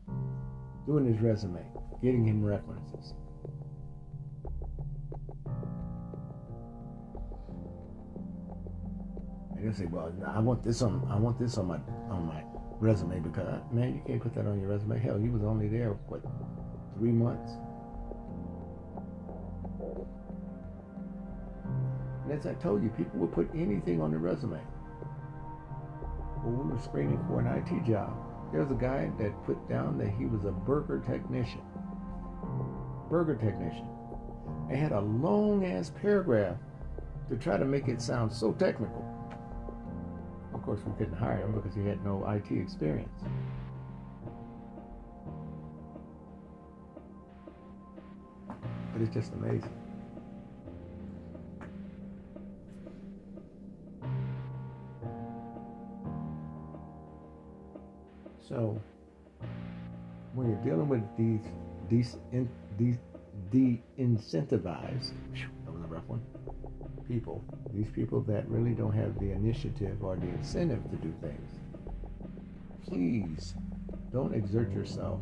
Doing 0.85 1.11
his 1.11 1.19
resume. 1.19 1.65
Getting 2.03 2.27
him 2.27 2.45
references. 2.45 3.15
He'll 9.61 9.73
say, 9.73 9.85
"Well, 9.85 10.13
I 10.25 10.39
want 10.39 10.63
this 10.63 10.81
on. 10.81 11.07
I 11.09 11.17
want 11.17 11.37
this 11.39 11.57
on 11.57 11.67
my 11.67 11.79
on 12.09 12.25
my 12.25 12.43
resume 12.79 13.19
because 13.19 13.61
man, 13.71 13.93
you 13.93 14.01
can't 14.05 14.21
put 14.21 14.33
that 14.35 14.45
on 14.45 14.59
your 14.59 14.69
resume. 14.69 14.99
Hell, 14.99 15.17
he 15.17 15.29
was 15.29 15.43
only 15.43 15.67
there 15.67 15.91
what 16.07 16.21
three 16.97 17.11
months. 17.11 17.51
And 22.23 22.37
as 22.37 22.45
I 22.45 22.53
told 22.55 22.83
you, 22.83 22.89
people 22.89 23.19
would 23.19 23.31
put 23.31 23.49
anything 23.55 24.01
on 24.01 24.11
their 24.11 24.19
resume. 24.19 24.59
When 26.43 26.57
we 26.57 26.73
were 26.73 26.79
screening 26.79 27.19
for 27.27 27.39
an 27.39 27.47
IT 27.47 27.85
job, 27.85 28.13
there 28.51 28.61
was 28.61 28.71
a 28.71 28.75
guy 28.75 29.11
that 29.19 29.43
put 29.45 29.67
down 29.67 29.97
that 29.97 30.09
he 30.09 30.25
was 30.25 30.45
a 30.45 30.51
burger 30.51 31.03
technician. 31.05 31.61
Burger 33.09 33.35
technician. 33.35 33.87
And 34.69 34.77
had 34.77 34.91
a 34.91 35.01
long 35.01 35.65
ass 35.65 35.91
paragraph 36.01 36.57
to 37.29 37.37
try 37.37 37.57
to 37.57 37.65
make 37.65 37.87
it 37.87 38.01
sound 38.01 38.31
so 38.31 38.53
technical. 38.53 39.18
Course, 40.69 40.81
we 40.85 40.93
couldn't 40.99 41.17
hire 41.17 41.37
him 41.37 41.53
because 41.53 41.73
he 41.73 41.83
had 41.83 42.05
no 42.05 42.23
IT 42.29 42.51
experience. 42.51 43.09
But 48.93 49.01
it's 49.01 49.11
just 49.11 49.33
amazing. 49.33 49.73
So, 58.47 58.79
when 60.35 60.49
you're 60.49 60.63
dealing 60.63 60.87
with 60.87 61.01
these 61.17 61.47
these 61.89 62.17
these 62.77 62.97
de-incentivized, 63.49 65.13
that 65.65 65.73
was 65.73 65.81
a 65.83 65.87
rough 65.87 66.05
one, 66.05 66.21
people, 67.09 67.43
these 67.73 67.89
people 67.89 68.21
that 68.21 68.47
really 68.47 68.71
don't 68.71 68.93
have 68.93 69.19
the 69.19 69.31
initiative 69.31 70.03
or 70.03 70.15
the 70.15 70.27
incentive 70.27 70.83
to 70.91 70.95
do 70.97 71.13
things, 71.21 71.49
please 72.87 73.55
don't 74.13 74.33
exert 74.33 74.71
yourself 74.71 75.19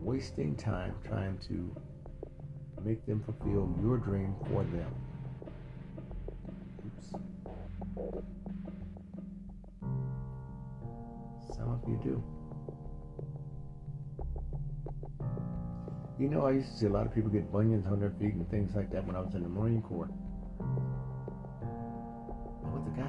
wasting 0.00 0.54
time 0.54 0.94
trying 1.04 1.36
to 1.38 1.74
make 2.84 3.04
them 3.06 3.22
fulfill 3.24 3.74
your 3.82 3.98
dream 3.98 4.34
for 4.48 4.62
them. 4.64 4.94
Oops. 6.86 7.10
Some 11.56 11.70
of 11.70 11.80
you 11.88 11.98
do. 12.04 12.22
You 16.18 16.28
know, 16.28 16.46
I 16.46 16.52
used 16.52 16.70
to 16.70 16.76
see 16.76 16.86
a 16.86 16.90
lot 16.90 17.06
of 17.06 17.14
people 17.14 17.30
get 17.30 17.50
bunions 17.50 17.86
on 17.86 17.98
their 17.98 18.12
feet 18.20 18.34
and 18.34 18.48
things 18.50 18.76
like 18.76 18.92
that 18.92 19.04
when 19.04 19.16
I 19.16 19.20
was 19.20 19.34
in 19.34 19.42
the 19.42 19.48
Marine 19.48 19.82
Corps. 19.82 20.08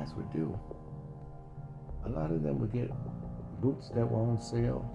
Guys 0.05 0.13
would 0.17 0.31
do, 0.33 0.59
a 2.05 2.09
lot 2.09 2.29
of 2.29 2.43
them 2.43 2.59
would 2.59 2.71
get 2.71 2.91
boots 3.59 3.89
that 3.95 4.05
were 4.05 4.19
on 4.19 4.39
sale 4.39 4.85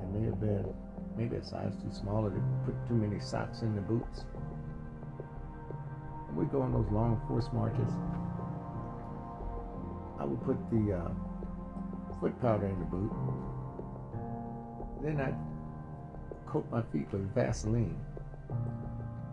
They 0.00 0.18
may 0.18 0.26
have 0.26 0.40
been 0.40 0.72
maybe 1.14 1.36
a 1.36 1.44
size 1.44 1.74
too 1.82 1.92
small 1.92 2.24
or 2.24 2.30
they 2.30 2.40
put 2.64 2.74
too 2.88 2.94
many 2.94 3.20
socks 3.20 3.60
in 3.60 3.74
the 3.74 3.82
boots. 3.82 4.24
And 6.28 6.36
we'd 6.38 6.50
go 6.50 6.62
on 6.62 6.72
those 6.72 6.90
long 6.90 7.20
force 7.28 7.48
marches. 7.52 7.92
I 10.18 10.24
would 10.24 10.42
put 10.42 10.56
the 10.70 10.96
uh, 10.96 11.10
foot 12.18 12.40
powder 12.40 12.66
in 12.66 12.78
the 12.78 12.86
boot. 12.86 13.12
Then 15.02 15.20
I'd 15.20 15.36
coat 16.46 16.66
my 16.70 16.80
feet 16.92 17.12
with 17.12 17.34
Vaseline. 17.34 17.98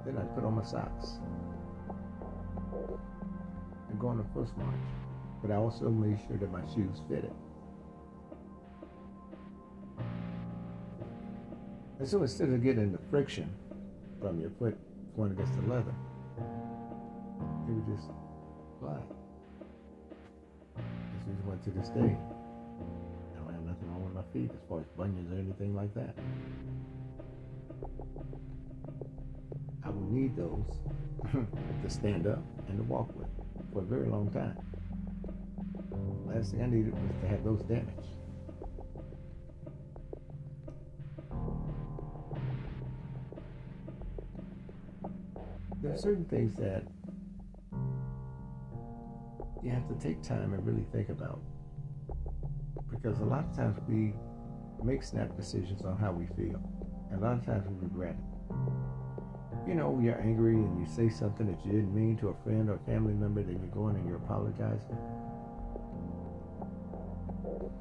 Then 0.06 0.18
I'd 0.18 0.36
put 0.36 0.44
on 0.44 0.56
my 0.56 0.64
socks 0.64 1.20
and 3.96 4.02
go 4.02 4.10
on 4.10 4.18
the 4.18 4.26
first 4.34 4.58
march. 4.58 4.76
But 5.42 5.52
I 5.52 5.56
also 5.56 5.90
made 5.90 6.20
sure 6.28 6.38
that 6.38 6.52
my 6.52 6.62
shoes 6.74 7.02
fitted. 7.08 7.32
And 12.00 12.08
so 12.08 12.22
instead 12.22 12.50
of 12.50 12.62
getting 12.62 12.92
the 12.92 13.00
friction 13.10 13.50
from 14.20 14.42
your 14.42 14.50
foot 14.60 14.78
going 15.16 15.32
against 15.32 15.54
the 15.54 15.62
leather, 15.62 15.94
it 17.68 17.72
would 17.72 17.96
just 17.96 18.10
fly. 18.82 18.98
This 20.76 21.38
is 21.38 21.46
went 21.46 21.64
to 21.64 21.72
this 21.72 21.88
day. 21.90 22.02
I 22.02 23.38
don't 23.38 23.54
have 23.54 23.64
nothing 23.64 23.90
wrong 23.92 24.04
with 24.04 24.14
my 24.14 24.24
feet 24.34 24.52
as 24.54 24.68
far 24.68 24.82
as 24.82 24.88
bunions 24.98 25.32
or 25.32 25.40
anything 25.40 25.74
like 25.74 25.94
that. 25.96 26.16
I 29.86 29.90
will 29.90 30.10
need 30.12 30.36
those 30.36 30.80
to 31.32 31.90
stand 31.90 32.28
up 32.28 32.44
and 32.68 32.78
to 32.78 32.84
walk 32.84 33.16
with 33.18 33.28
for 33.76 33.82
a 33.82 33.86
very 33.86 34.08
long 34.08 34.32
time. 34.32 34.58
Last 36.34 36.52
thing 36.52 36.62
I 36.62 36.68
needed 36.68 36.94
was 36.94 37.12
to 37.22 37.28
have 37.28 37.44
those 37.44 37.62
damaged. 37.64 38.08
There 45.82 45.92
are 45.92 45.98
certain 45.98 46.24
things 46.24 46.56
that 46.56 46.84
you 49.62 49.72
have 49.72 49.86
to 49.90 49.96
take 49.96 50.24
time 50.24 50.54
and 50.54 50.66
really 50.66 50.86
think 50.94 51.10
about. 51.10 51.42
Because 52.90 53.20
a 53.20 53.26
lot 53.26 53.44
of 53.44 53.58
times 53.58 53.78
we 53.90 54.14
make 54.86 55.04
snap 55.04 55.36
decisions 55.36 55.82
on 55.82 55.98
how 55.98 56.14
we 56.14 56.28
feel. 56.28 56.62
And 57.12 57.22
a 57.22 57.26
lot 57.26 57.34
of 57.34 57.46
times 57.46 57.68
we 57.68 57.76
regret 57.90 58.16
it. 58.18 58.35
You 59.68 59.74
know, 59.74 60.00
you're 60.02 60.22
angry 60.22 60.54
and 60.54 60.80
you 60.80 60.86
say 60.86 61.10
something 61.10 61.48
that 61.48 61.66
you 61.66 61.72
didn't 61.72 61.94
mean 61.94 62.18
to 62.18 62.30
a 62.30 62.36
friend 62.44 62.70
or 62.70 62.76
a 62.76 62.80
family 62.80 63.14
member, 63.14 63.42
then 63.42 63.60
you 63.62 63.70
go 63.74 63.88
in 63.90 63.96
and 63.96 64.08
you 64.08 64.16
apologize. 64.16 64.82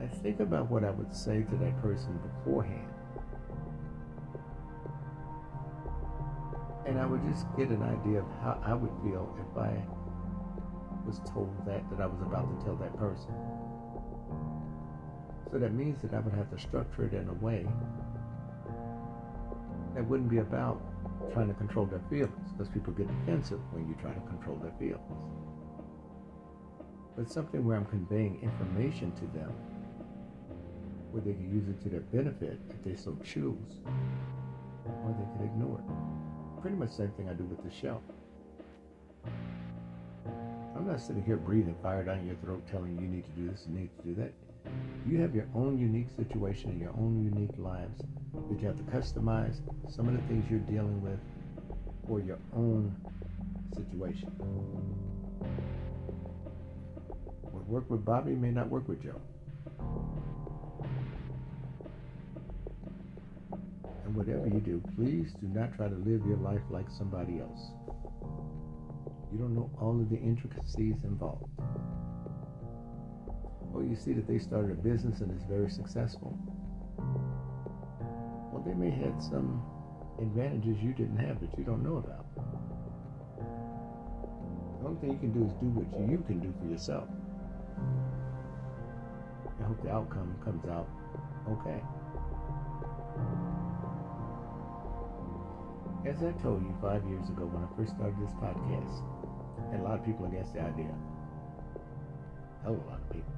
I 0.01 0.07
think 0.07 0.41
about 0.41 0.71
what 0.71 0.83
I 0.83 0.91
would 0.91 1.15
say 1.15 1.43
to 1.43 1.57
that 1.57 1.83
person 1.83 2.19
beforehand. 2.19 2.89
And 6.87 6.99
I 6.99 7.05
would 7.07 7.23
just 7.31 7.47
get 7.57 7.69
an 7.69 7.83
idea 7.83 8.21
of 8.21 8.27
how 8.43 8.61
I 8.65 8.75
would 8.75 8.93
feel 9.03 9.37
if 9.41 9.59
I 9.59 9.83
was 11.07 11.21
told 11.31 11.55
that 11.67 11.89
that 11.91 12.01
I 12.01 12.07
was 12.07 12.21
about 12.23 12.49
to 12.59 12.65
tell 12.65 12.77
that 12.77 12.97
person. 12.97 13.33
So 15.53 15.59
that 15.59 15.73
means 15.73 16.01
that 16.03 16.15
I 16.15 16.21
would 16.21 16.35
have 16.35 16.51
to 16.51 16.59
structure 16.59 17.05
it 17.05 17.13
in 17.13 17.29
a 17.29 17.35
way 17.45 17.67
that 19.95 20.05
wouldn't 20.09 20.29
be 20.29 20.39
about 20.39 20.83
trying 21.33 21.49
to 21.49 21.55
control 21.55 21.87
their 21.87 22.03
feelings, 22.11 22.53
because 22.53 22.69
people 22.69 22.93
get 22.93 23.09
defensive 23.09 23.61
when 23.73 23.89
you 23.89 23.95
try 24.01 24.13
to 24.13 24.21
control 24.21 24.57
their 24.57 24.73
feelings. 24.79 25.01
But 27.17 27.31
something 27.31 27.65
where 27.65 27.77
I'm 27.77 27.87
conveying 27.87 28.41
information 28.43 29.13
to 29.13 29.27
them 29.39 29.53
where 31.11 31.23
they 31.23 31.33
can 31.33 31.49
use 31.55 31.69
it 31.69 31.81
to 31.83 31.89
their 31.89 32.01
benefit 32.01 32.59
if 32.71 32.83
they 32.83 32.97
so 32.97 33.17
choose, 33.23 33.81
or 34.85 35.15
they 35.17 35.39
can 35.39 35.45
ignore 35.45 35.79
it. 35.79 36.61
Pretty 36.61 36.77
much 36.77 36.91
the 36.91 36.97
same 36.97 37.13
thing 37.13 37.29
I 37.29 37.35
do 37.35 37.45
with 37.45 37.63
the 37.63 37.71
show. 37.71 38.01
I'm 40.77 40.89
not 40.89 41.01
sitting 41.01 41.23
here 41.23 41.37
breathing 41.37 41.77
fire 41.83 42.03
down 42.03 42.27
your 42.27 42.35
throat 42.37 42.67
telling 42.67 42.97
you 42.97 43.03
you 43.03 43.09
need 43.09 43.25
to 43.25 43.31
do 43.31 43.49
this 43.49 43.65
and 43.67 43.75
you 43.75 43.81
need 43.83 43.97
to 43.97 44.03
do 44.03 44.15
that. 44.17 44.33
You 45.07 45.21
have 45.21 45.35
your 45.35 45.47
own 45.55 45.79
unique 45.79 46.09
situation 46.17 46.71
and 46.71 46.81
your 46.81 46.91
own 46.91 47.23
unique 47.23 47.57
lives 47.59 48.03
that 48.51 48.61
you 48.61 48.67
have 48.67 48.77
to 48.77 48.83
customize 48.85 49.61
some 49.89 50.09
of 50.09 50.15
the 50.15 50.23
things 50.29 50.45
you're 50.51 50.61
dealing 50.61 51.01
with 51.03 51.19
for 52.07 52.21
your 52.21 52.39
own 52.55 52.95
situation. 53.75 54.29
What 57.51 57.67
worked 57.69 57.91
with 57.91 58.05
Bobby 58.05 58.33
may 58.33 58.51
not 58.51 58.69
work 58.69 58.89
with 58.89 59.03
Joe. 59.03 59.21
And 64.05 64.15
whatever 64.15 64.47
you 64.49 64.61
do, 64.61 64.83
please 64.97 65.33
do 65.41 65.49
not 65.49 65.75
try 65.75 65.89
to 65.89 65.95
live 65.95 66.27
your 66.27 66.37
life 66.39 66.61
like 66.71 66.87
somebody 66.91 67.41
else. 67.41 67.71
You 69.33 69.39
don't 69.39 69.55
know 69.55 69.71
all 69.81 69.99
of 69.99 70.11
the 70.11 70.19
intricacies 70.19 71.03
involved. 71.05 71.49
Well, 73.63 73.85
you 73.85 73.97
see 73.97 74.13
that 74.13 74.29
they 74.29 74.39
started 74.39 74.71
a 74.71 74.75
business 74.75 75.21
and 75.21 75.33
it's 75.33 75.45
very 75.45 75.69
successful. 75.69 76.39
They 78.65 78.75
may 78.75 78.91
have 78.91 79.23
some 79.23 79.63
advantages 80.21 80.83
you 80.83 80.93
didn't 80.93 81.19
have 81.19 81.41
that 81.41 81.57
you 81.59 81.65
don't 81.65 81.83
know 81.83 81.97
about. 81.97 82.25
The 84.81 84.87
only 84.87 85.01
thing 85.01 85.13
you 85.13 85.19
can 85.19 85.33
do 85.33 85.47
is 85.47 85.53
do 85.55 85.67
what 85.73 86.11
you 86.11 86.19
can 86.27 86.41
do 86.41 86.53
for 86.61 86.67
yourself. 86.71 87.09
I 89.61 89.65
hope 89.65 89.83
the 89.83 89.91
outcome 89.91 90.35
comes 90.45 90.65
out 90.67 90.89
okay. 91.49 91.81
As 96.07 96.23
I 96.23 96.33
told 96.43 96.63
you 96.63 96.75
five 96.81 97.03
years 97.09 97.29
ago 97.29 97.47
when 97.47 97.65
I 97.65 97.69
first 97.77 97.97
started 97.97 98.17
this 98.21 98.33
podcast, 98.37 99.03
and 99.73 99.81
a 99.81 99.85
lot 99.85 99.99
of 99.99 100.05
people 100.05 100.27
against 100.27 100.53
the 100.53 100.61
idea. 100.61 100.93
A 102.67 102.71
lot 102.71 103.01
of 103.01 103.11
people. 103.11 103.33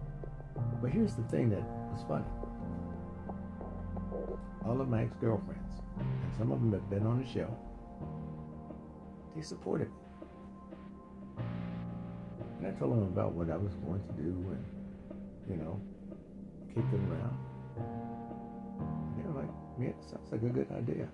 But 0.83 0.91
here's 0.91 1.15
the 1.15 1.23
thing 1.25 1.51
that 1.51 1.63
was 1.93 2.05
funny. 2.09 2.27
All 4.65 4.81
of 4.81 4.89
my 4.89 5.03
ex-girlfriends, 5.03 5.81
and 5.99 6.35
some 6.37 6.51
of 6.51 6.61
them 6.61 6.73
have 6.73 6.91
been 6.91 7.07
on 7.07 7.21
the 7.23 7.27
show, 7.27 7.49
they 9.35 9.43
supported 9.43 9.89
me. 9.89 9.95
And 12.59 12.67
I 12.67 12.71
told 12.79 12.93
them 12.93 13.05
about 13.05 13.33
what 13.33 13.51
I 13.51 13.57
was 13.57 13.75
going 13.75 14.03
to 14.03 14.13
do 14.15 14.33
and, 14.51 14.65
you 15.49 15.57
know, 15.57 15.81
kicked 16.75 16.91
them 16.91 17.13
around. 17.13 17.39
And 19.15 19.25
they 19.25 19.29
were 19.29 19.41
like, 19.43 19.51
yeah, 19.81 19.93
sounds 20.11 20.33
like 20.33 20.43
a 20.43 20.49
good 20.49 20.71
idea. 20.73 21.09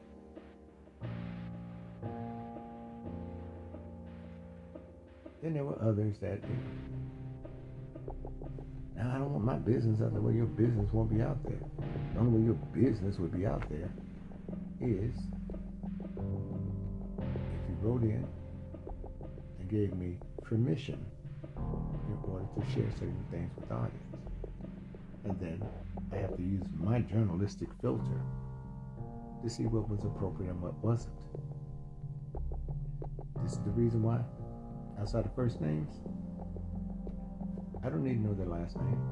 Then 5.42 5.54
there 5.54 5.64
were 5.64 5.78
others 5.82 6.18
that, 6.20 6.40
I 9.10 9.18
don't 9.18 9.32
want 9.32 9.44
my 9.44 9.56
business 9.56 10.00
out 10.00 10.12
there 10.12 10.20
where 10.20 10.34
your 10.34 10.46
business 10.46 10.92
won't 10.92 11.10
be 11.10 11.22
out 11.22 11.42
there. 11.44 11.60
The 12.14 12.20
only 12.20 12.38
way 12.38 12.44
your 12.44 12.54
business 12.54 13.18
would 13.18 13.32
be 13.32 13.46
out 13.46 13.68
there 13.68 13.90
is 14.80 15.14
if 16.18 17.68
you 17.68 17.76
wrote 17.80 18.02
in 18.02 18.26
and 19.58 19.68
gave 19.68 19.94
me 19.94 20.18
permission 20.42 21.04
in 21.56 22.18
order 22.30 22.46
to 22.54 22.60
share 22.72 22.90
certain 22.92 23.24
things 23.30 23.50
with 23.56 23.68
the 23.68 23.74
audience. 23.74 24.16
And 25.24 25.40
then 25.40 25.64
I 26.12 26.16
have 26.16 26.36
to 26.36 26.42
use 26.42 26.64
my 26.78 27.00
journalistic 27.00 27.68
filter 27.80 28.20
to 29.42 29.50
see 29.50 29.64
what 29.64 29.88
was 29.88 30.04
appropriate 30.04 30.50
and 30.50 30.60
what 30.60 30.74
wasn't. 30.84 31.18
This 33.42 33.52
is 33.52 33.60
the 33.60 33.70
reason 33.70 34.02
why 34.02 34.20
outside 35.00 35.24
of 35.24 35.34
first 35.34 35.60
names, 35.60 36.00
I 37.84 37.88
don't 37.90 38.04
need 38.04 38.14
to 38.14 38.20
know 38.20 38.34
their 38.34 38.46
last 38.46 38.76
name. 38.76 39.02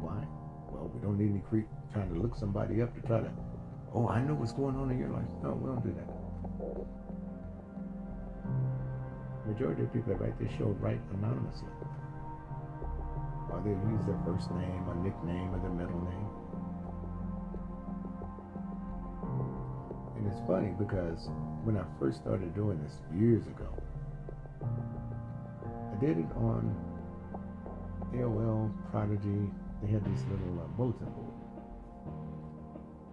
Why? 0.00 0.24
Well, 0.72 0.88
we 0.88 1.00
don't 1.04 1.18
need 1.18 1.30
any 1.30 1.42
creep 1.48 1.68
trying 1.92 2.08
to 2.14 2.18
look 2.18 2.34
somebody 2.36 2.80
up 2.80 2.94
to 2.94 3.00
try 3.06 3.20
to, 3.20 3.30
oh, 3.94 4.08
I 4.08 4.22
know 4.22 4.34
what's 4.34 4.52
going 4.52 4.76
on 4.76 4.90
in 4.90 4.98
your 4.98 5.10
life. 5.10 5.28
No, 5.42 5.52
we 5.52 5.68
don't 5.68 5.84
do 5.84 5.92
that. 5.92 6.08
Majority 9.44 9.82
of 9.82 9.92
people 9.92 10.14
that 10.14 10.20
write 10.20 10.38
this 10.40 10.48
show 10.56 10.72
write 10.80 11.00
anonymously. 11.12 11.68
Or 13.52 13.60
they 13.60 13.76
use 13.92 14.00
their 14.08 14.16
first 14.24 14.48
name, 14.56 14.88
or 14.88 14.96
nickname, 14.96 15.52
or 15.52 15.60
their 15.60 15.76
middle 15.76 16.00
name. 16.00 16.28
And 20.16 20.24
it's 20.32 20.40
funny 20.48 20.72
because 20.78 21.28
when 21.64 21.76
I 21.76 21.84
first 22.00 22.20
started 22.22 22.54
doing 22.54 22.80
this 22.80 22.96
years 23.12 23.44
ago, 23.46 23.68
did 26.02 26.18
it 26.18 26.26
on 26.34 26.74
AOL, 28.12 28.72
Prodigy. 28.90 29.48
They 29.80 29.92
had 29.92 30.04
this 30.04 30.24
little 30.28 30.60
uh, 30.60 30.66
bulletin 30.76 31.06
board. 31.06 31.32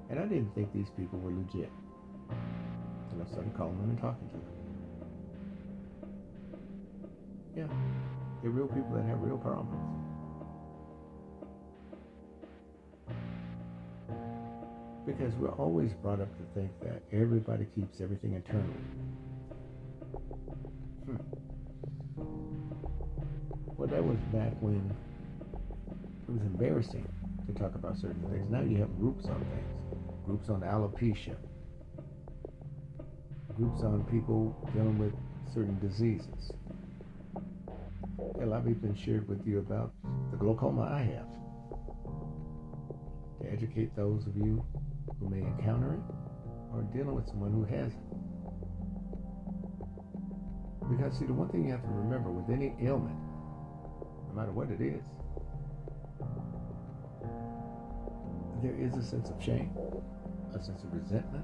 And 0.09 0.19
I 0.19 0.23
didn't 0.23 0.55
think 0.55 0.73
these 0.73 0.89
people 0.97 1.19
were 1.19 1.31
legit. 1.31 1.71
And 3.11 3.21
I 3.21 3.31
started 3.31 3.55
calling 3.55 3.79
them 3.79 3.91
and 3.91 3.99
talking 4.01 4.27
to 4.29 4.33
them. 4.33 4.43
Yeah, 7.55 7.67
they're 8.41 8.49
real 8.49 8.67
people 8.67 8.95
that 8.95 9.05
have 9.05 9.21
real 9.21 9.37
problems. 9.37 9.77
Because 15.05 15.35
we're 15.35 15.53
always 15.53 15.93
brought 15.93 16.21
up 16.21 16.35
to 16.37 16.59
think 16.59 16.71
that 16.81 17.03
everybody 17.11 17.67
keeps 17.75 18.01
everything 18.01 18.33
internal. 18.33 18.73
Well, 23.89 24.01
that 24.01 24.07
was 24.07 24.19
back 24.31 24.53
when 24.61 24.95
it 26.27 26.31
was 26.31 26.41
embarrassing 26.41 27.07
to 27.47 27.53
talk 27.53 27.73
about 27.73 27.97
certain 27.97 28.21
things. 28.29 28.47
Now 28.49 28.61
you 28.61 28.77
have 28.77 28.95
groups 28.99 29.25
on 29.25 29.43
things. 29.45 30.25
Groups 30.25 30.49
on 30.49 30.61
alopecia. 30.61 31.35
Groups 33.57 33.81
on 33.83 34.03
people 34.11 34.55
dealing 34.73 34.99
with 34.99 35.13
certain 35.53 35.79
diseases. 35.79 36.53
A 38.41 38.45
lot 38.45 38.59
of 38.59 38.65
people 38.67 38.93
shared 38.95 39.27
with 39.27 39.45
you 39.47 39.57
about 39.59 39.91
the 40.29 40.37
glaucoma 40.37 40.83
I 40.83 41.01
have. 41.01 41.25
To 43.41 43.51
educate 43.51 43.95
those 43.95 44.27
of 44.27 44.37
you 44.37 44.63
who 45.19 45.29
may 45.29 45.39
encounter 45.39 45.93
it 45.93 46.01
or 46.75 46.83
dealing 46.93 47.15
with 47.15 47.27
someone 47.27 47.51
who 47.51 47.63
has 47.63 47.91
it. 47.91 47.99
Because, 50.91 51.17
see, 51.17 51.25
the 51.25 51.33
one 51.33 51.49
thing 51.49 51.65
you 51.65 51.71
have 51.71 51.81
to 51.81 51.89
remember 51.89 52.29
with 52.29 52.49
any 52.49 52.75
ailment, 52.81 53.15
matter 54.39 54.51
what 54.53 54.69
it 54.71 54.79
is, 54.79 55.03
there 58.63 58.75
is 58.79 58.95
a 58.95 59.03
sense 59.03 59.29
of 59.29 59.43
shame, 59.43 59.69
a 60.55 60.63
sense 60.63 60.81
of 60.83 60.93
resentment, 60.93 61.43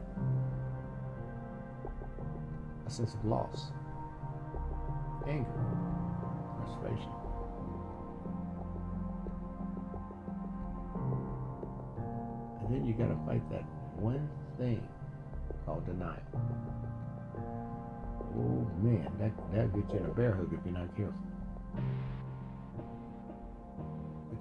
a 2.88 2.90
sense 2.90 3.14
of 3.14 3.26
loss, 3.26 3.72
anger, 5.28 5.50
frustration. 6.64 7.12
And 12.62 12.74
then 12.74 12.86
you 12.88 12.94
got 12.94 13.10
to 13.10 13.20
fight 13.26 13.44
that 13.52 13.66
one 14.00 14.30
thing 14.58 14.82
called 15.66 15.86
denial. 15.86 16.16
Oh 18.38 18.66
man, 18.82 19.12
that 19.20 19.32
that'll 19.52 19.82
get 19.82 19.94
you 19.94 20.00
in 20.00 20.06
a 20.06 20.14
bear 20.14 20.34
hug 20.34 20.54
if 20.54 20.60
you're 20.64 20.74
not 20.74 20.96
careful. 20.96 21.14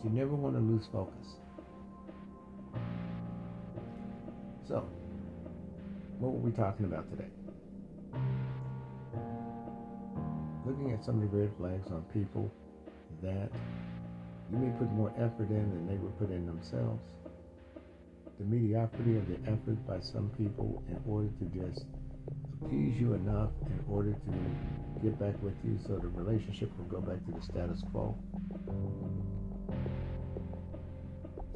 You 0.05 0.11
never 0.11 0.35
want 0.35 0.55
to 0.55 0.61
lose 0.61 0.85
focus. 0.93 1.37
So, 4.69 4.87
what 6.19 6.33
were 6.33 6.41
we 6.41 6.51
talking 6.51 6.85
about 6.85 7.11
today? 7.11 7.31
Looking 10.67 10.93
at 10.93 11.03
some 11.07 11.23
of 11.23 11.31
the 11.31 11.39
red 11.39 11.51
flags 11.57 11.91
on 11.91 12.03
people 12.13 12.53
that 13.23 13.49
you 14.53 14.59
may 14.59 14.79
put 14.79 14.93
more 14.93 15.11
effort 15.17 15.49
in 15.49 15.71
than 15.73 15.87
they 15.89 15.97
would 15.97 16.19
put 16.19 16.31
in 16.31 16.45
themselves. 16.45 17.01
The 18.39 18.45
mediocrity 18.45 19.17
of 19.17 19.27
the 19.27 19.41
effort 19.51 19.87
by 19.87 20.01
some 20.01 20.31
people 20.37 20.83
in 20.91 21.01
order 21.11 21.29
to 21.29 21.45
just 21.47 21.87
appease 22.61 23.01
you 23.01 23.15
enough 23.15 23.51
in 23.67 23.83
order 23.89 24.13
to 24.13 25.03
get 25.03 25.19
back 25.19 25.35
with 25.43 25.55
you 25.65 25.79
so 25.87 25.97
the 25.97 26.09
relationship 26.09 26.71
will 26.77 27.01
go 27.01 27.01
back 27.01 27.25
to 27.25 27.33
the 27.33 27.43
status 27.43 27.83
quo. 27.91 28.15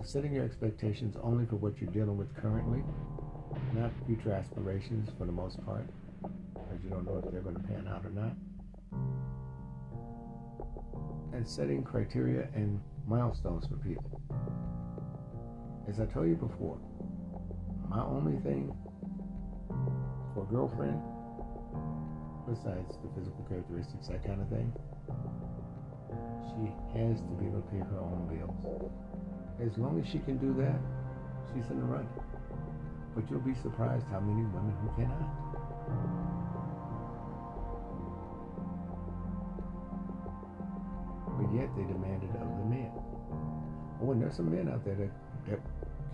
Setting 0.09 0.33
your 0.33 0.47
expectations 0.47 1.17
only 1.23 1.45
for 1.45 1.57
what 1.57 1.79
you're 1.79 1.91
dealing 1.91 2.17
with 2.17 2.35
currently, 2.35 2.83
not 3.75 3.93
future 4.07 4.33
aspirations 4.33 5.11
for 5.19 5.27
the 5.27 5.33
most 5.33 5.63
part, 5.67 5.85
because 6.23 6.83
you 6.83 6.89
don't 6.89 7.05
know 7.05 7.23
if 7.23 7.31
they're 7.31 7.43
going 7.43 7.57
to 7.57 7.63
pan 7.65 7.87
out 7.87 8.07
or 8.07 8.11
not. 8.17 8.33
And 11.35 11.47
setting 11.47 11.83
criteria 11.85 12.49
and 12.55 12.81
milestones 13.07 13.67
for 13.67 13.77
people. 13.77 14.23
As 15.87 16.01
I 16.01 16.07
told 16.07 16.29
you 16.29 16.37
before, 16.37 16.79
my 17.91 18.03
only 18.03 18.41
thing 18.41 18.75
for 20.33 20.45
a 20.45 20.47
girlfriend, 20.47 21.03
besides 22.49 22.97
the 23.05 23.11
physical 23.15 23.45
characteristics, 23.47 24.09
that 24.09 24.25
kind 24.25 24.41
of 24.41 24.49
thing, 24.49 24.73
she 26.49 26.73
has 26.99 27.21
to 27.21 27.37
be 27.39 27.45
able 27.45 27.61
to 27.61 27.69
pay 27.69 27.81
her 27.81 28.01
own 28.01 28.27
bills. 28.33 28.91
As 29.61 29.77
long 29.77 30.01
as 30.01 30.07
she 30.07 30.21
can 30.21 30.39
do 30.39 30.55
that, 30.63 30.79
she's 31.51 31.69
in 31.71 31.81
the 31.81 31.87
running. 31.87 32.09
But 33.15 33.29
you'll 33.29 33.41
be 33.41 33.55
surprised 33.57 34.07
how 34.07 34.21
many 34.21 34.47
women 34.47 34.73
who 34.83 34.89
cannot. 34.95 35.27
But 41.37 41.53
yet 41.55 41.69
they 41.77 41.83
demand 41.83 42.23
it 42.23 42.31
of 42.41 42.49
the 42.59 42.65
men. 42.71 42.93
Oh, 44.01 44.13
and 44.13 44.23
there's 44.23 44.37
some 44.37 44.55
men 44.55 44.69
out 44.69 44.85
there 44.85 44.95
that, 44.95 45.11
that 45.51 45.61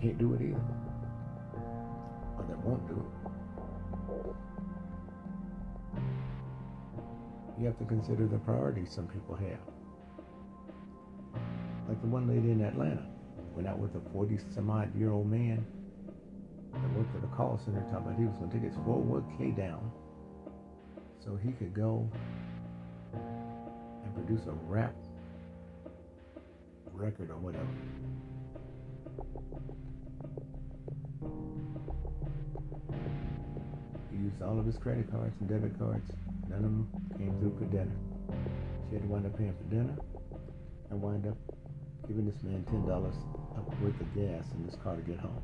can't 0.01 0.17
do 0.17 0.33
it 0.33 0.41
either. 0.41 0.65
or 2.37 2.45
that 2.49 2.57
won't 2.65 2.87
do 2.87 2.95
it. 2.95 3.25
You 7.59 7.67
have 7.67 7.77
to 7.77 7.85
consider 7.85 8.25
the 8.27 8.39
priorities 8.39 8.91
some 8.91 9.07
people 9.07 9.35
have. 9.35 9.59
Like 11.87 12.01
the 12.01 12.07
one 12.07 12.27
lady 12.27 12.51
in 12.51 12.61
Atlanta 12.61 13.14
went 13.55 13.67
out 13.67 13.79
with 13.79 13.95
a 13.95 14.01
40 14.11 14.37
some 14.53 14.69
odd 14.69 14.93
year 14.95 15.11
old 15.11 15.29
man 15.29 15.65
that 16.73 16.97
worked 16.97 17.15
at 17.15 17.23
a 17.23 17.35
call 17.35 17.59
center 17.63 17.81
talking 17.91 18.07
about 18.07 18.19
he 18.19 18.25
was 18.25 18.35
going 18.37 18.51
to 18.51 18.57
take 18.57 18.65
his 18.65 18.77
401k 18.79 19.55
down 19.55 19.91
so 21.23 21.37
he 21.41 21.51
could 21.53 21.73
go 21.73 22.09
and 23.13 24.13
produce 24.13 24.45
a 24.47 24.51
rap 24.67 24.93
record 26.95 27.29
or 27.29 27.37
whatever. 27.37 27.67
He 34.11 34.17
used 34.23 34.41
all 34.41 34.59
of 34.59 34.65
his 34.65 34.77
credit 34.77 35.11
cards 35.11 35.35
and 35.39 35.49
debit 35.49 35.77
cards. 35.77 36.11
None 36.49 36.57
of 36.57 36.63
them 36.63 36.87
came 37.17 37.37
through 37.39 37.57
for 37.57 37.65
dinner. 37.65 37.95
She 38.89 38.95
had 38.95 39.03
to 39.03 39.09
wind 39.09 39.25
up 39.25 39.37
paying 39.37 39.53
for 39.57 39.75
dinner 39.75 39.97
and 40.89 41.01
wind 41.01 41.27
up 41.27 41.37
giving 42.07 42.25
this 42.25 42.43
man 42.43 42.63
ten 42.65 42.85
dollars 42.85 43.15
worth 43.81 43.99
of 43.99 44.15
gas 44.15 44.45
in 44.57 44.63
his 44.65 44.75
car 44.75 44.95
to 44.95 45.01
get 45.01 45.19
home. 45.19 45.41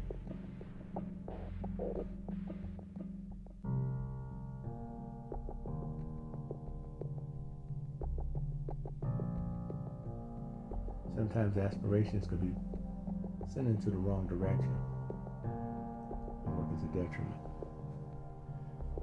Sometimes 11.15 11.57
aspirations 11.57 12.27
could 12.27 12.41
be 12.41 12.53
sent 13.53 13.67
into 13.67 13.89
the 13.89 13.97
wrong 13.97 14.27
direction 14.27 14.75
and 16.45 16.57
work 16.57 16.67
as 16.75 16.83
a 16.83 16.87
detriment. 16.87 17.35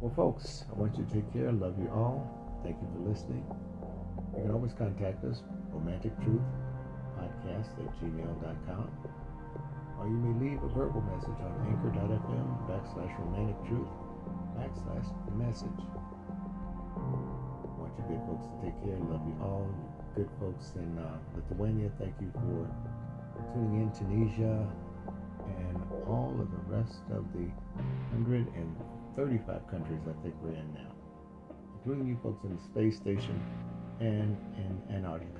Well, 0.01 0.13
folks, 0.15 0.65
I 0.71 0.79
want 0.79 0.97
you 0.97 1.05
to 1.05 1.13
take 1.13 1.33
care. 1.33 1.51
Love 1.53 1.79
you 1.79 1.89
all. 1.91 2.61
Thank 2.63 2.77
you 2.81 2.89
for 2.93 3.09
listening. 3.09 3.45
You 4.37 4.43
can 4.43 4.51
always 4.53 4.73
contact 4.73 5.25
us, 5.25 5.43
Romantic 5.73 6.17
Truth 6.23 6.43
Podcast 7.49 7.81
at 7.81 7.89
gmail.com 8.01 8.91
or 9.99 10.07
you 10.07 10.15
may 10.15 10.51
leave 10.51 10.63
a 10.63 10.69
verbal 10.69 11.01
message 11.01 11.39
on 11.41 11.53
anchor.fm 11.67 12.49
backslash 12.69 13.19
romantic 13.19 13.57
truth 13.67 13.89
backslash 14.57 15.09
message. 15.37 15.81
I 16.97 17.73
want 17.81 17.93
you 17.99 18.05
good 18.09 18.23
folks 18.29 18.47
to 18.47 18.55
take 18.63 18.77
care. 18.85 18.99
Love 19.11 19.25
you 19.27 19.37
all. 19.43 19.67
Good 20.15 20.29
folks 20.39 20.73
in 20.77 20.99
uh, 20.99 21.19
Lithuania, 21.37 21.91
thank 21.99 22.15
you 22.21 22.31
for 22.35 22.69
tuning 23.55 23.83
in. 23.83 23.91
Tunisia 23.93 24.67
and 25.47 25.83
all 26.07 26.37
of 26.41 26.51
the 26.51 26.77
rest 26.77 27.03
of 27.13 27.25
the 27.33 27.49
135 28.13 29.71
countries 29.71 30.01
I 30.07 30.23
think 30.23 30.35
we're 30.43 30.51
in 30.51 30.75
now, 30.75 30.93
including 31.77 32.09
you 32.09 32.19
folks 32.23 32.45
in 32.45 32.55
the 32.55 32.63
space 32.63 32.97
station 32.97 33.41
and 34.01 34.37
in 34.57 34.95
Antarctica. 34.95 35.38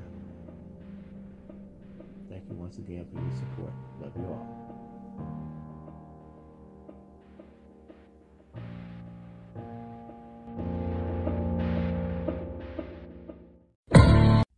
Thank 2.29 2.45
you 2.49 2.57
once 2.57 2.77
again 2.79 3.07
for 3.13 3.21
your 3.21 3.31
support. 3.33 3.73
Love 4.01 4.13
you 4.17 4.27
all. 4.27 4.69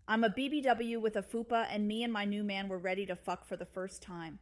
I'm 0.08 0.24
a 0.24 0.28
BBW 0.28 1.00
with 1.00 1.14
a 1.14 1.22
FUPA, 1.22 1.68
and 1.70 1.86
me 1.86 2.02
and 2.02 2.12
my 2.12 2.24
new 2.24 2.42
man 2.42 2.68
were 2.68 2.78
ready 2.78 3.06
to 3.06 3.14
fuck 3.14 3.46
for 3.46 3.56
the 3.56 3.64
first 3.64 4.02
time. 4.02 4.40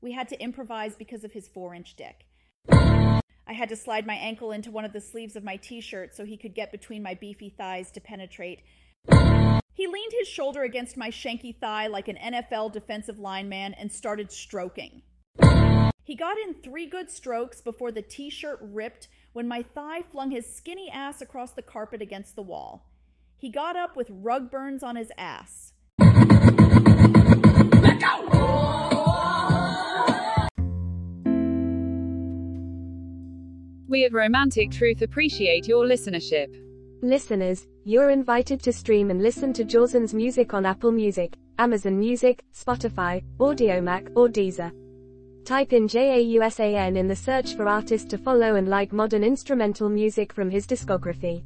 We 0.00 0.10
had 0.10 0.28
to 0.30 0.40
improvise 0.42 0.96
because 0.96 1.22
of 1.22 1.32
his 1.32 1.46
four 1.46 1.72
inch 1.74 1.94
dick. 1.94 2.26
I 2.68 3.52
had 3.52 3.68
to 3.68 3.76
slide 3.76 4.06
my 4.06 4.14
ankle 4.14 4.50
into 4.50 4.72
one 4.72 4.84
of 4.84 4.92
the 4.92 5.00
sleeves 5.00 5.36
of 5.36 5.44
my 5.44 5.56
t 5.56 5.80
shirt 5.80 6.16
so 6.16 6.24
he 6.24 6.36
could 6.36 6.54
get 6.54 6.72
between 6.72 7.04
my 7.04 7.14
beefy 7.14 7.54
thighs 7.56 7.92
to 7.92 8.00
penetrate. 8.00 8.62
He 9.76 9.86
leaned 9.86 10.12
his 10.18 10.26
shoulder 10.26 10.62
against 10.62 10.96
my 10.96 11.10
shanky 11.10 11.54
thigh 11.54 11.86
like 11.86 12.08
an 12.08 12.16
NFL 12.16 12.72
defensive 12.72 13.18
lineman 13.18 13.74
and 13.74 13.92
started 13.92 14.32
stroking. 14.32 15.02
He 16.02 16.14
got 16.14 16.38
in 16.38 16.54
three 16.54 16.86
good 16.86 17.10
strokes 17.10 17.60
before 17.60 17.92
the 17.92 18.00
t 18.00 18.30
shirt 18.30 18.58
ripped 18.62 19.08
when 19.34 19.46
my 19.46 19.62
thigh 19.62 20.00
flung 20.00 20.30
his 20.30 20.46
skinny 20.46 20.90
ass 20.90 21.20
across 21.20 21.52
the 21.52 21.60
carpet 21.60 22.00
against 22.00 22.36
the 22.36 22.42
wall. 22.42 22.88
He 23.36 23.50
got 23.50 23.76
up 23.76 23.96
with 23.96 24.08
rug 24.10 24.50
burns 24.50 24.82
on 24.82 24.96
his 24.96 25.12
ass. 25.18 25.74
Let 25.98 28.00
go! 28.00 28.30
We 33.88 34.06
at 34.06 34.14
Romantic 34.14 34.70
Truth 34.70 35.02
appreciate 35.02 35.68
your 35.68 35.84
listenership. 35.84 36.65
Listeners, 37.02 37.66
you're 37.84 38.08
invited 38.08 38.62
to 38.62 38.72
stream 38.72 39.10
and 39.10 39.22
listen 39.22 39.52
to 39.52 39.64
Jawson's 39.64 40.14
music 40.14 40.54
on 40.54 40.64
Apple 40.64 40.90
Music, 40.90 41.36
Amazon 41.58 41.98
Music, 41.98 42.42
Spotify, 42.54 43.22
Audiomack, 43.38 44.10
or 44.16 44.28
Deezer. 44.28 44.72
Type 45.44 45.74
in 45.74 45.86
JAWSON 45.86 46.96
in 46.96 47.06
the 47.06 47.14
search 47.14 47.54
for 47.54 47.68
artist 47.68 48.08
to 48.10 48.18
follow 48.18 48.54
and 48.54 48.68
like 48.68 48.94
modern 48.94 49.22
instrumental 49.22 49.90
music 49.90 50.32
from 50.32 50.50
his 50.50 50.66
discography. 50.66 51.44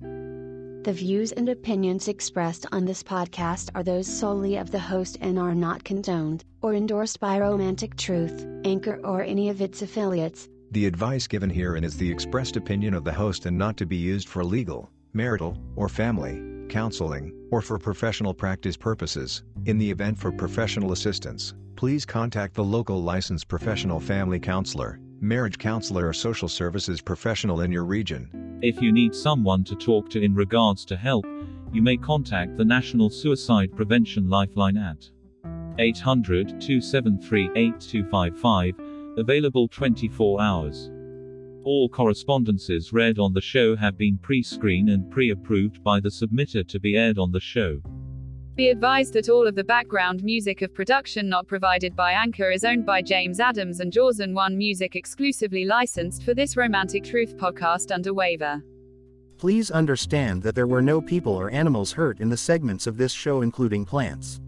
The 0.85 0.93
views 0.93 1.33
and 1.33 1.49
opinions 1.49 2.07
expressed 2.07 2.67
on 2.71 2.85
this 2.85 3.03
podcast 3.03 3.71
are 3.75 3.83
those 3.83 4.07
solely 4.07 4.57
of 4.57 4.71
the 4.71 4.79
host 4.79 5.19
and 5.21 5.37
are 5.37 5.55
not 5.55 5.83
condoned 5.83 6.45
or 6.63 6.75
endorsed 6.75 7.19
by 7.19 7.41
Romantic 7.41 7.97
Truth, 7.97 8.47
Anchor, 8.65 9.01
or 9.03 9.23
any 9.23 9.49
of 9.49 9.61
its 9.61 9.83
affiliates. 9.83 10.49
The 10.71 10.87
advice 10.87 11.27
given 11.27 11.51
herein 11.51 11.83
is 11.83 11.97
the 11.97 12.11
expressed 12.11 12.57
opinion 12.57 12.95
of 12.95 13.03
the 13.03 13.13
host 13.13 13.47
and 13.47 13.59
not 13.59 13.77
to 13.79 13.85
be 13.85 13.97
used 13.97 14.29
for 14.29 14.45
legal, 14.45 14.89
marital, 15.13 15.59
or 15.77 15.89
family 15.89 16.51
counseling, 16.71 17.35
or 17.51 17.61
for 17.61 17.79
professional 17.79 18.33
practice 18.33 18.77
purposes. 18.77 19.43
In 19.67 19.77
the 19.77 19.91
event 19.91 20.19
for 20.19 20.33
professional 20.33 20.93
assistance, 20.93 21.55
please 21.77 22.07
contact 22.07 22.55
the 22.55 22.65
local 22.65 23.03
licensed 23.03 23.49
professional 23.49 24.01
family 24.01 24.41
counselor, 24.41 25.01
marriage 25.21 25.59
counselor, 25.59 26.09
or 26.09 26.13
social 26.13 26.49
services 26.49 27.01
professional 27.03 27.63
in 27.63 27.73
your 27.73 27.85
region. 27.85 28.59
If 28.63 28.81
you 28.81 28.93
need 28.93 29.15
someone 29.15 29.65
to 29.65 29.75
talk 29.75 30.09
to 30.11 30.23
in 30.23 30.35
regards 30.35 30.85
to 30.87 30.97
help, 30.97 31.27
you 31.73 31.83
may 31.83 31.97
contact 31.97 32.57
the 32.57 32.65
National 32.65 33.11
Suicide 33.11 33.75
Prevention 33.77 34.29
Lifeline 34.29 34.77
at 34.77 35.11
800 35.79 36.61
273 36.61 37.51
8255, 37.55 38.75
available 39.19 39.69
24 39.69 40.41
hours. 40.41 40.91
All 41.63 41.91
correspondences 41.91 42.91
read 42.93 43.19
on 43.19 43.35
the 43.35 43.41
show 43.41 43.77
have 43.77 43.99
been 43.99 44.19
pre 44.19 44.43
screened 44.43 44.89
and 44.89 45.11
pre 45.11 45.31
approved 45.31 45.85
by 45.85 46.01
the 46.01 46.09
submitter 46.09 46.67
to 46.67 46.81
be 46.81 46.97
aired 46.97 47.19
on 47.19 47.33
the 47.33 47.41
show. 47.41 47.81
Be 48.57 48.69
advised 48.69 49.13
that 49.13 49.29
all 49.29 49.47
of 49.47 49.55
the 49.55 49.65
background 49.65 50.25
music 50.25 50.63
of 50.63 50.75
production 50.75 51.29
not 51.29 51.47
provided 51.47 51.95
by 51.95 52.13
Anchor 52.13 52.51
is 52.51 52.65
owned 52.65 52.87
by 52.87 53.03
James 53.03 53.41
Adams 53.41 53.81
and 53.81 53.93
Jawson 53.93 54.35
One 54.35 54.57
Music 54.57 54.97
exclusively 54.97 55.65
licensed 55.67 56.23
for 56.23 56.35
this 56.35 56.57
Romantic 56.57 57.05
Truth 57.05 57.37
podcast 57.37 57.93
under 57.93 58.15
waiver. 58.15 58.63
Please 59.37 59.71
understand 59.71 60.43
that 60.43 60.55
there 60.55 60.67
were 60.67 60.83
no 60.83 61.01
people 61.01 61.33
or 61.33 61.51
animals 61.51 61.93
hurt 61.93 62.21
in 62.21 62.29
the 62.29 62.37
segments 62.37 62.87
of 62.87 62.97
this 62.97 63.13
show, 63.13 63.43
including 63.43 63.85
plants. 63.85 64.41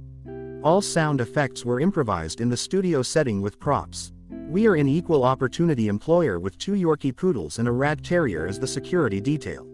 All 0.63 0.81
sound 0.81 1.21
effects 1.21 1.65
were 1.65 1.81
improvised 1.81 2.41
in 2.41 2.49
the 2.49 2.57
studio 2.57 3.03
setting 3.03 3.41
with 3.41 3.59
props. 3.59 4.13
We 4.53 4.67
are 4.67 4.75
an 4.75 4.87
equal 4.87 5.25
opportunity 5.25 5.89
employer 5.89 6.39
with 6.39 6.59
two 6.59 6.73
Yorkie 6.73 7.17
poodles 7.17 7.59
and 7.59 7.67
a 7.67 7.73
rat 7.73 8.05
terrier 8.05 8.47
as 8.47 8.59
the 8.59 8.67
security 8.67 9.19
detail. 9.19 9.67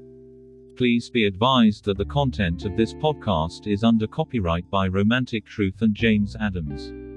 Please 0.77 1.11
be 1.11 1.27
advised 1.27 1.85
that 1.87 1.99
the 1.99 2.05
content 2.05 2.65
of 2.65 2.77
this 2.77 2.95
podcast 2.95 3.67
is 3.67 3.83
under 3.83 4.07
copyright 4.07 4.71
by 4.71 4.87
Romantic 4.87 5.45
Truth 5.45 5.83
and 5.83 5.97
James 5.97 6.37
Adams. 6.39 7.08